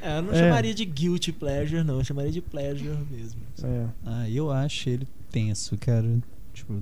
[0.00, 0.38] É, eu não É.
[0.38, 1.98] chamaria de guilty pleasure, não.
[1.98, 3.40] Eu chamaria de pleasure mesmo.
[3.62, 3.86] É.
[4.04, 6.06] Ah, eu acho ele tenso, cara.
[6.52, 6.80] Tipo,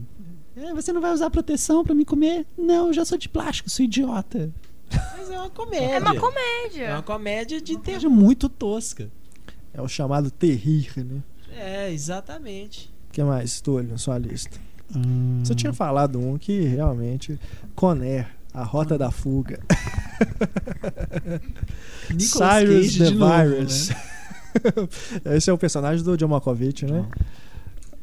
[0.56, 2.44] "É, você não vai usar proteção pra me comer?
[2.58, 4.50] Não, eu já sou de plástico, sou idiota.
[5.16, 5.86] Mas é uma comédia.
[5.94, 6.90] É uma É comédia.
[6.94, 8.00] uma comédia de terror.
[8.00, 9.08] Seja muito tosca.
[9.74, 11.20] É o chamado terrir, né?
[11.54, 12.92] É, exatamente.
[13.08, 14.58] O que mais, Túlio, na sua lista?
[14.94, 17.38] Hum, Você tinha falado um que realmente.
[17.74, 19.60] Conair, a rota da fuga.
[22.10, 23.88] Nicolas Cyrus Cage the de novo, Virus.
[23.88, 23.96] né?
[25.36, 27.06] Esse é o personagem do John Malkovich, né?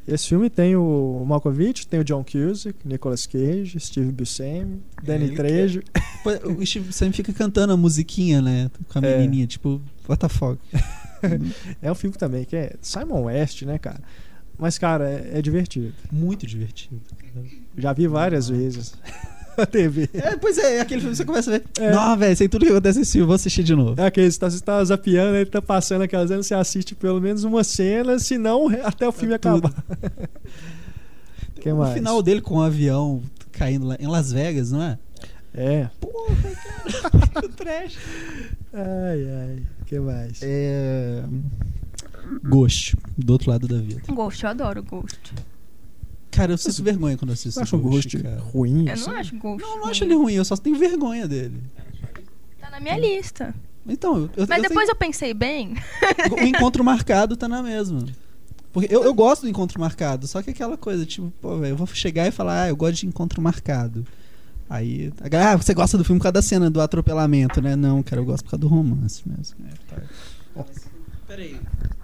[0.08, 5.36] Esse filme tem o Malkovich, tem o John Cusack, Nicolas Cage, Steve Buscemi, Danny ele
[5.36, 5.84] Trejo.
[6.58, 8.72] O Steve Sam fica cantando a musiquinha, né?
[8.92, 9.18] Com a É.
[9.20, 10.58] menininha, tipo, what the fuck.
[11.82, 14.02] É um filme também que é Simon West, né, cara?
[14.58, 15.94] Mas, cara, é, é divertido.
[16.12, 17.02] Muito divertido.
[17.78, 18.94] Já vi várias vezes
[19.58, 20.10] na TV.
[20.14, 21.64] É, pois é, é aquele filme que você começa a ver.
[21.80, 21.92] É.
[21.92, 24.00] Não, velho, sei tudo que acontece nesse filme, vou assistir de novo.
[24.02, 27.22] É aquele, você tá, você tá zapeando, ele tá passando aquela cena, você assiste pelo
[27.22, 29.74] menos uma cena, senão até o filme É acabar.
[31.62, 31.94] que o mais?
[31.94, 33.22] final dele com o avião
[33.52, 34.98] caindo lá em Las Vegas, não é?
[35.54, 35.90] É.
[36.00, 36.36] Porra,
[37.02, 37.42] cara.
[37.42, 37.98] que trash.
[38.74, 39.64] Ai, ai.
[39.90, 40.40] Que mais?
[40.44, 41.24] É.
[42.44, 44.02] Ghost, do outro lado da vida.
[44.08, 45.34] Ghost, eu adoro Ghost.
[46.30, 48.40] Cara, eu sinto vergonha quando eu assisto Você acha o Ghost, Ghost cara.
[48.40, 48.86] ruim?
[48.88, 49.10] Eu assim?
[49.10, 49.62] não acho Ghost.
[49.64, 49.92] Não, não ruim.
[49.92, 51.60] acho ele ruim, eu só tenho vergonha dele.
[52.62, 53.54] Tá na minha lista.
[53.88, 55.74] Então, eu, eu, Mas eu depois eu pensei bem.
[56.30, 58.06] tenho- o encontro marcado tá na mesma.
[58.72, 61.78] Porque eu, eu gosto do encontro marcado, só que aquela coisa, tipo, pô, velho, eu
[61.78, 64.06] vou chegar e falar, ah, eu gosto de encontro marcado.
[64.70, 67.76] Aí, a galera, ah, você gosta do filme por causa da cena do atropelamento, né?
[67.76, 69.58] Não, cara, eu gosto por causa do romance mesmo.
[71.28, 71.60] Peraí.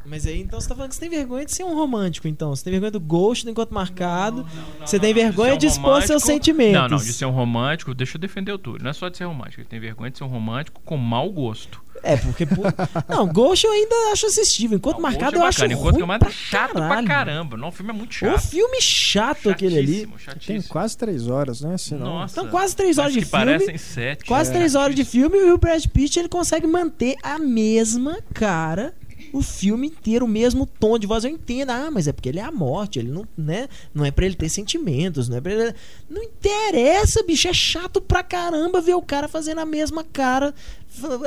[0.05, 2.55] Mas aí então você tá falando que você tem vergonha de ser um romântico, então.
[2.55, 4.45] Você tem vergonha do Ghost, do encontro marcado.
[4.79, 6.73] você tem vergonha de, um expor seus sentimentos.
[6.73, 8.83] Não, não, de ser um romântico, deixa eu defender o Túlio.
[8.83, 11.31] Não é só de ser romântico, ele tem vergonha de ser um romântico com mau
[11.31, 11.84] gosto.
[12.03, 12.45] É, porque.
[12.45, 12.61] pô,
[13.07, 14.77] Não, Ghost eu ainda acho assistível.
[14.77, 17.07] Enquanto Não, marcado é eu acho ruim Enquanto Camada é pra chato pra caralho.
[17.07, 17.57] caramba.
[17.57, 18.41] Não, o filme é muito O chato.
[18.47, 20.09] filme chato aquele ali.
[20.17, 21.77] Chatíssimo, Tem quase três horas, né?
[21.77, 22.39] Se não- Nossa.
[22.39, 23.45] Então, quase três horas Acho de que filme.
[23.45, 24.25] parecem sete.
[24.25, 24.53] Quase É.
[24.53, 28.93] três horas de filme e o Brad Pitt ele consegue manter a mesma cara
[29.37, 31.25] o filme inteiro, o mesmo tom de voz.
[31.25, 33.67] Eu entendo, ah, mas é porque ele é a morte, ele não, né?
[33.93, 35.75] Não é pra ele ter sentimentos, não é pra ele.
[36.09, 40.53] Não interessa, bicho, é chato pra caramba ver o cara fazendo a mesma cara,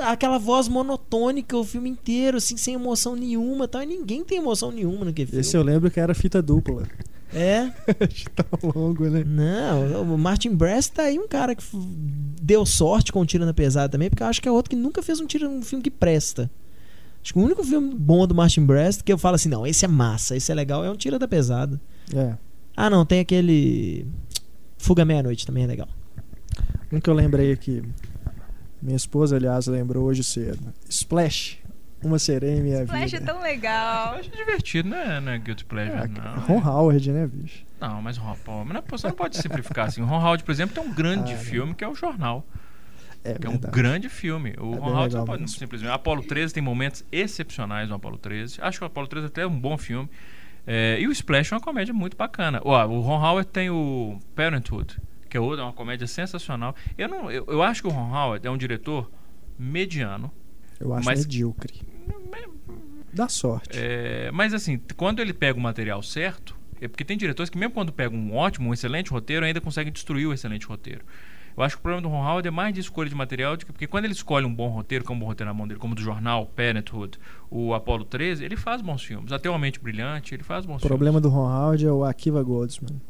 [0.02, 3.82] aquela voz monotônica o filme inteiro, assim, sem emoção nenhuma, tal.
[3.82, 5.40] E ninguém tem emoção nenhuma no que filme.
[5.40, 6.88] Esse eu lembro que era fita dupla.
[7.34, 7.70] É.
[8.34, 9.22] Tão longo, né?
[9.22, 11.62] Não, o Martin Brest tá aí um cara que
[12.40, 14.76] deu sorte com o Tiro na Pesada também, porque eu acho que é outro que
[14.76, 16.50] nunca fez um, tiro, um filme que presta.
[17.22, 19.84] Acho que o único filme bom do Martin Brest que eu falo assim, não, esse
[19.84, 21.80] é massa, esse é legal, é um Tira da Pesada.
[22.14, 22.34] É.
[22.76, 24.06] Ah, não, tem aquele
[24.78, 25.88] Fuga Meia-Noite também é legal.
[26.92, 27.82] Um que eu lembrei aqui.
[28.80, 30.72] Minha esposa, aliás, lembrou hoje cedo.
[30.88, 31.58] Splash.
[32.02, 33.32] Uma sereia em minha Flash é vida.
[33.32, 34.14] tão legal.
[34.14, 35.18] Eu acho divertido, né?
[35.20, 36.40] Não é Guilty Pleasure, É, não.
[36.42, 37.66] Ron Howard, né, bicho?
[37.80, 40.00] Não, mas Ron, é- você não pode simplificar assim.
[40.00, 41.42] Ron Howard, por exemplo, tem um grande Ah, não.
[41.42, 42.46] filme que é o Jornal.
[43.30, 43.74] É, é um verdade.
[43.74, 44.54] grande filme.
[44.58, 45.58] O É Ron Howard não pode mesmo.
[45.58, 45.90] simplesmente.
[45.92, 48.58] Apolo 13 tem momentos excepcionais no Apolo 13.
[48.60, 50.08] Acho que o Apolo 13 até é um bom filme.
[50.66, 52.60] É, e o Splash é uma comédia muito bacana.
[52.64, 54.98] Ó, o Ron Howard tem o Parenthood,
[55.30, 56.74] que é outra, é uma comédia sensacional.
[56.98, 59.10] Eu, não, eu, eu acho que o Ron Howard é um diretor
[59.58, 60.30] mediano.
[60.78, 61.74] Eu acho Mas- medíocre.
[63.12, 63.70] Dá sorte.
[63.72, 67.72] É, mas assim, quando ele pega o material certo, é porque tem diretores que mesmo
[67.72, 71.00] quando pegam um ótimo, um excelente roteiro, ainda conseguem destruir o excelente roteiro.
[71.58, 73.66] Eu acho que o problema do Ron Howard é mais de escolha de material, de
[73.66, 75.80] que- porque quando ele escolhe um bom roteiro, como um bom roteiro na mão dele,
[75.80, 77.18] como o do jornal, Parenthood,
[77.50, 79.32] o Apollo 13, ele faz bons filmes.
[79.32, 82.42] Até o Mente Brilhante, ele faz bons O problema do Ron Howard é o Akiva
[82.42, 82.88] Goldsman.
[82.88, 83.08] filmes.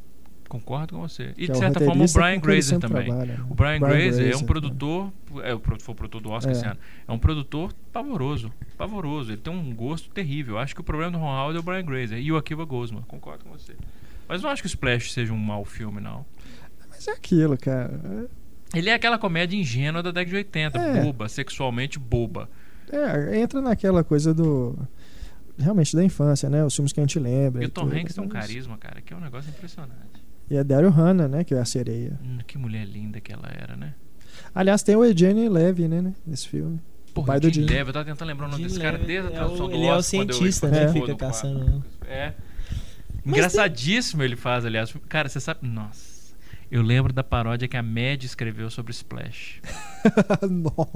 [0.48, 1.34] Concordo com você.
[1.36, 3.04] E que é de o certa forma o Brian Grazer também.
[3.04, 3.44] trabalha, né?
[3.50, 5.12] O Brian, Brian Grazer é um Grazer, produtor,
[5.44, 6.56] é, o foi o produtor do Oscar É.
[6.56, 6.78] esse ano.
[7.06, 9.30] É um produtor pavoroso, pavoroso.
[9.30, 10.54] Ele tem um gosto terrível.
[10.54, 12.64] Eu acho que o problema do Ron Howard é o Brian Grazer e o Akiva
[12.64, 13.02] Goldsman.
[13.02, 13.74] Concordo com você.
[14.26, 16.24] Mas não acho que o Splash seja um mau filme, não.
[17.08, 18.28] Mas é aquilo, cara.
[18.74, 21.02] Ele é aquela comédia ingênua da década de 80, É.
[21.02, 22.48] boba, sexualmente boba.
[22.90, 24.78] É, entra naquela coisa do.
[25.58, 26.64] realmente da infância, né?
[26.64, 27.62] Os filmes que a gente lembra.
[27.62, 29.92] E o Tom tudo, Hanks tem um carisma, cara, que é um negócio impressionante.
[30.50, 31.44] E a Daryl Hannah, né?
[31.44, 32.18] Que é a sereia.
[32.22, 33.94] Hum, que mulher linda que ela era, né?
[34.54, 36.00] Aliás, tem o Eugene Levy, né?
[36.00, 36.80] né, Nesse filme.
[37.12, 37.62] Porra, pai do Jim.
[37.62, 39.74] Levy, eu tava tentando lembrar o nome desse cara desde a é tradução o- do
[39.74, 41.84] ele é o cientista, né, que fica caçando, quarto.
[42.04, 42.08] né?
[42.08, 42.34] É.
[43.26, 44.94] Engraçadíssimo ele faz, aliás.
[45.08, 45.66] Cara, você sabe.
[45.68, 46.07] Nossa.
[46.70, 49.60] Eu lembro da paródia que a Mad escreveu sobre Splash.
[50.48, 50.88] Não.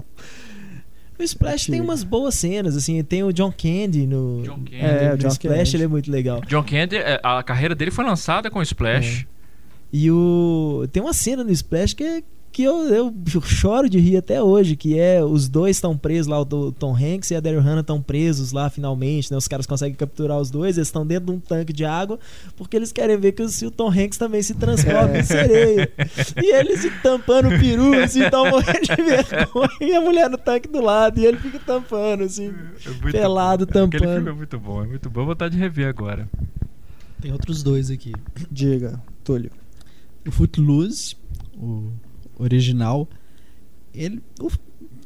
[1.19, 4.77] O Splash tem umas boas cenas, assim, tem o John Candy no, John Candy.
[4.77, 6.41] É, no o John Splash, ele é muito legal.
[6.47, 9.27] John Candy, é, a carreira dele foi lançada com Splash.
[9.93, 12.23] E o tem uma cena no Splash que, é-
[12.53, 16.41] que eu, eu choro de rir até hoje, que é os dois estão presos lá,
[16.41, 19.39] o Tom Hanks e a Daryl Hannah estão presos lá finalmente, né?
[19.39, 22.19] Os caras conseguem capturar os dois, eles estão dentro de um tanque de água,
[22.57, 25.91] porque eles querem ver que o, se o Tom Hanks também se transforma em sereia.
[26.43, 30.37] E eles se tampando o peru, assim, tão morrendo de vergonha, e a mulher no
[30.37, 32.53] tanque do lado, e ele fica tampando, assim.
[32.85, 33.87] É muito Pelado, bom, cara.
[33.87, 34.15] Aquele tampando.
[34.17, 35.21] filme é muito bom, é muito bom.
[35.23, 36.29] Vou vontade de rever agora.
[37.21, 38.13] Tem outros dois aqui.
[38.51, 39.51] Diga, Túlio.
[40.27, 41.17] O Footloose,
[41.57, 41.93] o
[42.39, 43.09] original,
[43.95, 44.23] ele.
[44.41, 44.51] O,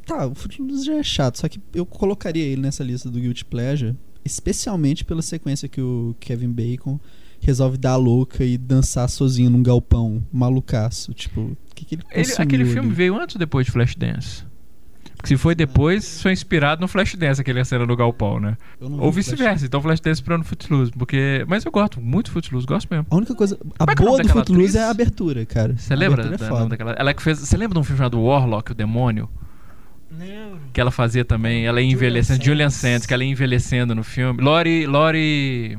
[0.04, 3.44] tá, o Footloose já é chato, só que eu colocaria ele nessa lista do Guilty
[3.44, 3.94] Pleasure,
[4.24, 6.98] especialmente pela sequência que o Kevin Bacon
[7.40, 11.12] resolve dar a louca e dançar sozinho num galpão malucaço.
[11.12, 12.72] Tipo, o que, que ele Ele- aquele ali?
[12.72, 14.44] filme veio antes ou depois de Flashdance?
[15.24, 18.56] Se foi depois, foi inspirado no Flashdance, aquele cena do Galpão, né?
[18.80, 20.92] Ou vice-versa, então Flashdance inspirando Footloose.
[20.92, 21.44] Porque...
[21.48, 23.06] Mas eu gosto muito de Footloose, gosto mesmo.
[23.10, 23.58] A única coisa.
[23.78, 24.74] A Como é é boa do Footloose atriz?
[24.76, 25.74] é a abertura, cara.
[25.76, 26.68] Você lembra da, é foda.
[26.68, 26.92] daquela...
[26.92, 27.38] Ela que fez...
[27.40, 29.28] Você lembra de um filme chamado Warlock, o Demônio?
[30.72, 32.42] Que ela fazia também, ela ia envelhecendo.
[32.42, 32.80] Julian Sands.
[32.80, 34.42] Sands, que ela ia envelhecendo no filme.
[34.42, 34.86] Lori.
[34.86, 35.78] Lori.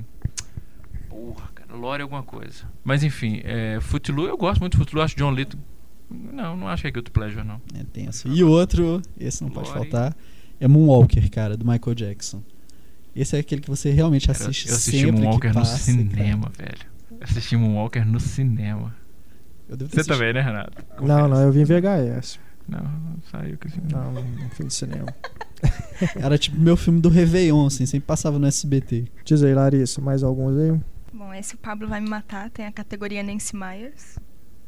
[1.09, 2.65] Porra, cara, Lori alguma coisa.
[2.83, 5.63] Mas enfim, é, Footloose, eu gosto muito de Footloose, acho John Lithgow.
[6.09, 7.61] Não, não acho que é Guilty Pleasure, não.
[7.75, 8.27] É tenso.
[8.29, 10.15] E o outro, esse não pode faltar,
[10.59, 12.41] é Moonwalker, cara, do Michael Jackson.
[13.15, 15.77] Esse é aquele que você realmente Cara, assiste eu assisti sempre Moonwalker que no passa,
[15.77, 16.77] cinema, velho.
[17.11, 18.81] Eu assisti Moonwalker no cinema.
[18.89, 19.07] cara.
[19.69, 20.17] Eu devo ter Você assistido.
[20.17, 20.85] também, né, Renato?
[20.91, 21.27] Não, Confessa.
[21.27, 22.39] não, eu vi em VHS.
[22.69, 23.81] Não, não saiu que assim.
[23.91, 25.07] Não, não fui de cinema.
[26.15, 29.05] Era tipo meu filme do Réveillon, assim, sempre passava no SBT.
[29.25, 30.79] Diz aí, Larissa, mais alguns aí?
[31.13, 32.49] Bom, esse o Pablo vai me matar.
[32.51, 34.17] Tem a categoria Nancy Myers.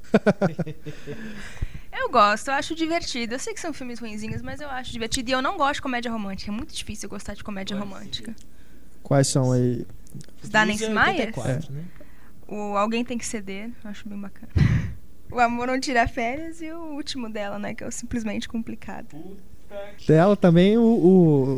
[1.91, 3.35] eu gosto, eu acho divertido.
[3.35, 5.29] Eu sei que são filmes ruinzinhos, mas eu acho divertido.
[5.29, 6.51] E eu não gosto de comédia romântica.
[6.51, 8.35] É muito difícil eu gostar de comédia romântica.
[9.03, 9.85] Quais são aí?
[10.41, 11.37] Os da Nancy é Myers?
[11.37, 11.83] 84, né?
[12.47, 14.51] O Alguém Tem Que Ceder, eu acho bem bacana.
[15.31, 17.75] O Amor Não Tira Férias e o último dela, né?
[17.75, 19.15] Que é o Simplesmente Complicado.
[20.07, 20.81] Dela também, o,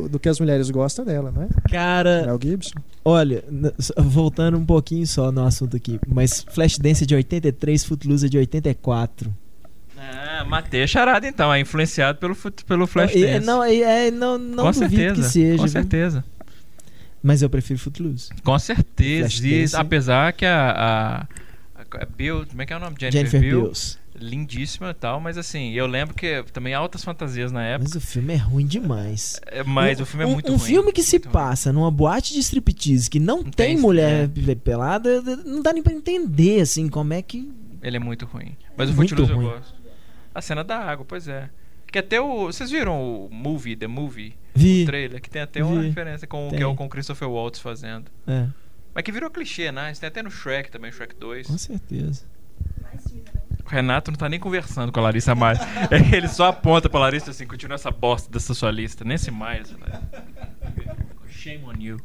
[0.04, 1.48] o- do que as mulheres gostam dela, né?
[1.70, 2.78] Cara, Mel Gibson.
[3.04, 3.42] olha,
[3.96, 8.36] voltando um pouquinho só no assunto aqui, mas Flashdance é de 83, Footloose é de
[8.38, 9.32] 84.
[9.96, 11.52] Ah, matei a charada então.
[11.54, 12.34] É influenciado pelo,
[12.66, 13.46] pelo Flashdance.
[13.46, 15.14] não, é, é, não, não com duvido certeza.
[15.14, 15.72] que seja, com viu?
[15.72, 16.24] certeza.
[17.22, 18.28] mas eu prefiro Footloose.
[18.44, 19.28] Com certeza.
[19.30, 19.76] Flashdance.
[19.76, 21.26] Apesar que a,
[21.78, 22.96] a, a Bill, como é que é o nome?
[22.98, 23.98] Jennifer, Jennifer Bill, Bills.
[24.22, 28.06] Lindíssima e tal, mas assim, eu lembro que também altas fantasias na época, Mas o
[28.06, 29.40] filme é ruim demais.
[29.46, 30.66] é, mas um, o filme é um- muito um ruim.
[30.66, 31.30] filme que se ruim.
[31.32, 34.28] passa numa boate de striptease que não, Não tem, tem, mulher é.
[34.28, 37.52] pe- pelada, não dá nem pra entender, assim, como é que...
[37.82, 38.56] Ele é muito ruim.
[38.76, 39.46] Mas o Muito Footloose eu ruim.
[39.48, 39.74] gosto.
[40.34, 41.50] A cena da água, pois é.
[41.90, 42.46] Que até o.
[42.46, 44.34] Vocês viram o movie, The Movie?
[44.54, 44.84] Vi.
[44.84, 45.88] O trailer, que tem até uma Vi.
[45.88, 46.58] referência com o Tem.
[46.58, 48.06] que é o com Christopher Waltz fazendo.
[48.26, 48.46] É,
[48.94, 49.90] Mas que virou clichê, né?
[49.92, 51.46] Isso tem até no Shrek também, Shrek 2.
[51.48, 52.24] com certeza.
[53.72, 55.58] O Renato não tá nem conversando com a Larissa mais.
[56.12, 59.02] Ele só aponta pra Larissa assim, continua essa bosta dessa sua lista.
[59.02, 60.02] Nancy Myers, né?
[61.30, 61.96] Shame on you.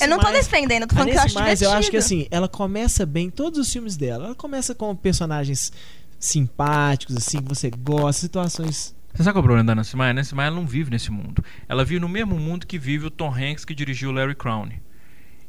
[0.00, 1.64] Eu não tô defendendo, eu tô falando que eu acho mas divertido.
[1.64, 4.26] eu acho que assim, ela começa bem todos os filmes dela.
[4.26, 5.72] Ela começa com personagens
[6.20, 8.94] simpáticos, assim, que você gosta, situações.
[9.14, 10.14] Você sabe qual é o problema da Nancy Myers?
[10.14, 11.42] Nancy Myers não vive nesse mundo.
[11.66, 14.68] Ela vive no mesmo mundo que vive o Tom Hanks que dirigiu o Larry Crown.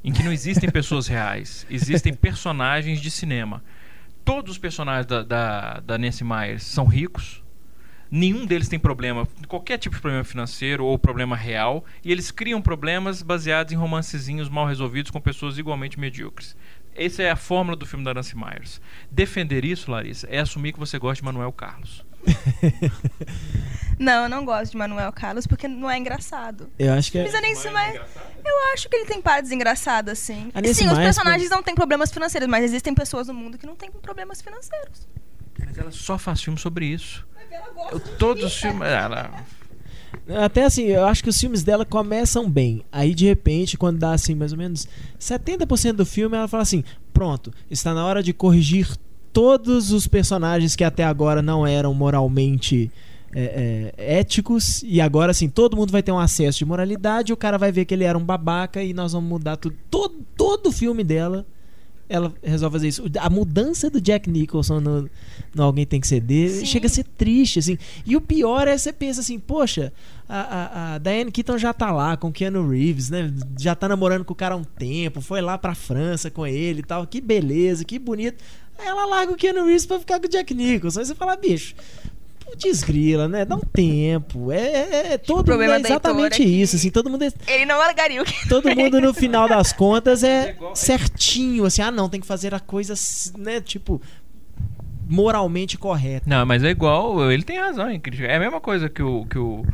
[0.06, 3.62] Em que não existem pessoas reais, existem personagens de cinema.
[4.26, 7.44] Todos os personagens da, da, da Nancy Myers são ricos.
[8.10, 12.62] Nenhum deles tem problema, qualquer tipo de problema financeiro ou problema real, e eles criam
[12.62, 16.56] problemas baseados em romancezinhos mal resolvidos com pessoas igualmente medíocres.
[16.96, 18.80] Essa é a fórmula do filme da Nancy Myers.
[19.10, 22.06] Defender isso, Larissa, é assumir que você gosta de Manuel Carlos.
[24.00, 26.68] Não, eu não gosto de Manuel Carlos porque não é engraçado.
[26.80, 27.24] Eu acho que é.
[27.24, 28.02] Mas a Nancy Myers,
[28.44, 30.50] eu acho que ele tem partes engraçadas, sim.
[30.54, 33.58] A E sim, os Myers, personagens não têm problemas financeiros, mas existem pessoas no mundo
[33.58, 35.08] que não têm problemas financeiros.
[35.60, 37.26] Mas ela só faz filme sobre isso.
[37.92, 38.82] Eu- Todos os filmes.
[38.88, 39.32] Ela,
[40.44, 42.84] Até assim, eu acho que os filmes dela começam bem.
[42.92, 44.88] Aí, de repente, quando dá assim, mais ou menos
[45.20, 46.84] 70% do filme, ela fala assim:
[47.14, 48.88] pronto, está na hora de corrigir
[49.34, 52.92] todos os personagens que até agora não eram moralmente
[53.36, 57.38] é, é, éticos e agora assim todo mundo vai ter um acesso de moralidade o
[57.38, 59.76] cara vai ver que ele era um babaca e nós vamos mudar tudo.
[59.90, 61.46] Todo, todo o filme dela
[62.10, 63.04] ela resolve fazer isso.
[63.20, 65.10] A mudança do Jack Nicholson no,
[65.56, 66.66] no Alguém Tem Que Ceder Sim.
[66.66, 67.78] chega a ser triste assim.
[68.06, 69.92] E o pior é você pensa assim poxa
[70.30, 73.34] a, a, a Diane Keaton já tá lá com o Keanu Reeves né?
[73.58, 76.82] Já tá namorando com o cara há um tempo foi lá pra França com ele
[76.82, 77.08] e tal.
[77.08, 78.44] Que beleza que bonito
[78.78, 81.36] Aí ela larga o Keanu Reeves pra ficar com o Jack Nicholson aí você fala
[81.36, 81.76] bicho
[82.56, 83.46] desgrila, né?
[83.46, 84.52] Dá um tempo.
[84.52, 87.66] É, é, é todo problema mundo é exatamente é isso, assim, todo mundo é, Ele
[87.66, 88.48] não largaria o que.
[88.48, 92.60] todo mundo no final das contas é certinho, assim, ah, não, tem que fazer a
[92.60, 92.94] coisa,
[93.38, 94.02] né, tipo
[95.08, 96.26] moralmente correta.
[96.28, 98.30] Não, mas é igual, ele tem razão em criticar.
[98.30, 99.66] É a mesma coisa que o, que o,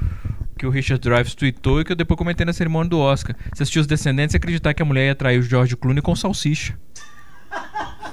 [0.58, 3.36] que o Richard Drives tweetou e que eu depois comentei na cerimônia do Oscar.
[3.54, 6.16] Você assistiu Os Descendentes e acreditar que a mulher ia trair o George Clooney com
[6.16, 6.78] salsicha.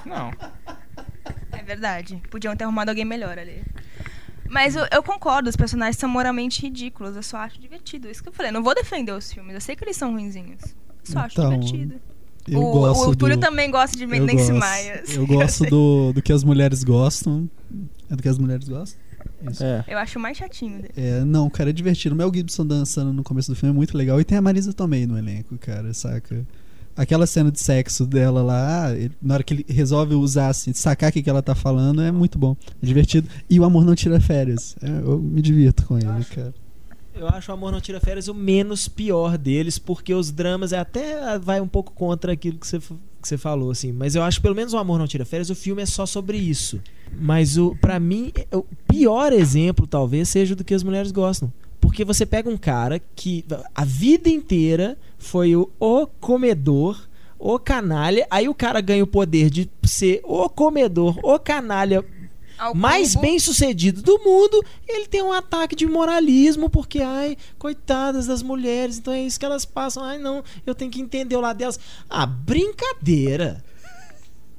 [0.05, 0.31] Não.
[1.67, 2.23] É verdade.
[2.31, 3.61] Podiam ter arrumado alguém melhor ali.
[4.49, 7.17] Mas eu, eu concordo, os personagens são moralmente ridículos.
[7.17, 8.09] Eu só acho divertido.
[8.09, 8.53] Isso que eu falei.
[8.53, 9.53] Não vou defender os filmes.
[9.53, 10.63] Eu sei que eles são ruinzinhos.
[10.63, 10.77] Eu
[11.13, 12.01] só acho Então, divertido.
[12.47, 13.41] Eu o, gosto o Túlio do...
[13.41, 15.01] também gosta de gosto, Maia.
[15.03, 17.51] assim, eu gosto do, do que as mulheres gostam.
[18.09, 19.01] É do que as mulheres gostam?
[19.61, 19.85] É.
[19.89, 20.95] Eu acho mais chatinho dele.
[20.97, 22.15] É, não, cara, é divertido.
[22.15, 24.21] O Mel Gibson dançando no começo do filme é muito legal.
[24.21, 26.47] E tem a Marisa também no elenco, cara, saca?
[26.97, 31.11] Aquela cena de sexo dela lá, ele- na hora que ele resolve usar, assim, sacar
[31.11, 32.57] o que, ela tá falando, é muito bom.
[32.83, 33.29] É divertido.
[33.51, 34.75] E o amor não tira férias.
[34.83, 36.55] É, eu me divirto com ele, cara.
[37.19, 40.79] Eu acho o Amor Não Tira Férias o menos pior deles, porque os dramas é
[40.79, 42.93] até vai um pouco contra aquilo que você, que
[43.23, 43.91] você falou, assim.
[43.91, 46.05] Mas eu acho que pelo menos o Amor Não Tira Férias, o filme é só
[46.05, 46.79] sobre isso.
[47.19, 51.51] Mas o para mim, é- o pior exemplo talvez seja do que as mulheres gostam.
[51.81, 53.45] Porque você pega um cara que
[53.75, 57.09] a vida inteira foi o, o comedor,
[57.39, 62.05] o canalha, aí o cara ganha o poder de ser o comedor, o canalha
[62.59, 67.37] Ao mais cubo, bem sucedido do mundo, ele tem um ataque de moralismo, porque, ai,
[67.59, 71.37] coitadas das mulheres, então é isso que elas passam, ai, não, eu tenho que entender
[71.37, 71.79] o lado delas.
[72.09, 73.63] Ah, brincadeira.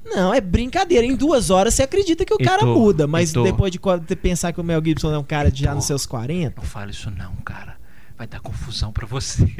[0.08, 1.06] Não, é brincadeira.
[1.06, 3.78] Em duas horas você acredita que o cara Heitor, muda, mas depois de
[4.16, 6.60] pensar que o Mel Gibson é um cara de já nos seus 40.
[6.60, 7.76] Não fala isso não, cara.
[8.16, 9.46] Vai dar confusão pra você.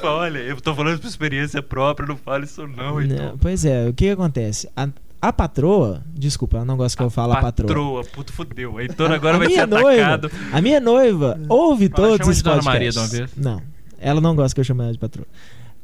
[0.00, 3.30] Olha, eu tô falando por experiência própria, não fala isso não, então.
[3.30, 4.70] Não, pois é, o que, que acontece?
[4.76, 4.88] A,
[5.20, 7.66] a patroa, desculpa, ela não gosta que eu fale a patroa.
[7.66, 8.80] Patroa, puto fudeu.
[8.80, 10.30] Heitor agora a vai ser minha noiva, atacado.
[10.52, 12.64] A minha noiva ouve Fala, todos os podcasts.
[12.64, 13.30] Maria de uma vez.
[13.36, 13.60] Não,
[13.98, 15.26] ela não gosta que eu chame ela de patroa.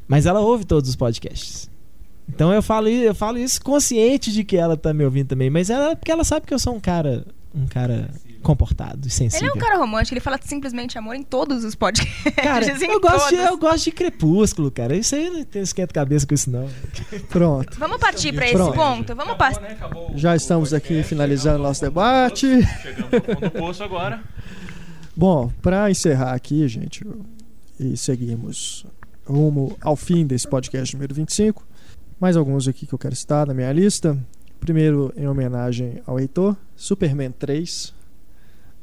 [0.07, 1.72] Mas ela ouve todos os podcasts.
[2.35, 5.51] Então eu falo, eu falo isso consciente de que ela tá me ouvindo também.
[5.51, 8.09] Mas ela, porque ela sabe que eu sou um cara, um cara
[8.43, 9.51] comportado e Ele sensível.
[9.51, 12.35] é um cara romântico, ele fala simplesmente amor em todos os podcasts.
[12.35, 14.97] Cara, eu gosto, de, eu gosto de crepúsculo, cara.
[14.97, 16.69] Isso aí não tem esquenta cabeça com isso, não.
[17.31, 17.79] Pronto.
[17.79, 18.75] Vamos partir pra esse Pronto.
[18.75, 19.15] ponto?
[19.15, 19.61] Vamos partir.
[19.61, 19.77] né?
[20.17, 20.95] Já estamos podcast.
[20.99, 22.47] aqui finalizando o nosso debate.
[22.83, 24.21] Chegamos no fundo do poço agora.
[25.15, 27.05] Bom, para encerrar aqui, gente,
[27.79, 28.85] e seguirmos
[29.27, 31.63] rumo ao fim desse podcast número 25,
[32.23, 34.17] mais alguns aqui que eu quero citar na minha lista.
[34.61, 37.93] Primeiro, em homenagem ao Heitor, Superman 3,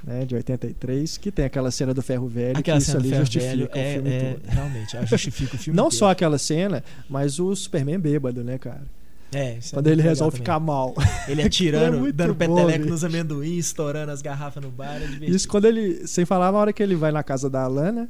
[0.04, 3.50] né, de 83, que tem aquela cena do ferro velho, Aquela que isso ali justifica
[3.50, 4.52] velho o é, filme é todo.
[4.54, 6.00] realmente, justifica o filme Não inteiro.
[6.00, 8.84] só aquela cena, mas o Superman bêbado, né, cara?
[9.32, 10.44] É, é Quando muito ele resolve também.
[10.44, 10.94] ficar mal.
[11.26, 15.00] Ele atirando, é dando peteleco nos amendoins, estourando as garrafas no bar.
[15.02, 15.26] É.
[15.26, 16.06] Isso quando ele.
[16.08, 18.10] Sem falar na hora que ele vai na casa da Alana, né?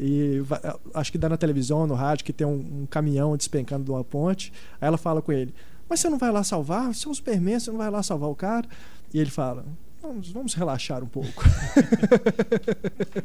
[0.00, 0.60] E vai-
[0.94, 4.02] acho que dá na televisão, no rádio, que tem um, um caminhão despencando de uma
[4.04, 4.52] ponte.
[4.80, 5.54] Aí ela fala com ele:
[5.88, 6.92] Mas você não vai lá salvar?
[6.94, 8.66] Você é um Superman, você não vai lá salvar o cara?
[9.12, 9.64] E ele fala:
[10.02, 11.44] Vamos, vamos relaxar um pouco.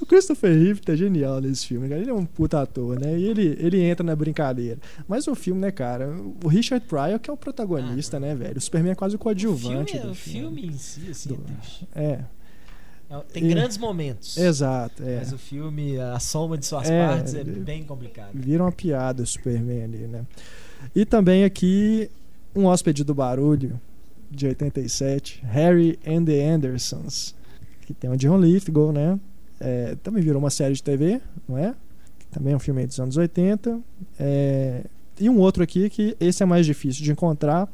[0.00, 2.00] o Christopher Reeve tá genial nesse filme, cara.
[2.00, 3.18] Ele é um puta ator, né?
[3.18, 4.78] E ele, ele entra na brincadeira.
[5.08, 6.14] Mas o filme, né, cara?
[6.42, 8.58] O Richard Pryor que é o protagonista, né, velho?
[8.58, 11.28] O Superman é quase o o coadjuvante filme, é- do o filme em si, assim,
[11.30, 11.40] Do-
[11.94, 12.02] é.
[12.02, 12.24] É, É,
[13.32, 14.36] Tem E- grandes momentos.
[14.36, 15.02] exato.
[15.02, 15.18] É.
[15.18, 18.30] Mas o filme, a soma de suas É, partes é ele- bem complicado.
[18.34, 20.24] Vira uma piada o Superman ali, né?
[20.94, 22.10] E também aqui
[22.54, 23.80] um hóspede do barulho
[24.30, 27.34] de 87, Harry and the Andersons,
[27.86, 29.18] que tem o John Lithgow, né?
[29.60, 31.74] É, também virou uma série de TV, não é?
[32.30, 33.78] Também é um filme dos anos 80.
[34.18, 34.84] É,
[35.20, 37.70] e um outro aqui que esse é mais difícil de encontrar.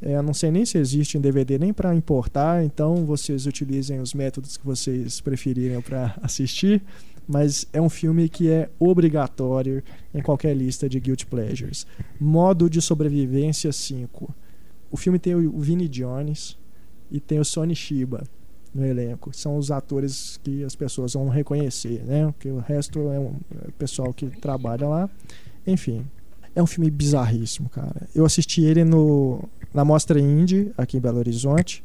[0.00, 4.14] É, não sei nem se existe em DVD nem para importar, então vocês utilizem os
[4.14, 6.82] métodos que vocês preferirem para assistir.
[7.26, 9.82] Mas é um filme que é obrigatório
[10.14, 11.86] em qualquer lista de Guilty Pleasures.
[12.18, 14.34] Modo de Sobrevivência 5.
[14.90, 16.56] O filme tem o Vinnie Jones
[17.10, 18.24] e tem o Sonny Shiba
[18.74, 19.30] no elenco.
[19.36, 22.26] São os atores que as pessoas vão reconhecer, né?
[22.32, 23.34] Porque o resto é um
[23.66, 25.10] é pessoal que trabalha lá.
[25.66, 26.06] Enfim,
[26.54, 28.08] é um filme bizarríssimo, cara.
[28.14, 31.84] Eu assisti ele no, na Mostra Indie, aqui em Belo Horizonte.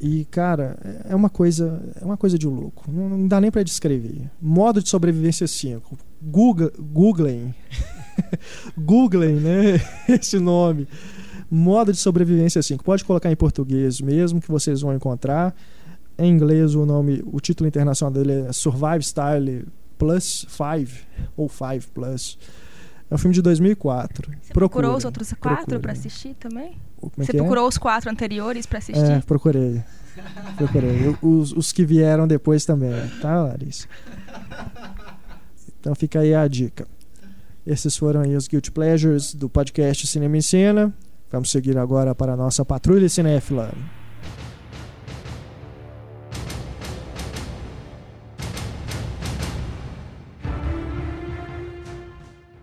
[0.00, 2.84] E, cara, é uma coisa, é uma coisa de louco.
[2.90, 4.30] Não, não dá nem para descrever.
[4.40, 5.98] Modo de sobrevivência 5.
[6.22, 7.54] Google, Googlem.
[8.78, 9.80] Googlem, né?
[10.08, 10.86] Esse nome.
[11.50, 12.84] Modo de sobrevivência 5.
[12.84, 15.54] Pode colocar em português mesmo, que vocês vão encontrar.
[16.16, 19.66] Em inglês, o nome, o título internacional dele é Survive Style
[19.96, 21.06] Plus 5
[21.36, 22.38] ou 5 Plus.
[23.10, 24.30] É um filme de 2004.
[24.42, 26.76] Você procurou os outros quatro para assistir também?
[27.02, 27.38] É Você é?
[27.38, 29.00] procurou os quatro anteriores para assistir?
[29.02, 29.82] É, procurei.
[30.56, 31.06] Procurei.
[31.06, 33.86] Eu- Os, os que vieram depois também, tá, Larissa?
[35.80, 36.86] Então fica aí a dica.
[37.66, 40.92] Esses foram aí os Guilty Pleasures do podcast Cinema em Cena.
[41.30, 43.72] Vamos seguir agora para a nossa patrulha cinéfila.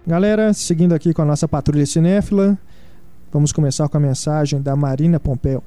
[0.08, 2.56] Galera, seguindo aqui com a nossa patrulha cinéfila,
[3.34, 5.64] vamos começar com a mensagem da Marina Pompeu.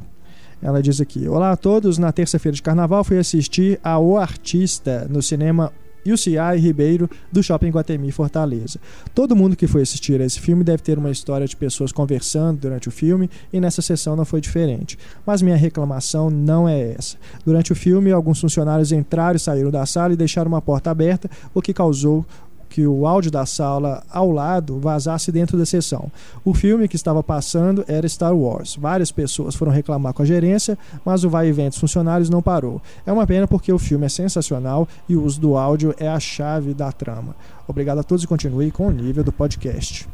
[0.63, 5.09] Ela diz aqui: Olá a todos, na terça-feira de carnaval fui assistir a O Artista
[5.11, 5.73] no cinema
[6.07, 8.79] UCI Ribeiro do Shopping Guatemi Fortaleza.
[9.13, 12.61] Todo mundo que foi assistir a esse filme deve ter uma história de pessoas conversando
[12.61, 14.97] durante o filme e nessa sessão não foi diferente.
[15.27, 17.17] Mas minha reclamação não é essa.
[17.45, 21.29] Durante o filme, alguns funcionários entraram e saíram da sala e deixaram uma porta aberta,
[21.53, 22.25] o que causou
[22.69, 26.11] que o áudio da sala ao lado vazasse dentro da sessão.
[26.45, 28.77] O filme que estava passando era Star Wars.
[28.77, 32.43] Várias pessoas foram reclamar com a gerência, mas o vai e vem dos funcionários não
[32.43, 32.81] parou.
[33.07, 36.21] É uma pena porque o filme é sensacional e o uso do áudio é a
[36.21, 37.35] chave da trama.
[37.67, 40.09] Obrigado a todos e continue com o nível do podcast.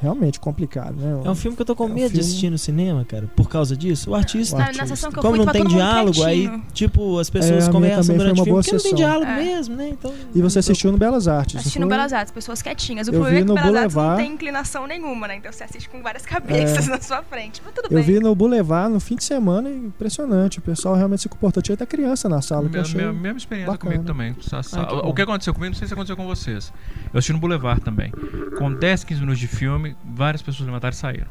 [0.00, 1.22] Realmente complicado, né?
[1.24, 3.04] É um filme que eu tô com É um medo de filme- assistir no cinema,
[3.04, 4.10] cara, por causa disso.
[4.10, 4.56] O artista.
[4.56, 4.82] O artista.
[4.82, 7.72] na sessão que eu Como fui, não tem diálogo, aí, tipo, as É, pessoas minha
[7.72, 8.96] conversam também foi durante uma o filme, boa porque não tem sessão.
[8.96, 9.36] diálogo É.
[9.44, 9.88] mesmo, né?
[9.88, 11.54] Então, E você assistiu no Belas Artes?
[11.54, 11.88] não Assistindo foi?
[11.90, 13.08] Belas Artes, pessoas quietinhas.
[13.08, 14.22] O Eu problema vi é que no Belas Artes não Boulevard.
[14.24, 15.36] tem inclinação nenhuma, né?
[15.36, 17.62] Então você assiste com várias cabeças na sua frente.
[17.64, 18.02] Mas tudo Eu bem.
[18.02, 20.58] vi no Boulevard no fim de semana, e impressionante.
[20.58, 21.62] O pessoal realmente se comportou.
[21.62, 22.62] Tinha até criança na sala.
[22.62, 23.00] que eu Minha, achei...
[23.00, 23.92] minha- mesma experiência bacana.
[23.92, 24.36] comigo também.
[24.52, 26.72] Ah, que o que aconteceu comigo, não sei se aconteceu com vocês.
[27.12, 28.12] Eu assisti no Boulevard também.
[28.58, 31.26] Com 10, 15 minutos de filme, várias pessoas levantaram e saíram.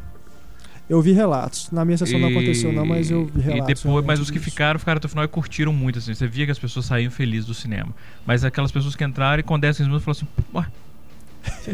[0.88, 1.72] Eu vi relatos.
[1.72, 3.68] Na minha sessão não aconteceu, não, mas eu vi E relatos.
[3.68, 4.52] depois, realmente mas os que disso.
[4.52, 5.98] ficaram, ficaram até o final e curtiram muito.
[5.98, 6.14] Assim.
[6.14, 7.90] Você via que as pessoas saíam felizes do cinema.
[8.26, 10.69] Mas aquelas pessoas que entraram e com 10, 15 minutos falaram assim: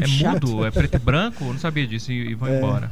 [0.24, 1.44] é mudo, é preto e branco?
[1.44, 2.56] Eu não sabia disso e, e vão É.
[2.58, 2.90] embora.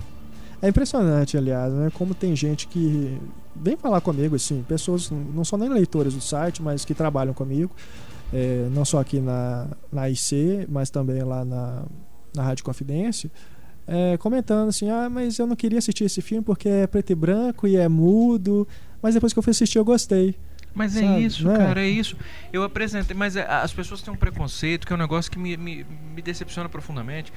[0.62, 1.90] É impressionante, aliás, né?
[1.94, 3.16] Como tem gente que
[3.56, 7.74] vem falar comigo, assim, pessoas não são nem leitores do site, mas que trabalham comigo,
[8.30, 11.84] é, não só aqui na, na IC, mas também lá na,
[12.36, 13.30] na Rádio Confidência,
[13.92, 17.14] é, comentando assim, ah, mas eu não queria assistir esse filme porque é preto e
[17.14, 18.66] branco e é mudo,
[19.02, 20.36] mas depois que eu fui assistir eu gostei.
[20.72, 21.56] Mas é Sabe, isso, é?
[21.56, 22.16] cara, é isso.
[22.52, 25.56] Eu apresentei, mas é, as pessoas têm um preconceito que é um negócio que me,
[25.56, 25.84] me,
[26.14, 27.32] me decepciona profundamente.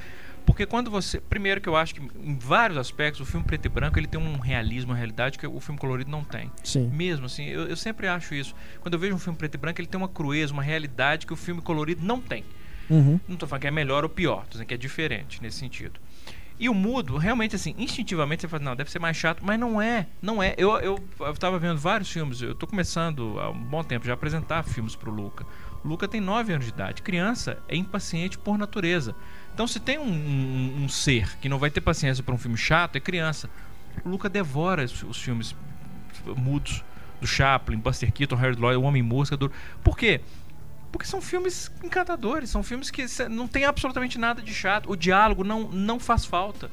[0.46, 1.20] Porque quando você.
[1.20, 4.22] Primeiro que eu acho que em vários aspectos o filme preto e branco ele tem
[4.22, 6.52] um realismo, uma realidade que o filme colorido não tem.
[6.64, 6.88] Sim.
[6.94, 8.54] Mesmo assim, eu, eu sempre acho isso.
[8.82, 11.34] Quando eu vejo um filme preto e branco, ele tem uma crueza, uma realidade que
[11.34, 12.44] o filme colorido não tem.
[12.90, 13.20] Uhum.
[13.28, 16.00] Não tô falando que é melhor ou pior, tô dizendo que é diferente nesse sentido.
[16.60, 19.82] E o mudo, realmente, assim, instintivamente você fala, não, deve ser mais chato, mas não
[19.82, 20.54] é, não é.
[20.58, 24.14] Eu, eu, eu tava vendo vários filmes, eu tô começando há um bom tempo já
[24.14, 25.46] a apresentar filmes pro Luca.
[25.84, 27.02] O Luca tem 9 anos de idade.
[27.02, 29.16] Criança é impaciente por natureza.
[29.54, 32.58] Então, se tem um, um- um ser que não vai ter paciência para um filme
[32.58, 33.50] chato, é criança.
[34.06, 35.54] O Luca devora os, os filmes
[36.38, 36.84] mudos
[37.20, 39.38] do Chaplin, Buster Keaton, Harold Lloyd, O Homem Mosca.
[39.84, 40.22] Por quê?
[40.94, 44.92] Porque são filmes encantadores, são filmes que não tem absolutamente nada de chato.
[44.92, 46.70] O diálogo não, não faz falta.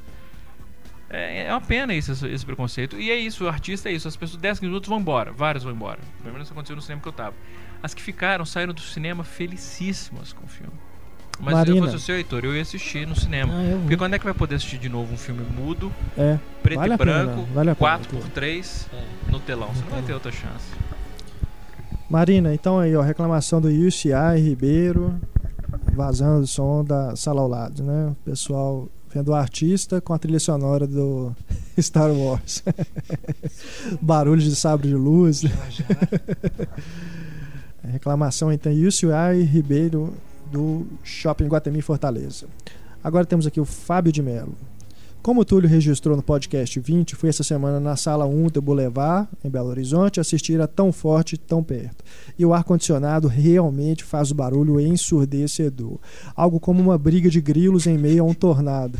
[1.08, 3.00] É, é uma pena isso, esse, esse preconceito.
[3.00, 4.06] E é isso, o artista é isso.
[4.06, 5.98] As pessoas 10 minutos vão embora, várias vão embora.
[6.20, 7.34] Pelo menos isso aconteceu no cinema que eu tava.
[7.82, 10.74] As que ficaram saíram do cinema felicíssimas com o filme.
[11.40, 11.86] Mas se eu Marina.
[11.86, 13.54] fosse o seu Heitor, eu ia assistir no cinema.
[13.54, 13.78] Ah.
[13.80, 16.38] Porque quando é que vai poder assistir de novo um filme mudo, É.
[16.62, 18.86] preto Vale e pena, branco, vale a pena, 4x3
[19.28, 19.68] no telão?
[19.74, 20.66] Você não vai ter outra chance.
[22.10, 25.14] Marina, então aí, ó, reclamação do UCI Ribeiro,
[25.94, 28.08] vazando o som da sala ao lado, né?
[28.10, 31.32] O pessoal vendo o artista com a trilha sonora do
[31.78, 32.64] Star Wars.
[34.02, 35.44] Barulho de sabre de luz.
[37.84, 40.12] reclamação então UCI Ribeiro
[40.50, 42.46] do Shopping Guatemi Fortaleza.
[43.04, 44.54] Agora temos aqui o Fábio de Mello.
[45.22, 49.28] Como o Túlio registrou no podcast 20, fui essa semana na sala 1 do Boulevard,
[49.44, 52.02] em Belo Horizonte, assistir a Tão Forte, Tão Perto.
[52.38, 55.98] E o ar-condicionado realmente faz o barulho ensurdecedor.
[56.34, 58.98] Algo como uma briga de grilos em meio a um tornado.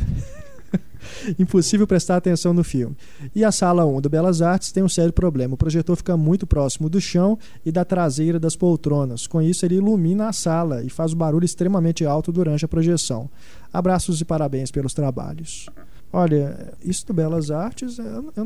[1.39, 2.95] Impossível prestar atenção no filme.
[3.33, 5.55] E a sala 1 do Belas Artes tem um sério problema.
[5.55, 7.35] O projetor fica muito próximo do chão
[7.65, 9.25] e da traseira das poltronas.
[9.25, 13.27] Com isso, ele ilumina a sala e faz um barulho extremamente alto durante a projeção.
[13.73, 15.65] Abraços e parabéns pelos trabalhos.
[16.13, 18.45] Olha, isso do Belas Artes, eu, eu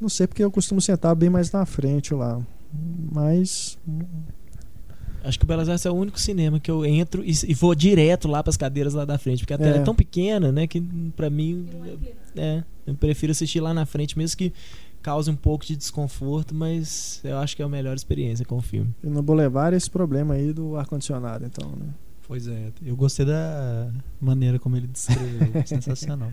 [0.00, 2.40] não sei porque eu costumo sentar bem mais na frente lá.
[3.12, 3.78] Mas.
[5.22, 7.74] Acho que o Belas Artes é o único cinema que eu entro e, e vou
[7.74, 9.82] direto lá pras cadeiras lá da frente, porque a tela é, É.
[9.82, 10.80] tão pequena, né, que
[11.16, 11.66] pra mim
[12.36, 14.52] é, eu prefiro assistir lá na frente, mesmo que
[15.00, 18.60] cause um pouco de desconforto, mas eu acho que é a melhor experiência com o
[18.60, 18.92] filme.
[19.02, 21.86] E no Boulevard esse problema aí do ar-condicionado, então, né?
[22.28, 25.48] Pois é, eu gostei da maneira como ele descreveu.
[25.64, 26.30] Sensacional.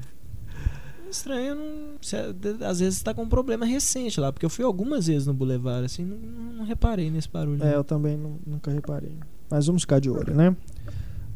[1.11, 2.33] Estranho, não, se é-
[2.65, 5.85] às vezes tá com um problema recente lá, porque eu fui algumas vezes no Boulevard,
[5.85, 7.61] assim, não, não- não reparei nesse barulho.
[7.61, 7.73] É, não.
[7.73, 9.11] eu também nu- nunca reparei.
[9.49, 10.55] Mas vamos ficar de olho, né?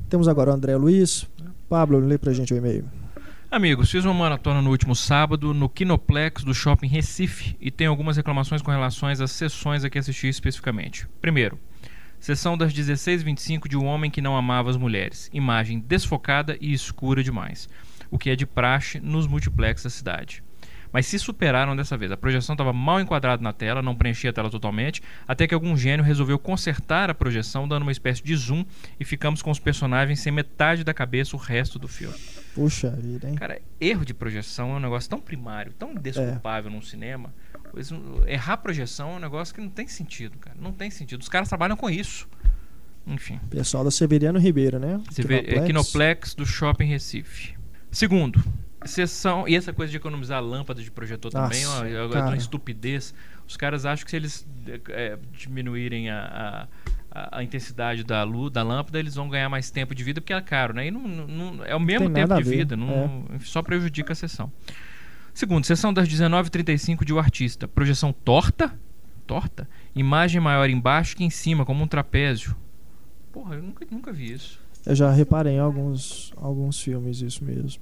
[0.09, 1.27] Temos agora o André Luiz.
[1.67, 2.85] Pablo, lê pra gente o e-mail.
[3.51, 8.17] Amigos, fiz uma maratona no último sábado no Kinoplex do Shopping Recife e tenho algumas
[8.17, 11.07] reclamações com relação às sessões a que assisti especificamente.
[11.21, 11.57] Primeiro,
[12.19, 15.29] sessão das 16h25 de Um Homem que Não Amava as Mulheres.
[15.33, 17.69] Imagem desfocada e escura demais,
[18.15, 20.41] o que é de praxe nos multiplex da cidade.
[20.91, 22.09] Mas se superaram dessa vez.
[22.09, 25.75] A projeção estava mal enquadrada na tela, não preenchia a tela totalmente, até que algum
[25.75, 28.63] gênio resolveu consertar a projeção, dando uma espécie de zoom,
[28.97, 32.15] e ficamos com os personagens sem metade da cabeça o resto do filme.
[32.53, 33.35] Puxa vida, hein?
[33.35, 37.33] Cara, erro de projeção é um negócio tão primário, tão indesculpável num cinema.
[37.71, 40.55] Pois, um, Errar projeção é um negócio que não tem sentido, cara.
[40.57, 41.19] Não tem sentido.
[41.19, 42.29] Os caras trabalham com isso.
[43.05, 43.37] Enfim.
[43.49, 45.01] Pessoal da Severiano Ribeiro, né?
[45.11, 47.55] Vê é Kinoplex do Shopping Recife.
[47.95, 48.43] Segundo,
[48.83, 49.47] sessão.
[49.47, 53.13] E essa coisa de economizar lâmpada de projetor também é uma, Nossa, é uma estupidez.
[53.47, 54.45] Os caras acham que se eles
[54.89, 56.67] é, diminuírem a,
[57.09, 60.33] a, a- intensidade da luz, da lâmpada, eles vão ganhar mais tempo de vida, porque
[60.33, 60.87] é caro, né?
[60.87, 64.51] E não, não- é o mesmo Tem tempo de vida, não, só prejudica a sessão.
[65.33, 67.67] Segundo, sessão das 19h35 de O Artista.
[67.69, 68.77] Projeção torta?
[69.25, 69.69] Torta?
[69.95, 72.55] Imagem maior embaixo que em cima, como um trapézio.
[73.31, 74.59] Porra, eu nunca, nunca vi isso.
[74.85, 77.81] Eu já reparei em alguns, alguns filmes isso mesmo.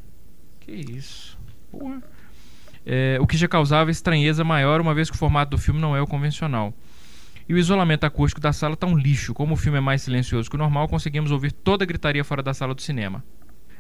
[0.60, 1.38] Que isso?
[1.72, 2.02] Porra.
[2.86, 5.96] É, o que já causava estranheza maior, uma vez que o formato do filme não
[5.96, 6.74] é o convencional.
[7.48, 9.34] E o isolamento acústico da sala tá um lixo.
[9.34, 12.42] Como o filme é mais silencioso que o normal, conseguimos ouvir toda a gritaria fora
[12.42, 13.24] da sala do cinema.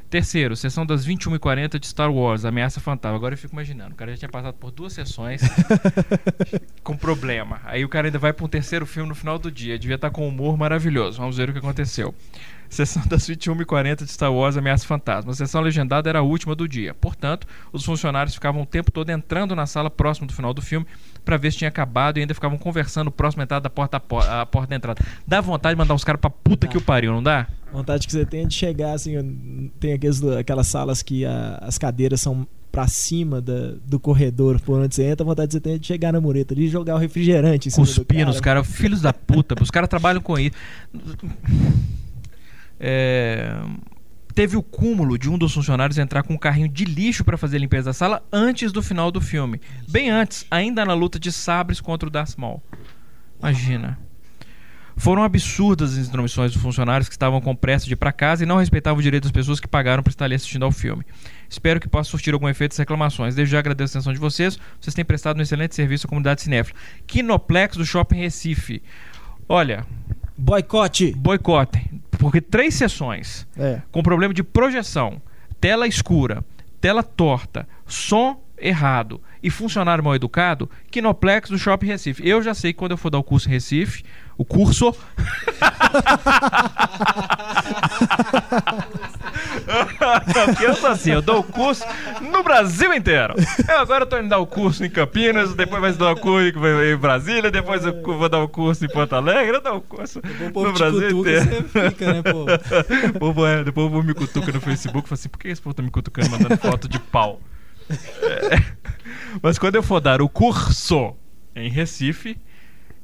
[0.10, 3.18] Terceiro, sessão das 21h40 de Star Wars, Ameaça Fantasma.
[3.18, 5.41] Agora eu fico imaginando, o cara já tinha passado por duas sessões
[6.84, 7.62] com problema.
[7.64, 9.80] Aí o cara ainda vai para um terceiro filme no final do dia.
[9.80, 11.18] Devia estar com um humor maravilhoso.
[11.18, 12.14] Vamos ver o que aconteceu.
[12.74, 15.32] Sessão das 21h40 de Star Wars Ameaça Fantasma.
[15.32, 16.94] A sessão legendada era a última do dia.
[16.94, 20.86] Portanto, os funcionários ficavam o tempo todo entrando na sala próximo do final do filme
[21.24, 24.00] para ver se tinha acabado e ainda ficavam conversando próximo à entrada da porta, a
[24.00, 25.02] po- a porta da entrada.
[25.26, 27.48] Dá vontade de mandar os caras pra puta que o pariu, não dá?
[27.72, 32.20] Vontade que você tem de chegar, assim, tem aqueles, aquelas salas que a- as cadeiras
[32.22, 35.86] são pra cima da- do corredor por onde você entra, vontade que você tem de
[35.86, 38.26] chegar na mureta ali e jogar o refrigerante em cima do Cuspir cara.
[38.30, 40.56] nos caras, filhos da puta, os caras trabalham com isso.
[42.85, 43.55] É,
[44.34, 47.57] Teve o cúmulo de um dos funcionários entrar com um carrinho de lixo para fazer
[47.57, 49.61] a limpeza da sala antes do final do filme.
[49.88, 52.61] Bem antes, ainda na luta de sabres contra o Darth Maul.
[53.39, 53.99] Imagina.
[54.97, 58.45] Foram absurdas as intromissões dos funcionários que estavam com pressa de ir para casa e
[58.45, 61.03] não respeitavam o direito das pessoas que pagaram para estar ali assistindo ao filme.
[61.47, 63.35] Espero que possa surtir algum efeito essas reclamações.
[63.35, 64.57] Desde já agradeço a atenção de vocês.
[64.80, 66.80] Vocês têm prestado um excelente serviço à comunidade cinéfila.
[67.05, 68.81] Kinoplex do Shopping Recife.
[69.47, 69.85] Olha,
[70.38, 71.14] Boicote!
[71.15, 72.01] boicotem.
[72.18, 73.81] Porque três sessões É.
[73.91, 75.22] com problema de projeção,
[75.60, 76.43] tela escura,
[76.80, 82.27] tela torta, som errado e funcionário mal educado, Kinoplex do Shopping Recife.
[82.27, 84.03] Eu já sei que quando eu for dar o curso em Recife,
[84.38, 84.95] o curso.
[89.64, 91.84] Porque eu sou assim, eu dou o curso
[92.22, 93.34] no Brasil inteiro.
[93.68, 96.98] Eu agora tô indo dar o curso em Campinas, depois vai dar o curso em
[96.98, 100.22] Brasília, depois eu vou dar o curso em Porto Alegre, eu dou o curso
[100.53, 101.45] no Brasil cutuca, inteiro.
[101.68, 102.45] você fica, né, pô?
[103.19, 105.61] Povo é, depois o povo me cutuca no Facebook e fala assim: por que esse
[105.61, 107.41] povo tá me cutucando mandando foto de pau?
[108.22, 108.64] É,
[109.41, 111.15] Mas quando eu for dar o curso
[111.56, 112.38] em Recife,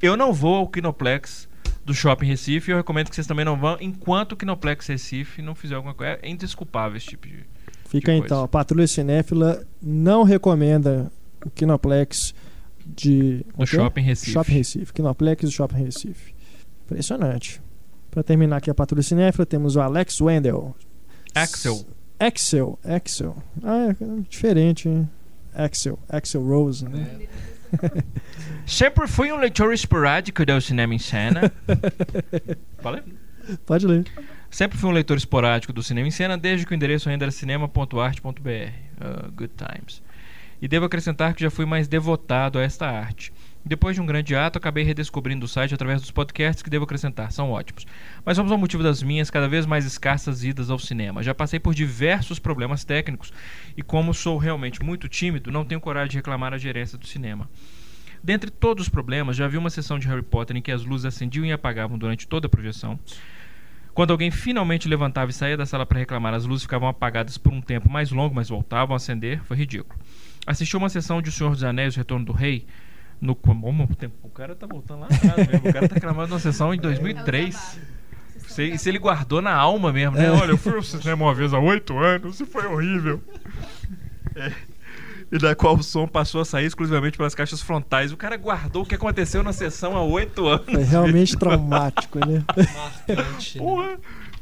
[0.02, 1.49] eu não vou ao Kinoplex
[1.90, 2.70] do Shopping Recife.
[2.70, 6.20] Eu recomendo que vocês também não vão enquanto o Kinoplex Recife não fizer alguma coisa.
[6.22, 7.44] É indesculpável esse tipo de.
[7.88, 11.12] Fica de então, a Patrulha Cinéfila não recomenda
[11.44, 12.36] o Kinoplex
[12.86, 13.44] de.
[13.58, 13.66] O?
[13.66, 14.32] Shopping Recife.
[14.32, 14.94] Shopping Recife.
[14.94, 16.36] Kinoplex do Shopping Recife.
[16.86, 17.60] Impressionante.
[18.12, 20.76] Pra terminar aqui a Patrulha Cinéfila, temos o Alex Wendell.
[21.34, 21.86] Axel.
[22.20, 23.36] Axel, Axel.
[23.64, 25.10] Ah, é diferente, hein?
[25.54, 27.28] Axel, Axel Rose, né?
[28.66, 31.52] Sempre fui um leitor esporádico do cinema em cena.
[32.80, 33.02] Falei?
[33.66, 34.06] Pode ler.
[34.50, 37.32] Sempre fui um leitor esporádico do cinema em cena, desde que o endereço ainda era
[37.32, 38.74] cinema.arte.br.
[39.00, 40.02] Ah, good times.
[40.62, 43.32] E devo acrescentar que já fui mais devotado a esta arte.
[43.66, 47.32] Depois de um grande ato, acabei redescobrindo o site através dos podcasts que devo acrescentar,
[47.32, 47.86] são ótimos.
[48.26, 51.22] Mas vamos ao motivo das minhas cada vez mais escassas idas ao cinema.
[51.22, 53.34] Já passei por diversos problemas técnicos
[53.76, 57.50] e como sou realmente muito tímido, não tenho coragem de reclamar à gerência do cinema.
[58.24, 61.06] Dentre todos os problemas, já vi uma sessão de Harry Potter em que as luzes
[61.06, 63.00] acendiam e apagavam durante toda a projeção.
[63.94, 67.52] Quando alguém finalmente levantava e saía da sala para reclamar, as luzes ficavam apagadas por
[67.52, 69.42] um tempo mais longo, mas voltavam a acender.
[69.44, 70.00] Foi ridículo.
[70.46, 72.66] Assisti uma sessão de O Senhor dos Anéis, O Retorno do Rei.
[73.22, 73.38] No.
[74.24, 75.70] O cara tá voltando lá atrás mesmo.
[75.70, 77.80] O cara tá reclamando de uma sessão em 2003.
[78.48, 80.26] Se, se ele guardou na alma mesmo, né?
[80.26, 80.32] É.
[80.32, 83.22] Olha, eu fui ao cinema uma vez há oito anos e foi horrível.
[84.36, 84.52] É.
[85.32, 88.12] E da qual o som passou a sair exclusivamente pelas caixas frontais.
[88.12, 90.66] O cara guardou o que aconteceu na sessão há oito anos.
[90.66, 92.44] Foi realmente traumático, né?
[93.58, 93.98] Porra,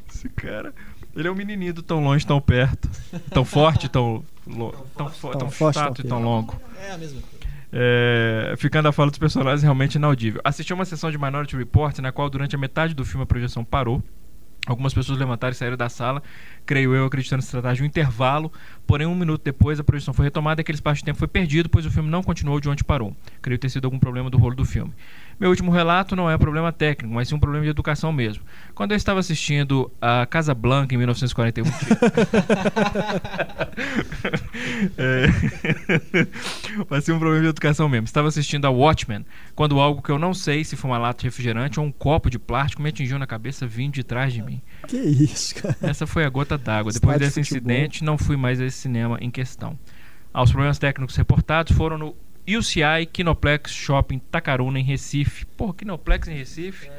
[0.10, 0.74] esse cara.
[1.16, 2.90] Ele é um menininho do tão longe, tão perto.
[3.32, 4.24] Tão forte, tão.
[4.46, 6.56] Lo, tão, fo- Tão tão forte, chato tão e tão longo.
[6.82, 7.37] É a mesma coisa.
[7.72, 10.42] É, ficando a fala dos personagens realmente inaudível.
[10.44, 13.64] Assisti uma sessão de Minority Report na qual durante a metade do filme a projeção
[13.64, 14.02] parou.
[14.66, 16.22] Algumas pessoas levantaram e saíram da sala,
[16.68, 18.52] creio eu, acreditando se tratar de um intervalo.
[18.86, 21.70] Porém, um minuto depois, a projeção foi retomada e aquele espaço de tempo foi perdido,
[21.70, 23.16] pois o filme não continuou de onde parou.
[23.42, 24.94] Creio ter sido algum problema do rolo do filme.
[25.40, 28.44] Meu último relato não é um problema técnico, mas sim um problema de educação mesmo.
[28.74, 31.70] Quando eu estava assistindo a Casa Blanca em 1941,
[34.98, 35.28] é...
[36.90, 38.06] Vai ser um problema de educação mesmo.
[38.06, 39.24] Estava assistindo a Watchmen
[39.54, 42.32] quando algo que eu não sei se foi uma lata de refrigerante ou um copo
[42.32, 44.60] de plástico me atingiu na cabeça vindo de trás de mim.
[44.88, 45.78] Que isso, cara.
[45.82, 46.92] Essa foi a gota d'água.
[46.92, 47.72] Depois de desse futebol.
[47.72, 49.78] incidente, não fui mais a esse cinema em questão.
[50.34, 52.16] Aos problemas técnicos reportados foram no
[52.48, 55.46] UCI Kinoplex Shopping Tacaruna, em Recife.
[55.46, 56.90] Porra, Kinoplex em Recife?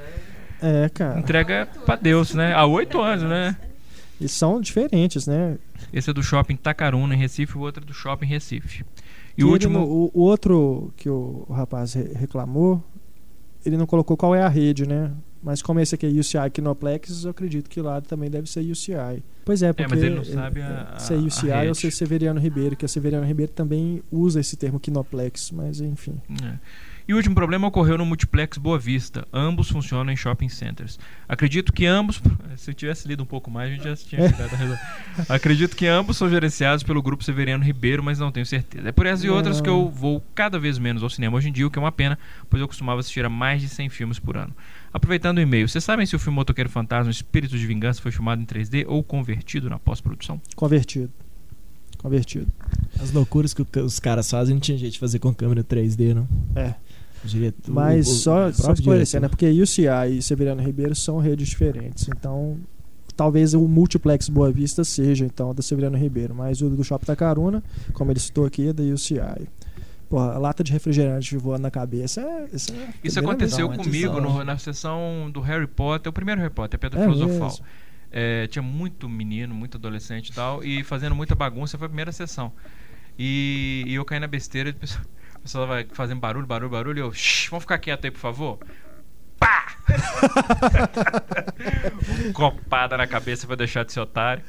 [0.60, 1.18] É, cara.
[1.18, 2.52] Entrega pra Deus, né?
[2.52, 3.56] Há oito anos, né?
[4.20, 5.56] E são diferentes, né?
[5.92, 8.84] Esse é do Shopping Tacaruna, em Recife, o outro é do Shopping Recife.
[9.36, 9.78] E o último...
[9.78, 12.82] o, o outro que o rapaz re- reclamou,
[13.64, 15.12] ele não colocou qual é a rede, né?
[15.42, 19.22] Mas como esse aqui é UCI Kinoplex, eu acredito que lá também deve ser UCI.
[19.44, 21.78] Pois é, porque mas ele não sabe a- se é a- a UCI ou rede.
[21.78, 26.20] se é Severiano Ribeiro, que a Severiano Ribeiro também usa esse termo Kinoplex, mas enfim.
[26.44, 26.54] É.
[27.06, 29.26] E o último problema ocorreu no Multiplex Boa Vista.
[29.32, 30.98] Ambos funcionam em shopping centers.
[31.26, 32.20] Acredito que ambos.
[32.58, 34.80] Se eu tivesse lido um pouco mais, a gente já tinha chegado a resolver.
[35.26, 38.86] Acredito que ambos são gerenciados pelo grupo Severiano Ribeiro, mas não tenho certeza.
[38.90, 41.52] É por essas e outras que eu vou cada vez menos ao cinema hoje em
[41.52, 42.18] dia, o que é uma pena,
[42.50, 44.54] pois eu costumava assistir a mais de 100 filmes por ano.
[44.92, 48.40] Aproveitando o e-mail, vocês sabem se o filme Motoqueiro Fantasma Espírito de Vingança foi filmado
[48.40, 50.40] em 3D ou convertido na pós-produção?
[50.56, 51.10] Convertido.
[51.98, 52.46] Convertido.
[53.00, 56.14] As loucuras que o- os caras fazem não tinha jeito de fazer com câmera 3D,
[56.14, 56.28] não.
[56.54, 56.74] É.
[57.24, 59.28] Diretor- Mas o- só, só esclarecendo, né?
[59.28, 62.06] Porque UCI e Severiano Ribeiro são redes diferentes.
[62.08, 62.56] Então,
[63.16, 66.32] talvez o Multiplex Boa Vista seja, então, da Severiano Ribeiro.
[66.32, 67.62] Mas o do Shopping Tacaruna,
[67.92, 69.48] como ele citou aqui, é da UCI.
[70.08, 72.48] Porra, a lata de refrigerante voando na cabeça é.
[72.52, 73.82] Isso, é Isso aconteceu vez.
[73.82, 77.48] comigo no- na sessão do Harry Potter, o primeiro Harry Potter, a Pedra É Filosofal.
[77.48, 77.64] mesmo?
[78.10, 82.10] É, tinha muito menino, muito adolescente e tal, e fazendo muita bagunça, foi a primeira
[82.10, 82.50] sessão.
[83.18, 85.04] E, e eu caí na besteira, e o pessoal-
[85.36, 88.20] o pessoal vai fazendo barulho, barulho, barulho, e eu, "Shh, vamos ficar quieto aí, por
[88.20, 88.58] favor.
[89.38, 89.74] Pá!
[92.32, 94.42] Copada na cabeça pra deixar de ser otário.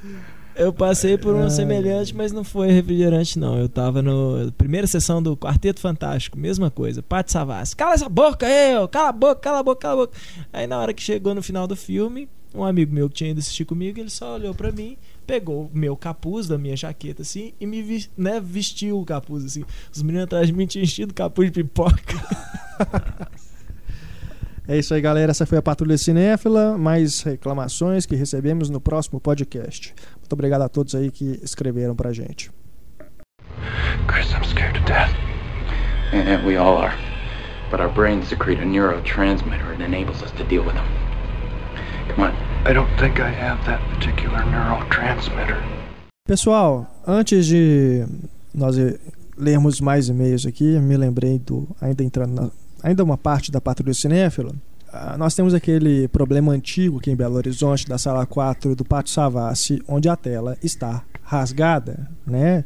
[0.59, 1.49] Eu passei por Ai.
[1.49, 3.57] semelhante, mas não foi refrigerante, não.
[3.57, 7.01] Eu tava no primeira sessão do Quarteto Fantástico, mesma coisa.
[7.01, 8.87] Pati Savassi, cala essa boca, eu!
[8.89, 10.17] Cala a boca, cala a boca, cala a boca.
[10.51, 13.39] Aí na hora que chegou no final do filme, um amigo meu que tinha ido
[13.39, 17.53] assistir comigo, ele só olhou pra mim, pegou o meu capuz da minha jaqueta, assim,
[17.59, 19.63] e me vis- né, vestiu o capuz, assim.
[19.93, 22.15] Os meninos atrás de mim tinham enchido o capuz de pipoca.
[24.69, 25.31] É isso aí, galera.
[25.31, 26.77] Essa foi a Patrulha Cinéfila.
[26.77, 29.95] Mais reclamações que recebemos no próximo podcast.
[30.17, 32.51] Muito obrigado a todos aí que escreveram pra gente.
[34.07, 35.09] Chris, I'm scared to death.
[36.13, 36.93] And we all are.
[37.71, 40.85] But our brains secrete a neurotransmitter that enables us to deal with them.
[42.13, 42.33] Come on.
[42.63, 45.57] I don't think I have that particular neurotransmitter.
[46.27, 48.05] Pessoal, antes de
[48.53, 48.99] nós eh,
[49.35, 51.67] lermos mais e-mails aqui, me lembrei do.
[51.81, 52.51] Ainda entrando na.
[52.83, 54.53] Ainda uma parte da Patrulha Cinéfila.
[54.91, 59.13] ah, Nós temos aquele problema antigo aqui em Belo Horizonte, da sala 4 do Pátio
[59.13, 62.65] Savassi, onde a tela está rasgada, né?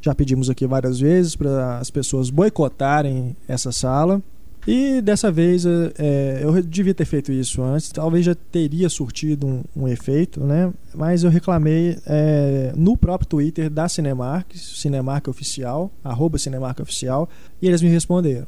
[0.00, 4.22] Já pedimos aqui várias vezes para as pessoas boicotarem essa sala.
[4.66, 9.62] E dessa vez eh, eu devia ter feito isso antes, talvez já teria surtido um,
[9.74, 10.70] um efeito, né?
[10.94, 17.28] Mas eu reclamei eh, no próprio Twitter da Cinemark, Cinemark Oficial, arroba Cinemark Oficial,
[17.60, 18.46] e eles me responderam.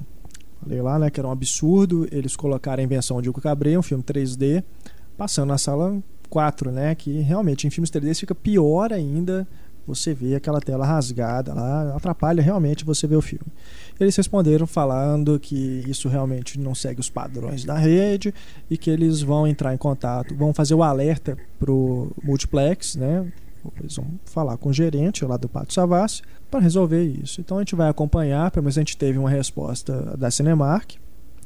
[0.63, 3.83] Falei lá, né, que era um absurdo eles colocarem a invenção de Hugo Cabret, um
[3.83, 4.63] filme 3D,
[5.17, 6.95] passando na sala 4, né?
[6.95, 9.47] Que realmente em filmes 3D fica pior ainda
[9.87, 13.47] você vê aquela tela rasgada lá, atrapalha realmente você ver o filme.
[13.99, 18.33] Eles responderam falando que isso realmente não segue os padrões da rede
[18.71, 23.31] e que eles vão entrar em contato, vão fazer o alerta pro multiplex, né?
[23.79, 27.41] Eles vão falar com o gerente lá do Pato Savassi para resolver isso.
[27.41, 30.95] Então a gente vai acompanhar, pelo menos a gente teve uma resposta da Cinemark.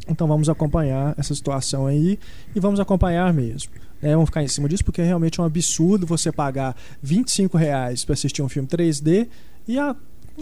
[0.08, 2.18] Então vamos acompanhar essa situação aí
[2.54, 3.72] e vamos acompanhar mesmo.
[4.00, 8.04] É, vamos ficar em cima disso porque é realmente um absurdo você pagar 25 reais
[8.04, 9.28] para assistir um filme 3D
[9.66, 9.96] e a,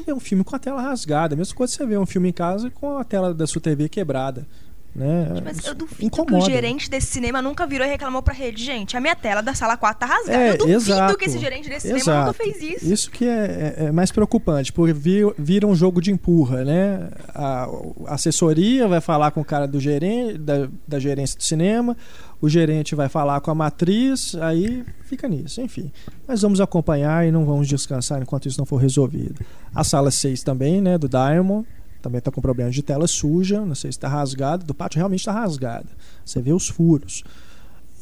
[0.09, 1.37] um filme com a tela rasgada.
[1.37, 4.47] Mesmo quando você vê um filme em casa com a tela da sua TV quebrada.
[4.95, 5.41] Né?
[5.45, 6.37] Mas eu duvido Incomoda.
[6.37, 8.62] que o gerente desse cinema nunca virou e reclamou pra rede.
[8.65, 10.39] Gente, a minha tela da sala 4 tá rasgada.
[10.41, 12.27] É, eu duvido exato, que esse gerente desse cinema exato.
[12.29, 12.93] nunca fez isso.
[12.93, 17.09] Isso que é, é- é mais preocupante, porque vi- vira um jogo de empurra, né?
[17.35, 17.65] A,
[18.07, 21.97] a assessoria vai falar com o cara do gerente, da, da gerência do cinema,
[22.41, 25.91] o gerente vai falar com a matriz, aí fica nisso, enfim.
[26.29, 29.45] Mas vamos acompanhar e não vamos descansar enquanto isso não for resolvido.
[29.75, 31.66] A sala 6 também, né, do Diamond,
[32.05, 35.20] também está com problema de tela suja, não sei se está rasgada, do pátio realmente
[35.20, 35.86] está rasgada.
[36.24, 37.24] Você vê os furos.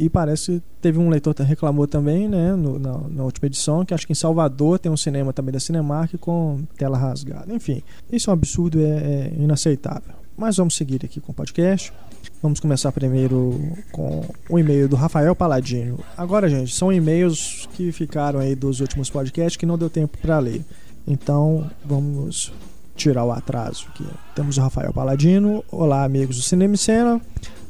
[0.01, 3.85] E parece que teve um leitor que reclamou também, né, no- na, na última edição,
[3.85, 7.55] que acho que em Salvador tem um cinema também da Cinemark com tela rasgada.
[7.55, 10.15] Enfim, isso é um absurdo, é, é inaceitável.
[10.37, 11.93] Mas vamos seguir aqui com o podcast.
[12.43, 13.61] Vamos começar primeiro
[13.93, 16.01] com o e-mail do Rafael Paladino.
[16.17, 20.39] Agora, gente, são e-mails que ficaram aí dos últimos podcasts que não deu tempo para
[20.39, 20.65] ler.
[21.07, 22.53] Então, vamos
[22.95, 24.05] tirar o atraso aqui.
[24.35, 25.65] Temos o Rafael Paladino.
[25.71, 27.21] Olá, amigos do Cinema e Cena.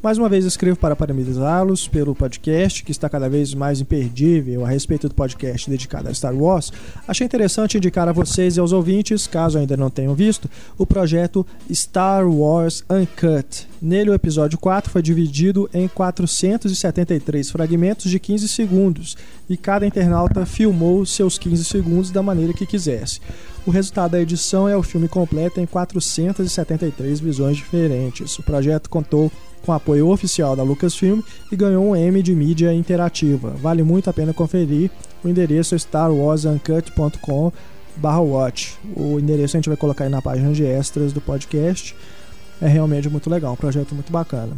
[0.02, 4.68] Mais uma vez escrevo para parabenizá-los pelo podcast, que está cada vez mais imperdível a
[4.68, 6.72] respeito do podcast dedicado a Star Wars.
[7.06, 11.46] Achei interessante indicar a vocês e aos ouvintes, caso ainda não tenham visto, o projeto
[11.72, 13.68] Star Wars Uncut.
[13.80, 19.16] Nele, o episódio 4 foi dividido em 473 fragmentos de 15 segundos
[19.48, 23.20] e cada internauta filmou seus 15 segundos da maneira que quisesse.
[23.64, 28.36] O resultado da edição é o filme completo em 473 visões diferentes.
[28.38, 29.30] O projeto contou
[29.64, 31.20] com apoio oficial da Lucasfilm
[31.50, 33.50] e ganhou um M de mídia interativa.
[33.50, 34.90] Vale muito a pena conferir.
[35.22, 37.52] O endereço é starwarsuncut.com
[38.02, 38.76] watch.
[38.96, 41.94] O endereço a gente vai colocar aí na página de extras do podcast.
[42.60, 44.56] É realmente muito legal, um projeto muito bacana.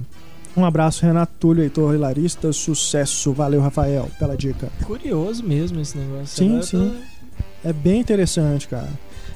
[0.56, 2.52] Um abraço, Renato Túlio, Heitor Hilarista.
[2.52, 3.32] Sucesso.
[3.32, 4.70] Valeu, Rafael, pela dica.
[4.84, 6.28] Curioso mesmo esse negócio.
[6.28, 6.94] Sim, sim.
[7.64, 8.90] É bem interessante, cara.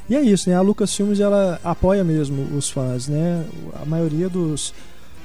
[0.09, 0.57] E é isso, né?
[0.57, 3.45] A Lucasfilmes ela apoia mesmo os fãs, né?
[3.81, 4.73] A maioria dos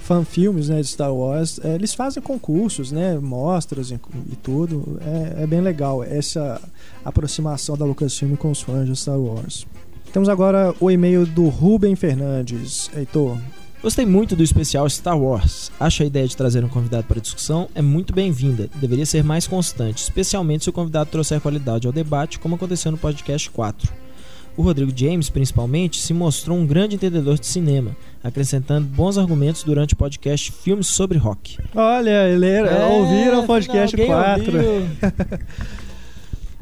[0.02, 3.18] fanfilmes né, de Star Wars, eh, eles fazem concursos, né?
[3.18, 4.00] Mostras e,
[4.32, 5.00] e tudo.
[5.02, 6.62] É, é bem legal essa
[7.06, 9.66] aproximação da Lucasfilm com os fãs de Star Wars.
[10.12, 12.92] Temos agora o e-mail do Ruben Fernandes.
[12.96, 13.38] Heitor,
[13.84, 15.70] Gostei muito do especial Star Wars.
[15.78, 18.70] Acho a ideia de trazer um convidado para a discussão é muito bem-vinda.
[18.76, 22.98] Deveria ser mais constante, especialmente se o convidado trouxer qualidade ao debate, como aconteceu no
[22.98, 23.92] podcast 4.
[24.56, 27.94] O Rodrigo James, principalmente, se mostrou um grande entendedor de cinema,
[28.24, 31.58] acrescentando bons argumentos durante o podcast Filmes sobre Rock.
[31.76, 34.54] Olha, ele era, É, ouviram o podcast alguém 4.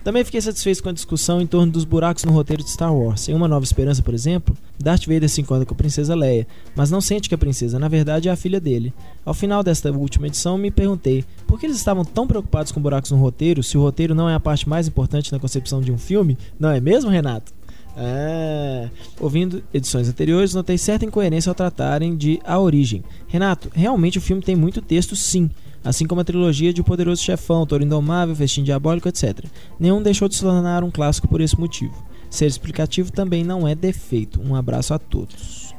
[0.03, 3.29] Também fiquei satisfeito com a discussão em torno dos buracos no roteiro de Star Wars.
[3.29, 6.89] Em Uma Nova Esperança, por exemplo, Darth Vader se encontra com a princesa Leia, mas
[6.89, 8.91] não sente que a princesa, na verdade, é a filha dele.
[9.23, 13.11] Ao final desta última edição, me perguntei por que eles estavam tão preocupados com buracos
[13.11, 15.97] no roteiro se o roteiro não é a parte mais importante na concepção de um
[15.99, 16.35] filme?
[16.59, 17.53] Não é mesmo, Renato?
[17.95, 18.89] É.
[19.19, 23.03] Ouvindo edições anteriores, notei certa incoerência ao tratarem de A Origem.
[23.27, 25.49] Renato, realmente o filme tem muito texto, sim.
[25.83, 29.45] Assim como a trilogia de O Poderoso Chefão, Toro Indomável, Festim Diabólico, etc.
[29.79, 31.93] Nenhum deixou de se tornar um clássico por esse motivo.
[32.29, 34.39] Ser explicativo também não é defeito.
[34.41, 35.71] Um abraço a todos.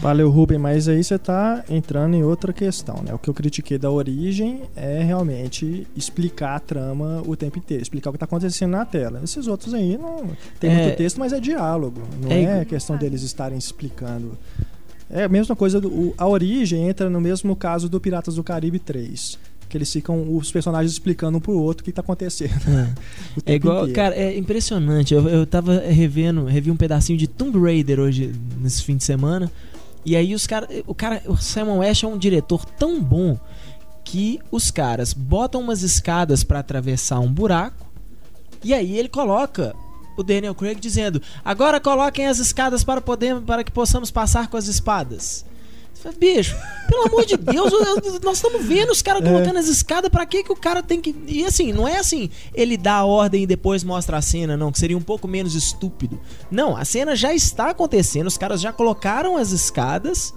[0.00, 3.12] Valeu, Ruben, mas aí você tá entrando em outra questão, né?
[3.12, 8.08] O que eu critiquei da origem é realmente explicar a trama o tempo inteiro, explicar
[8.08, 9.20] o que tá acontecendo na tela.
[9.22, 10.84] Esses outros aí não tem É.
[10.84, 14.38] muito texto, mas é diálogo, não É é, questão deles estarem explicando.
[15.10, 18.78] É a mesma coisa, do, a origem entra no mesmo caso do Piratas do Caribe
[18.78, 19.38] 3.
[19.70, 22.52] Que eles ficam, os personagens explicando um pro outro o que tá acontecendo.
[22.68, 23.94] É tempo igual, inteiro.
[23.94, 25.14] cara, é impressionante.
[25.14, 29.50] Eu, eu tava revendo, revi um pedacinho de Tomb Raider hoje, nesse fim de semana.
[30.04, 30.68] E aí os caras.
[30.86, 31.22] O cara.
[31.26, 33.38] O Simon West é um diretor tão bom
[34.04, 37.86] que os caras botam umas escadas pra atravessar um buraco.
[38.62, 39.74] E aí ele coloca
[40.16, 44.56] o Daniel Craig dizendo: Agora coloquem as escadas para, poder, para que possamos passar com
[44.56, 45.44] as espadas.
[46.18, 46.56] Bicho,
[46.88, 49.26] pelo amor de Deus, eu- eu- nós estamos vendo os caras É.
[49.30, 51.14] colocando as escadas, pra que que o cara tem que.
[51.26, 54.72] E assim, não é assim, ele dá a ordem e depois mostra a cena, não,
[54.72, 56.18] que seria um pouco menos estúpido.
[56.50, 60.32] Não, a cena já está acontecendo, os caras já colocaram as escadas.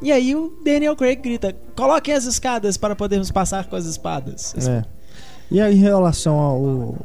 [0.00, 4.54] E aí o Daniel Craig grita: coloquem as escadas para podermos passar com as espadas.
[4.66, 4.84] É.
[5.50, 6.96] E aí, em relação ao.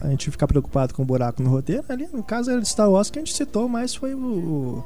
[0.00, 2.90] A gente ficar preocupado com o buraco no roteiro, ali no caso era de Star
[2.90, 4.84] Wars que a gente citou, mas foi o,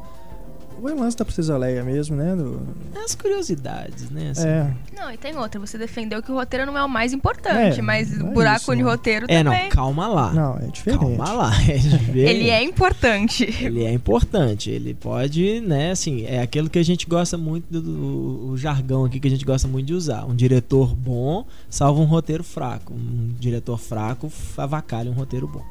[0.81, 2.35] o, o lance da Princesa Leia mesmo, né?
[2.37, 2.61] Do...
[3.05, 4.31] As curiosidades, né?
[4.31, 4.47] assim.
[4.47, 4.75] É.
[4.97, 5.59] Não, e tem outra.
[5.61, 8.33] Você defendeu que o roteiro não é o mais importante, É, mas não o é
[8.35, 8.91] buraco isso, de né?
[8.91, 9.69] roteiro É, não, também.
[9.71, 10.33] calma lá.
[10.33, 11.01] Não, é diferente.
[11.01, 11.53] Calma lá.
[11.69, 13.45] Ele, Ele é importante.
[13.61, 17.81] Ele é importante, ele pode, né, assim, é aquilo que a gente gosta muito do,
[17.83, 20.25] do- o jargão aqui que a gente gosta muito de usar.
[20.25, 22.93] Um diretor bom salva um roteiro fraco.
[22.95, 25.63] Um diretor fraco avacalha um roteiro bom.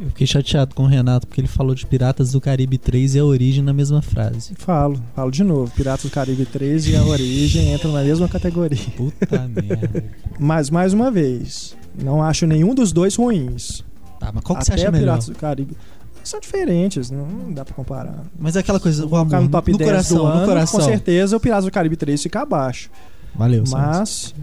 [0.00, 3.18] Eu fiquei chateado com o Renato porque ele falou de Piratas do Caribe 3 e
[3.18, 4.54] a origem na mesma frase.
[4.56, 5.72] Falo, falo de novo.
[5.74, 8.78] Piratas do Caribe 3 e a Origem entram na mesma categoria.
[8.96, 10.04] Puta merda.
[10.38, 13.82] Mas, mais uma vez, não acho nenhum dos dois ruins.
[14.20, 15.04] Tá, mas qual que Até você acha melhor?
[15.04, 15.76] Piratas do Caribe.
[16.22, 18.22] São diferentes, não, dá pra comparar.
[18.38, 20.78] Mas é aquela coisa, o amor, no top no 10 coração, do ano, no coração.
[20.80, 22.90] com certeza o Piratas do Caribe 3 fica abaixo.
[23.34, 23.64] Valeu.
[23.68, 24.34] Mas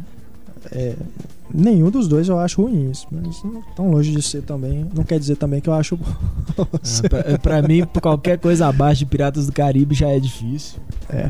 [0.72, 0.95] é,
[1.53, 3.05] nenhum dos dois eu acho ruins.
[3.11, 4.85] Mas não tão longe de ser também.
[4.93, 5.97] Não quer dizer também que eu acho.
[6.57, 10.80] Ah, pra, pra mim, qualquer coisa abaixo de Piratas do Caribe já é difícil.
[11.09, 11.30] É.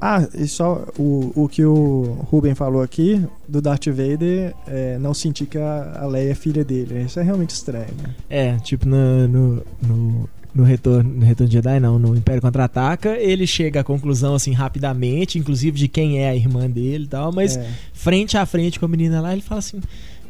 [0.00, 5.14] Ah, e só o, o que o Ruben falou aqui do Darth Vader, é, não
[5.14, 7.02] sentir que a, a Leia é filha dele.
[7.02, 7.94] Isso é realmente estranho.
[8.02, 8.14] Né?
[8.28, 13.10] É, tipo no, no, no, no retorno, no retorno de Jedi, não, no Império Contra-Ataca,
[13.18, 17.30] ele chega à conclusão assim rapidamente, inclusive de quem é a irmã dele e tal,
[17.30, 17.68] mas É.
[17.92, 19.86] frente a frente com a menina lá, ele fala assim: "Que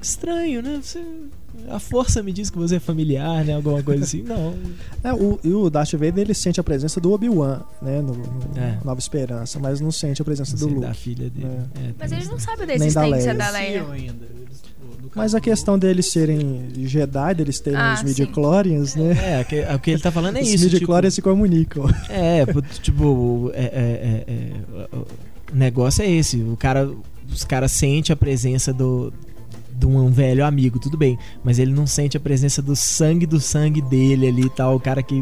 [0.07, 0.79] estranho, né?
[0.83, 1.03] Você,
[1.71, 3.55] a força me diz que você é familiar, né?
[3.55, 4.23] Alguma coisa assim.
[4.27, 4.55] Não.
[5.03, 8.01] É, o, e o Darth Vader ele sente a presença do Obi-Wan, né?
[8.01, 8.79] No, no É.
[8.85, 10.81] Nova Esperança, mas não sente a presença do Sei Luke.
[10.87, 11.47] da filha dele.
[11.47, 11.89] É.
[11.89, 12.33] É, Mas tem ele isso.
[12.33, 13.35] não sabe da Nem da existência Leia.
[13.35, 13.87] da Leia.
[15.15, 19.39] Mas a questão deles serem Jedi, deles terem Ah, os midi-chlorians, né?
[19.39, 20.65] É, o que, o que ele tá falando é os isso.
[20.65, 21.85] Tipo, midi-chlorians se comunicam.
[22.11, 22.45] É,
[22.83, 25.07] tipo, é, é, é, é, o
[25.53, 26.39] o negócio é esse.
[26.39, 26.91] O cara,
[27.33, 29.13] os caras sentem a presença do
[29.79, 33.39] de um velho amigo, tudo bem, mas ele não sente a presença do sangue do
[33.41, 35.17] sangue dele ali e tal, o cara que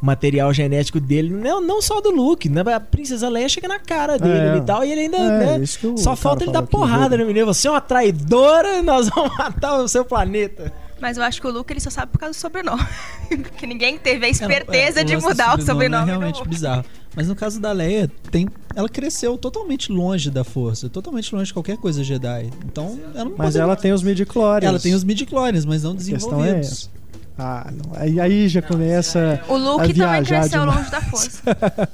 [0.00, 2.60] o material genético dele, não, não só do Luke, né?
[2.74, 4.56] A princesa Leia chega na cara dele É.
[4.56, 5.66] e tal, e ele ainda, É, né?
[5.96, 9.86] Só falta ele dar porrada no menino, você é uma traidora, nós vamos matar o
[9.86, 10.72] seu planeta.
[11.02, 12.80] Mas eu acho que o Luke ele só sabe por causa do sobrenome.
[13.28, 16.04] Porque ninguém teve a É, não, é, esperteza de mudar o sobrenome.
[16.04, 16.84] É realmente bizarro.
[17.16, 21.52] Mas no caso da Leia, tem, ela cresceu totalmente longe da força, totalmente longe de
[21.54, 22.50] qualquer coisa Jedi.
[22.64, 24.68] Então, ela não Mas pode- ela tem os midi-chlorians.
[24.70, 26.14] ela tem os midi-chlorians, mas não A questão é
[26.54, 26.68] desenvolvidos.
[26.70, 26.90] essa.
[27.36, 28.00] Ah, não.
[28.00, 30.78] Aí, aí já começa O a Luke também viajar cresceu demais.
[30.78, 31.42] longe da força.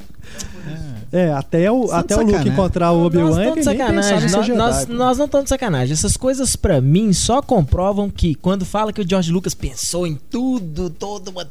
[0.67, 0.98] É,
[1.37, 4.31] até o, de até o Luke encontrar o Obi-Wan, Nós ele sacanagem.
[4.31, 4.59] Nós, Jedi.
[4.59, 5.93] nós, nós não estamos de sacanagem.
[5.95, 10.17] Essas coisas, pra mim, só comprovam que quando fala que o George Lucas pensou em
[10.17, 11.47] tudo, toda uma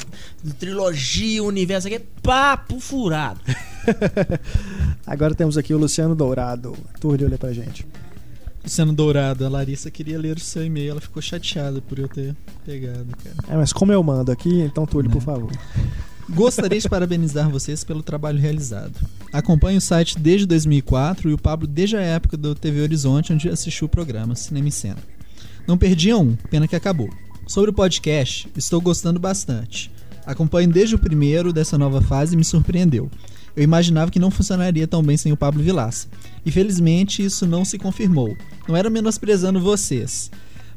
[0.59, 3.39] trilogia, universo aqui, é papo furado.
[5.05, 6.75] Agora temos aqui o Luciano Dourado.
[6.99, 7.85] Turli, olha pra gente.
[8.65, 12.35] Sendo dourado, a Larissa queria ler o seu e-mail, ela ficou chateada por eu ter
[12.65, 13.35] pegado, cara.
[13.47, 15.25] É, mas como eu mando aqui, então Túlio, por Né.
[15.25, 15.51] favor.
[16.29, 18.99] Gostaria de parabenizar vocês pelo trabalho realizado.
[19.31, 23.47] Acompanho o site desde 2004 e o Pablo desde a época do TV Horizonte, onde
[23.47, 24.97] assistiu o programa Cinema em Cena.
[25.65, 27.09] Não perdi um, pena que acabou.
[27.47, 29.89] Sobre o podcast, estou gostando bastante.
[30.25, 33.09] Acompanho desde o primeiro dessa nova fase e me surpreendeu.
[33.55, 36.09] Eu imaginava que não funcionaria tão bem sem o Pablo Vilaça.
[36.45, 38.35] E felizmente isso não se confirmou.
[38.67, 40.29] Não era menosprezando vocês,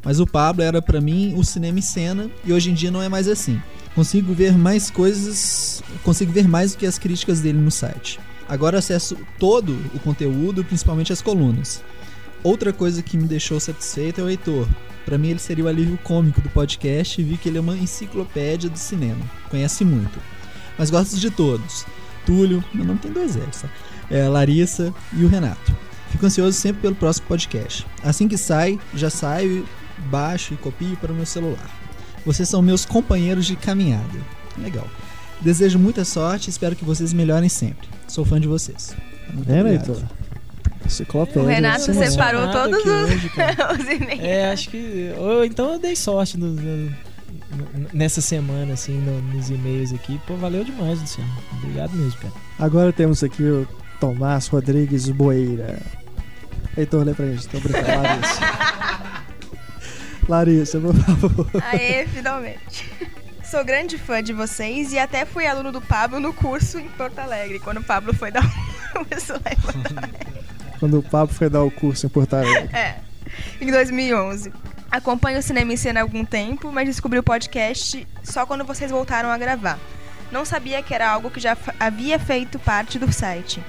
[0.04, 3.02] mas o Pablo era pra mim o cinema em cena e hoje em dia não
[3.02, 3.60] é mais assim.
[3.94, 8.20] Consigo ver mais coisas, consigo ver mais do que as críticas dele no site.
[8.48, 11.82] Agora acesso todo o conteúdo, principalmente as colunas.
[12.42, 14.66] Outra coisa que me deixou satisfeito é o Heitor.
[15.04, 17.76] Pra mim ele seria o alívio cômico do podcast e vi que ele é uma
[17.76, 19.20] enciclopédia do cinema.
[19.50, 20.18] Conhece muito.
[20.78, 21.84] Mas gosto de todos.
[22.24, 23.68] Túlio, meu nome tem dois L's, tá?
[24.10, 25.74] É, Larissa e o Renato.
[26.10, 27.86] Fico ansioso sempre pelo próximo podcast.
[28.02, 29.66] Assim que sai, já saio,
[30.10, 31.79] baixo e copio para o meu celular.
[32.24, 34.18] Vocês são meus companheiros de caminhada.
[34.58, 34.86] Legal.
[35.40, 37.88] Desejo muita sorte e espero que vocês melhorem sempre.
[38.06, 38.94] Sou fã de vocês.
[39.32, 39.88] Muito Vendo, obrigado.
[39.90, 40.02] Heitor?
[40.84, 41.42] Enciclopédia.
[41.42, 43.30] O Renato não- separou emocionado todos os, hoje,
[43.80, 44.22] os e-mails.
[44.24, 45.14] É, acho que.
[45.16, 46.90] Ou então eu dei sorte no- no-
[47.92, 50.20] nessa semana, assim, no- nos e-mails aqui.
[50.26, 51.30] Pô, valeu demais, Luciano.
[51.58, 52.34] Obrigado mesmo, cara.
[52.58, 53.66] Agora temos aqui o
[54.00, 55.78] Tomás Rodrigues Boeira.
[56.76, 57.48] Heitor, lê pra gente.
[57.48, 58.40] Tô brincando, Larissa.
[60.28, 61.46] Larissa, por favor.
[61.70, 62.90] Aê, finalmente.
[63.44, 67.18] Sou grande fã de vocês e até fui aluno do Pablo no curso em Porto
[67.18, 70.40] Alegre, quando o Pablo foi dar um curso lá em Porto Alegre.
[70.78, 72.74] Quando o Pablo foi dar o curso em Porto Alegre.
[72.74, 73.00] É,
[73.60, 74.52] em 2011.
[74.90, 78.90] Acompanho o Cinema em Cena há algum tempo, mas descobri o podcast só quando vocês
[78.90, 79.78] voltaram a gravar.
[80.30, 83.62] Não sabia que era algo que já havia feito parte do site.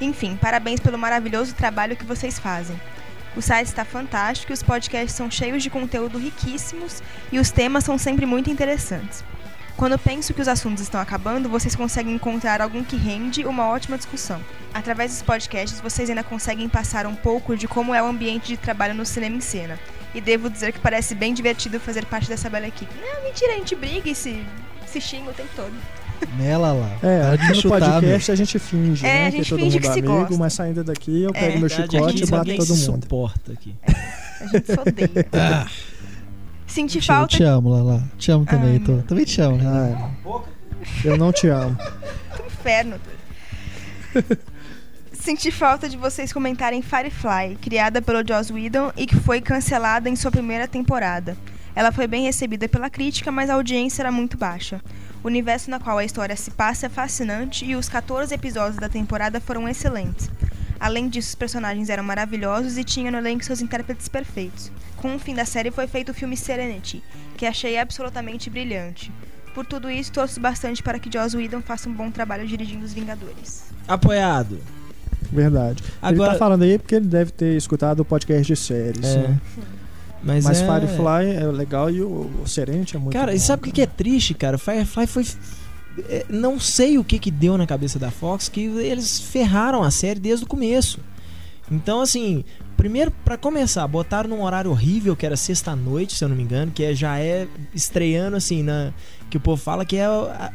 [0.00, 2.78] Enfim, parabéns pelo maravilhoso trabalho que vocês fazem.
[3.34, 7.96] O site está fantástico os podcasts são cheios de conteúdo riquíssimos e os temas são
[7.96, 9.24] sempre muito interessantes.
[9.74, 13.96] Quando penso que os assuntos estão acabando, vocês conseguem encontrar algum que rende uma ótima
[13.96, 14.40] discussão.
[14.74, 18.56] Através dos podcasts, vocês ainda conseguem passar um pouco de como é o ambiente de
[18.58, 19.78] trabalho no cinema em cena.
[20.14, 22.92] E devo dizer que parece bem divertido fazer parte dessa bela equipe.
[23.00, 24.44] Não, mentira, a gente briga e se,
[24.86, 25.72] se xinga o tempo todo.
[26.38, 26.98] Nela lá.
[27.02, 28.32] É, aqui no podcast meu.
[28.32, 29.26] a gente finge, É, né?
[29.26, 30.36] a que gente todo finge mundo que se amigo, gosta.
[30.36, 31.32] mas saindo daqui eu É.
[31.32, 32.76] pego meu Verdade, chicote e bato todo mundo.
[33.02, 33.74] suporta aqui.
[34.40, 35.26] A gente se odeia.
[35.32, 35.66] Ah,
[36.66, 37.36] Senti mentira, eu falta.
[37.36, 38.02] te amo, Lala.
[38.18, 38.96] Te amo também, Ai, tô.
[39.02, 39.64] Também te amo, né?
[39.94, 40.10] Ai,
[41.04, 41.76] eu não te amo.
[42.46, 42.96] inferno.
[45.12, 50.16] Senti falta de vocês comentarem Firefly, criada pelo Joss Whedon e que foi cancelada em
[50.16, 51.36] sua primeira temporada.
[51.74, 54.80] Ela foi bem recebida pela crítica, mas a audiência era muito baixa.
[55.22, 58.88] O universo na qual a história se passa é fascinante e os 14 episódios da
[58.88, 60.28] temporada foram excelentes.
[60.80, 64.72] Além disso, os personagens eram maravilhosos e tinham no elenco seus intérpretes perfeitos.
[64.96, 67.02] Com o fim da série foi feito o filme Serenity,
[67.36, 69.12] que achei absolutamente brilhante.
[69.54, 72.92] Por tudo isso, torço bastante para que Joss Whedon faça um bom trabalho dirigindo Os
[72.92, 73.64] Vingadores.
[73.86, 74.58] Apoiado.
[75.30, 75.82] Verdade.
[76.00, 79.04] Agora- Ele tá falando aí porque ele deve ter escutado o podcast de séries.
[79.04, 79.28] É.
[79.28, 79.40] né?
[80.24, 80.66] Mas, Mas é...
[80.66, 83.36] Firefly é legal e o, Serenity é muito Cara, bom.
[83.36, 84.56] e sabe o que que é triste, cara?
[84.56, 85.26] Firefly foi.
[86.08, 89.90] é, Não sei o que que deu na cabeça da Fox que eles ferraram a
[89.90, 91.00] série desde o começo.
[91.70, 92.44] Então, assim,
[92.76, 96.70] primeiro, pra começar, botaram num horário horrível, que era sexta-noite, se eu não me engano,
[96.70, 98.92] que é- já é estreando, assim, na,
[99.30, 100.06] que o povo fala que é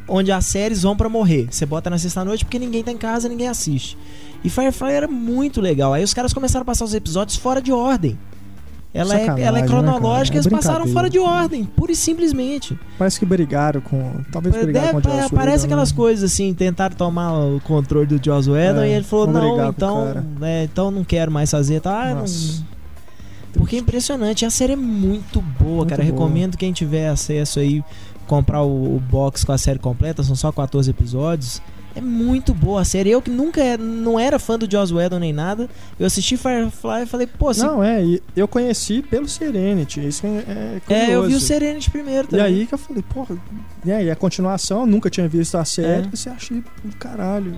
[0.06, 1.48] onde as séries vão pra morrer.
[1.50, 3.98] Você bota na sexta-noite porque ninguém tá em casa, ninguém assiste.
[4.44, 5.92] E Firefly era muito legal.
[5.92, 8.16] Aí os caras começaram a passar os episódios fora de ordem.
[8.98, 10.46] Ela é, ela é né, cronológica, cara?
[10.46, 10.92] É eles passaram brincadeira.
[10.92, 12.78] fora de ordem, pura e simplesmente.
[12.98, 14.12] Parece que brigaram com.
[14.32, 15.96] Talvez brigaram com o Joss é, parece Whedon, aquelas né?
[15.96, 20.04] coisas assim, tentaram tomar o controle do Joss Whedon É, e ele falou, não, então,
[20.06, 22.02] cara." né, então não quero mais fazer, tá?
[22.02, 22.24] Ah, não-.
[23.52, 26.02] Porque é impressionante, a série é muito boa, Muito cara.
[26.02, 26.12] boa.
[26.12, 27.82] Recomendo quem tiver acesso aí
[28.26, 31.62] comprar o, o box com a série completa, são só 14 episódios.
[31.98, 33.10] É muito boa a série.
[33.10, 35.68] Eu que nunca é- não era fã do Joss Whedon nem nada,
[35.98, 40.06] eu assisti Firefly e falei, pô, se Não, é, e eu conheci pelo Serenity.
[40.06, 41.10] Isso é, é curioso.
[41.10, 42.44] é, eu vi o Serenity primeiro E também.
[42.46, 43.36] aí que eu falei, porra,
[43.84, 46.10] e aí a continuação, eu nunca tinha visto a série, É.
[46.10, 47.52] você achei do caralho.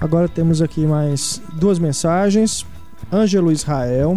[0.00, 2.64] Agora temos aqui mais duas mensagens.
[3.12, 4.16] Ângelo Israel.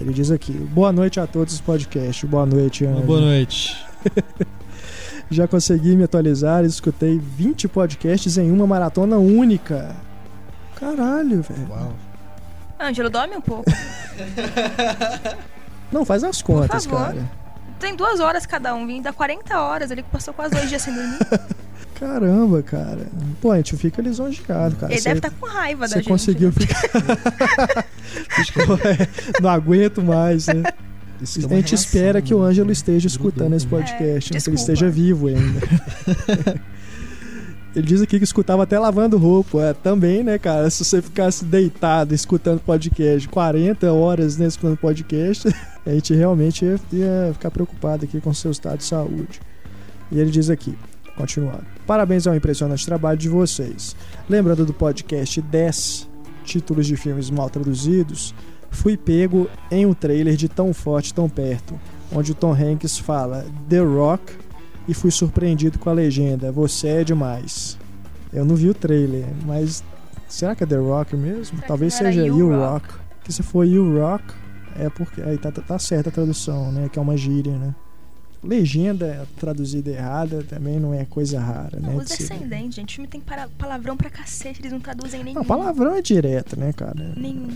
[0.00, 2.28] Ele diz aqui: Boa noite a todos os podcasts.
[2.28, 3.06] Boa noite, Ângelo.
[3.06, 3.76] Boa noite.
[5.30, 9.94] Já consegui me atualizar e escutei 20 podcasts em uma maratona única.
[10.76, 11.68] Caralho, velho.
[11.70, 11.92] Uau.
[12.80, 13.64] Ângelo, dorme um pouco.
[15.90, 17.06] Não, faz as contas, favor.
[17.06, 17.30] cara.
[17.78, 19.90] Tem duas horas cada um, vim dá 40 horas.
[19.90, 21.18] Ele passou quase dois dias sem dormir.
[21.98, 23.06] Caramba, cara.
[23.40, 24.92] Pô, a gente fica lisonjeado, cara.
[24.92, 26.08] Ele Você- deve estar com raiva da Você gente.
[26.08, 26.54] conseguiu né?
[26.54, 27.84] ficar.
[28.44, 29.08] Ficou, é,
[29.40, 30.62] não aguento mais, né?
[31.24, 32.48] Isso é A gente relação, espera que o né?
[32.48, 34.40] Ângelo esteja escutando esse podcast, né?
[34.40, 35.60] que ele esteja vivo ainda.
[37.74, 39.60] Ele diz aqui que escutava até lavando roupa.
[39.60, 40.70] É, também, né, cara?
[40.70, 45.48] Se você ficasse deitado escutando podcast 40 horas né, escutando podcast,
[45.84, 49.40] a gente realmente ia, ia ficar preocupado aqui com o seu estado de saúde.
[50.12, 50.78] E ele diz aqui,
[51.16, 51.64] continuando.
[51.84, 53.96] Parabéns ao impressionante trabalho de vocês.
[54.28, 56.08] Lembrando do podcast 10
[56.44, 58.32] títulos de filmes mal traduzidos,
[58.74, 61.78] fui pego em um trailer de Tão Forte, Tão Perto,
[62.12, 64.32] onde o Tom Hanks fala The Rock
[64.86, 67.78] e fui surpreendido com a legenda Você é demais.
[68.32, 69.82] Eu não vi o trailer, mas
[70.28, 71.56] será que é The Rock mesmo?
[71.56, 72.88] Será Talvez seja You Rock?
[72.88, 73.04] Rock.
[73.24, 74.24] Que se for You Rock,
[74.76, 75.22] é porque.
[75.22, 76.90] Aí tá, tá, tá certa a tradução, né?
[76.92, 77.74] Que é uma gíria, né?
[78.42, 81.88] Legenda traduzida errada também não é coisa rara, né?
[81.92, 82.90] Não, os de ser- descendentes, gente.
[82.90, 83.22] O filme tem
[83.56, 85.36] palavrão pra cacete, eles não traduzem nenhum.
[85.36, 87.14] Não, palavrão é direto, né, cara?
[87.16, 87.48] Nenhum.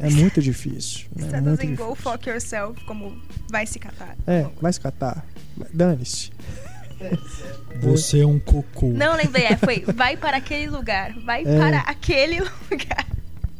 [0.00, 1.06] É muito difícil.
[1.14, 1.16] Né?
[1.16, 1.86] É muito traduzem difícil.
[1.86, 3.16] go fuck yourself como
[3.50, 4.16] vai se catar.
[4.26, 5.24] É, vai se catar.
[5.72, 6.30] Dane-se.
[7.80, 8.88] Você é um cocô.
[8.88, 11.58] Não lembrei, é, foi vai para aquele lugar, vai É.
[11.58, 12.40] para aquele
[12.70, 13.06] lugar.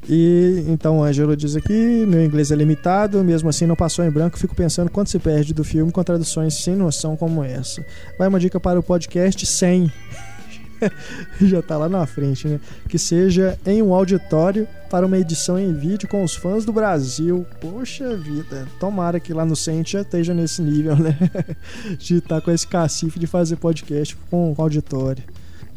[0.08, 1.72] E então o Ângelo diz aqui:
[2.06, 4.38] meu inglês é limitado, mesmo assim não passou em branco.
[4.38, 7.84] Fico pensando quanto se perde do filme com traduções sem noção como essa.
[8.18, 9.92] Vai uma dica para o podcast 100.
[11.40, 12.60] Já tá lá na frente, né?
[12.88, 17.46] Que seja em um auditório para uma edição em vídeo com os fãs do Brasil.
[17.60, 21.16] Poxa vida, tomara que lá no 100 já esteja nesse nível, né?
[21.98, 25.22] De estar com esse cacife de fazer podcast com auditório.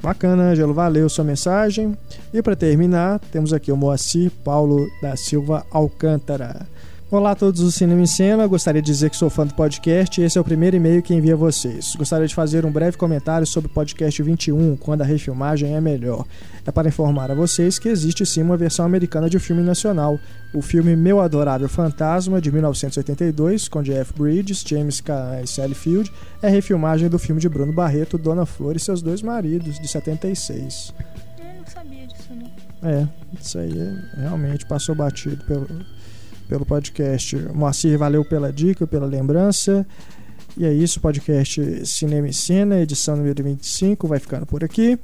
[0.01, 1.97] Bacana, Ângelo, valeu sua mensagem.
[2.33, 6.67] E para terminar, temos aqui o Moacir Paulo da Silva Alcântara.
[7.13, 10.19] Olá a todos do Cinema em Cena, gostaria de dizer que sou fã do podcast
[10.19, 11.95] e esse é o primeiro e-mail que envio a vocês.
[11.95, 16.25] Gostaria de fazer um breve comentário sobre o podcast 21, quando a refilmagem é melhor.
[16.65, 20.19] É para informar a vocês que existe sim uma versão americana de um filme nacional,
[20.55, 26.11] o filme Meu Adorável Fantasma, de 1982, com Jeff Bridges, James Caan e Sally Field,
[26.41, 30.95] é refilmagem do filme de Bruno Barreto, Dona Flor e seus dois maridos, de 76.
[31.37, 32.89] Eu não sabia disso, não.
[32.89, 33.07] É,
[33.39, 33.71] isso aí
[34.17, 35.67] realmente passou batido pelo,
[36.47, 37.35] pelo podcast.
[37.53, 39.85] Moacir, valeu pela dica, pela lembrança.
[40.57, 44.99] E é isso, podcast Cinema e Cena, edição número 25, vai ficando por aqui.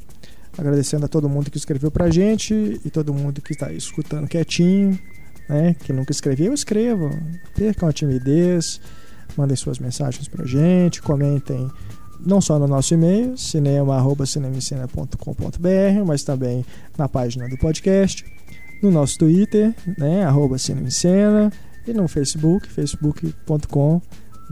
[0.58, 5.00] Agradecendo a todo mundo que escreveu pra gente e todo mundo que está escutando quietinho,
[5.48, 5.74] né?
[5.74, 7.12] Que nunca escreveu, escrevam.
[7.56, 8.80] Percam a timidez,
[9.36, 11.70] mandem suas mensagens pra gente, comentem
[12.20, 16.66] não só no nosso e-mail, cinema.cinemicena.com.br, mas também
[16.98, 18.26] na página do podcast,
[18.82, 21.52] no nosso Twitter, né, arroba cinemicena,
[21.88, 24.02] e no Facebook, facebook.com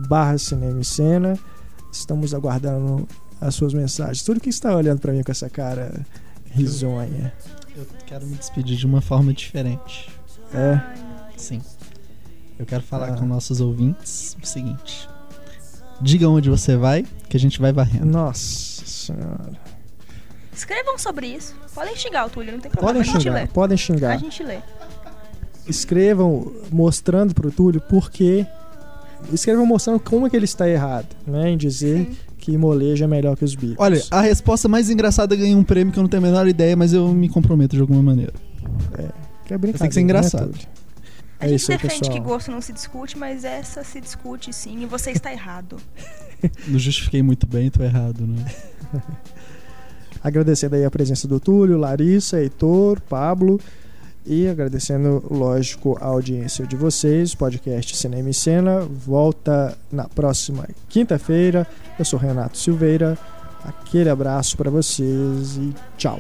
[0.08, 1.38] barra cinemicena.
[1.92, 3.08] Estamos aguardando
[3.40, 4.24] as suas mensagens.
[4.24, 6.06] Tudo que está olhando para mim com essa cara
[6.52, 7.34] risonha.
[7.76, 10.10] Eu quero me despedir de uma forma diferente.
[10.54, 10.80] É?
[11.36, 11.62] Sim.
[12.58, 13.18] Eu quero falar Ah.
[13.18, 15.08] com nossos ouvintes o seguinte.
[16.02, 18.06] Diga onde você vai, que a gente vai varrendo.
[18.06, 19.52] Nossa senhora.
[20.58, 21.56] Escrevam sobre isso.
[21.74, 22.94] Podem xingar o Túlio, não tem problema.
[22.96, 23.48] Podem a gente xingar, lê.
[23.48, 24.12] podem xingar.
[24.14, 24.58] A gente lê.
[25.68, 28.46] escrevam mostrando pro Túlio por que.
[29.32, 31.50] Escrevam mostrando como é que ele está errado, né?
[31.52, 33.78] Em dizer que molejo é melhor que os Beatles.
[33.80, 36.76] Olha, a resposta mais engraçada ganha um prêmio que eu não tenho a menor ideia,
[36.76, 38.34] mas eu me comprometo de alguma maneira.
[39.46, 40.52] que é brincadeira, Tem que ser né, engraçado.
[40.52, 40.68] Túlio?
[41.40, 42.18] A É gente isso aí, defende pessoal.
[42.18, 45.78] que gosto não se discute, mas essa se discute sim, e você está errado.
[46.68, 48.46] Não justifiquei muito bem, tô errado, né?
[50.24, 53.60] Agradecendo aí a presença do Túlio, Larissa, Heitor, Pablo.
[54.26, 57.34] E agradecendo, lógico, a audiência de vocês.
[57.34, 61.66] Podcast Cinema e Cena volta na próxima quinta-feira.
[61.98, 63.18] Eu sou Renato Silveira.
[63.64, 66.20] Aquele abraço para vocês e tchau.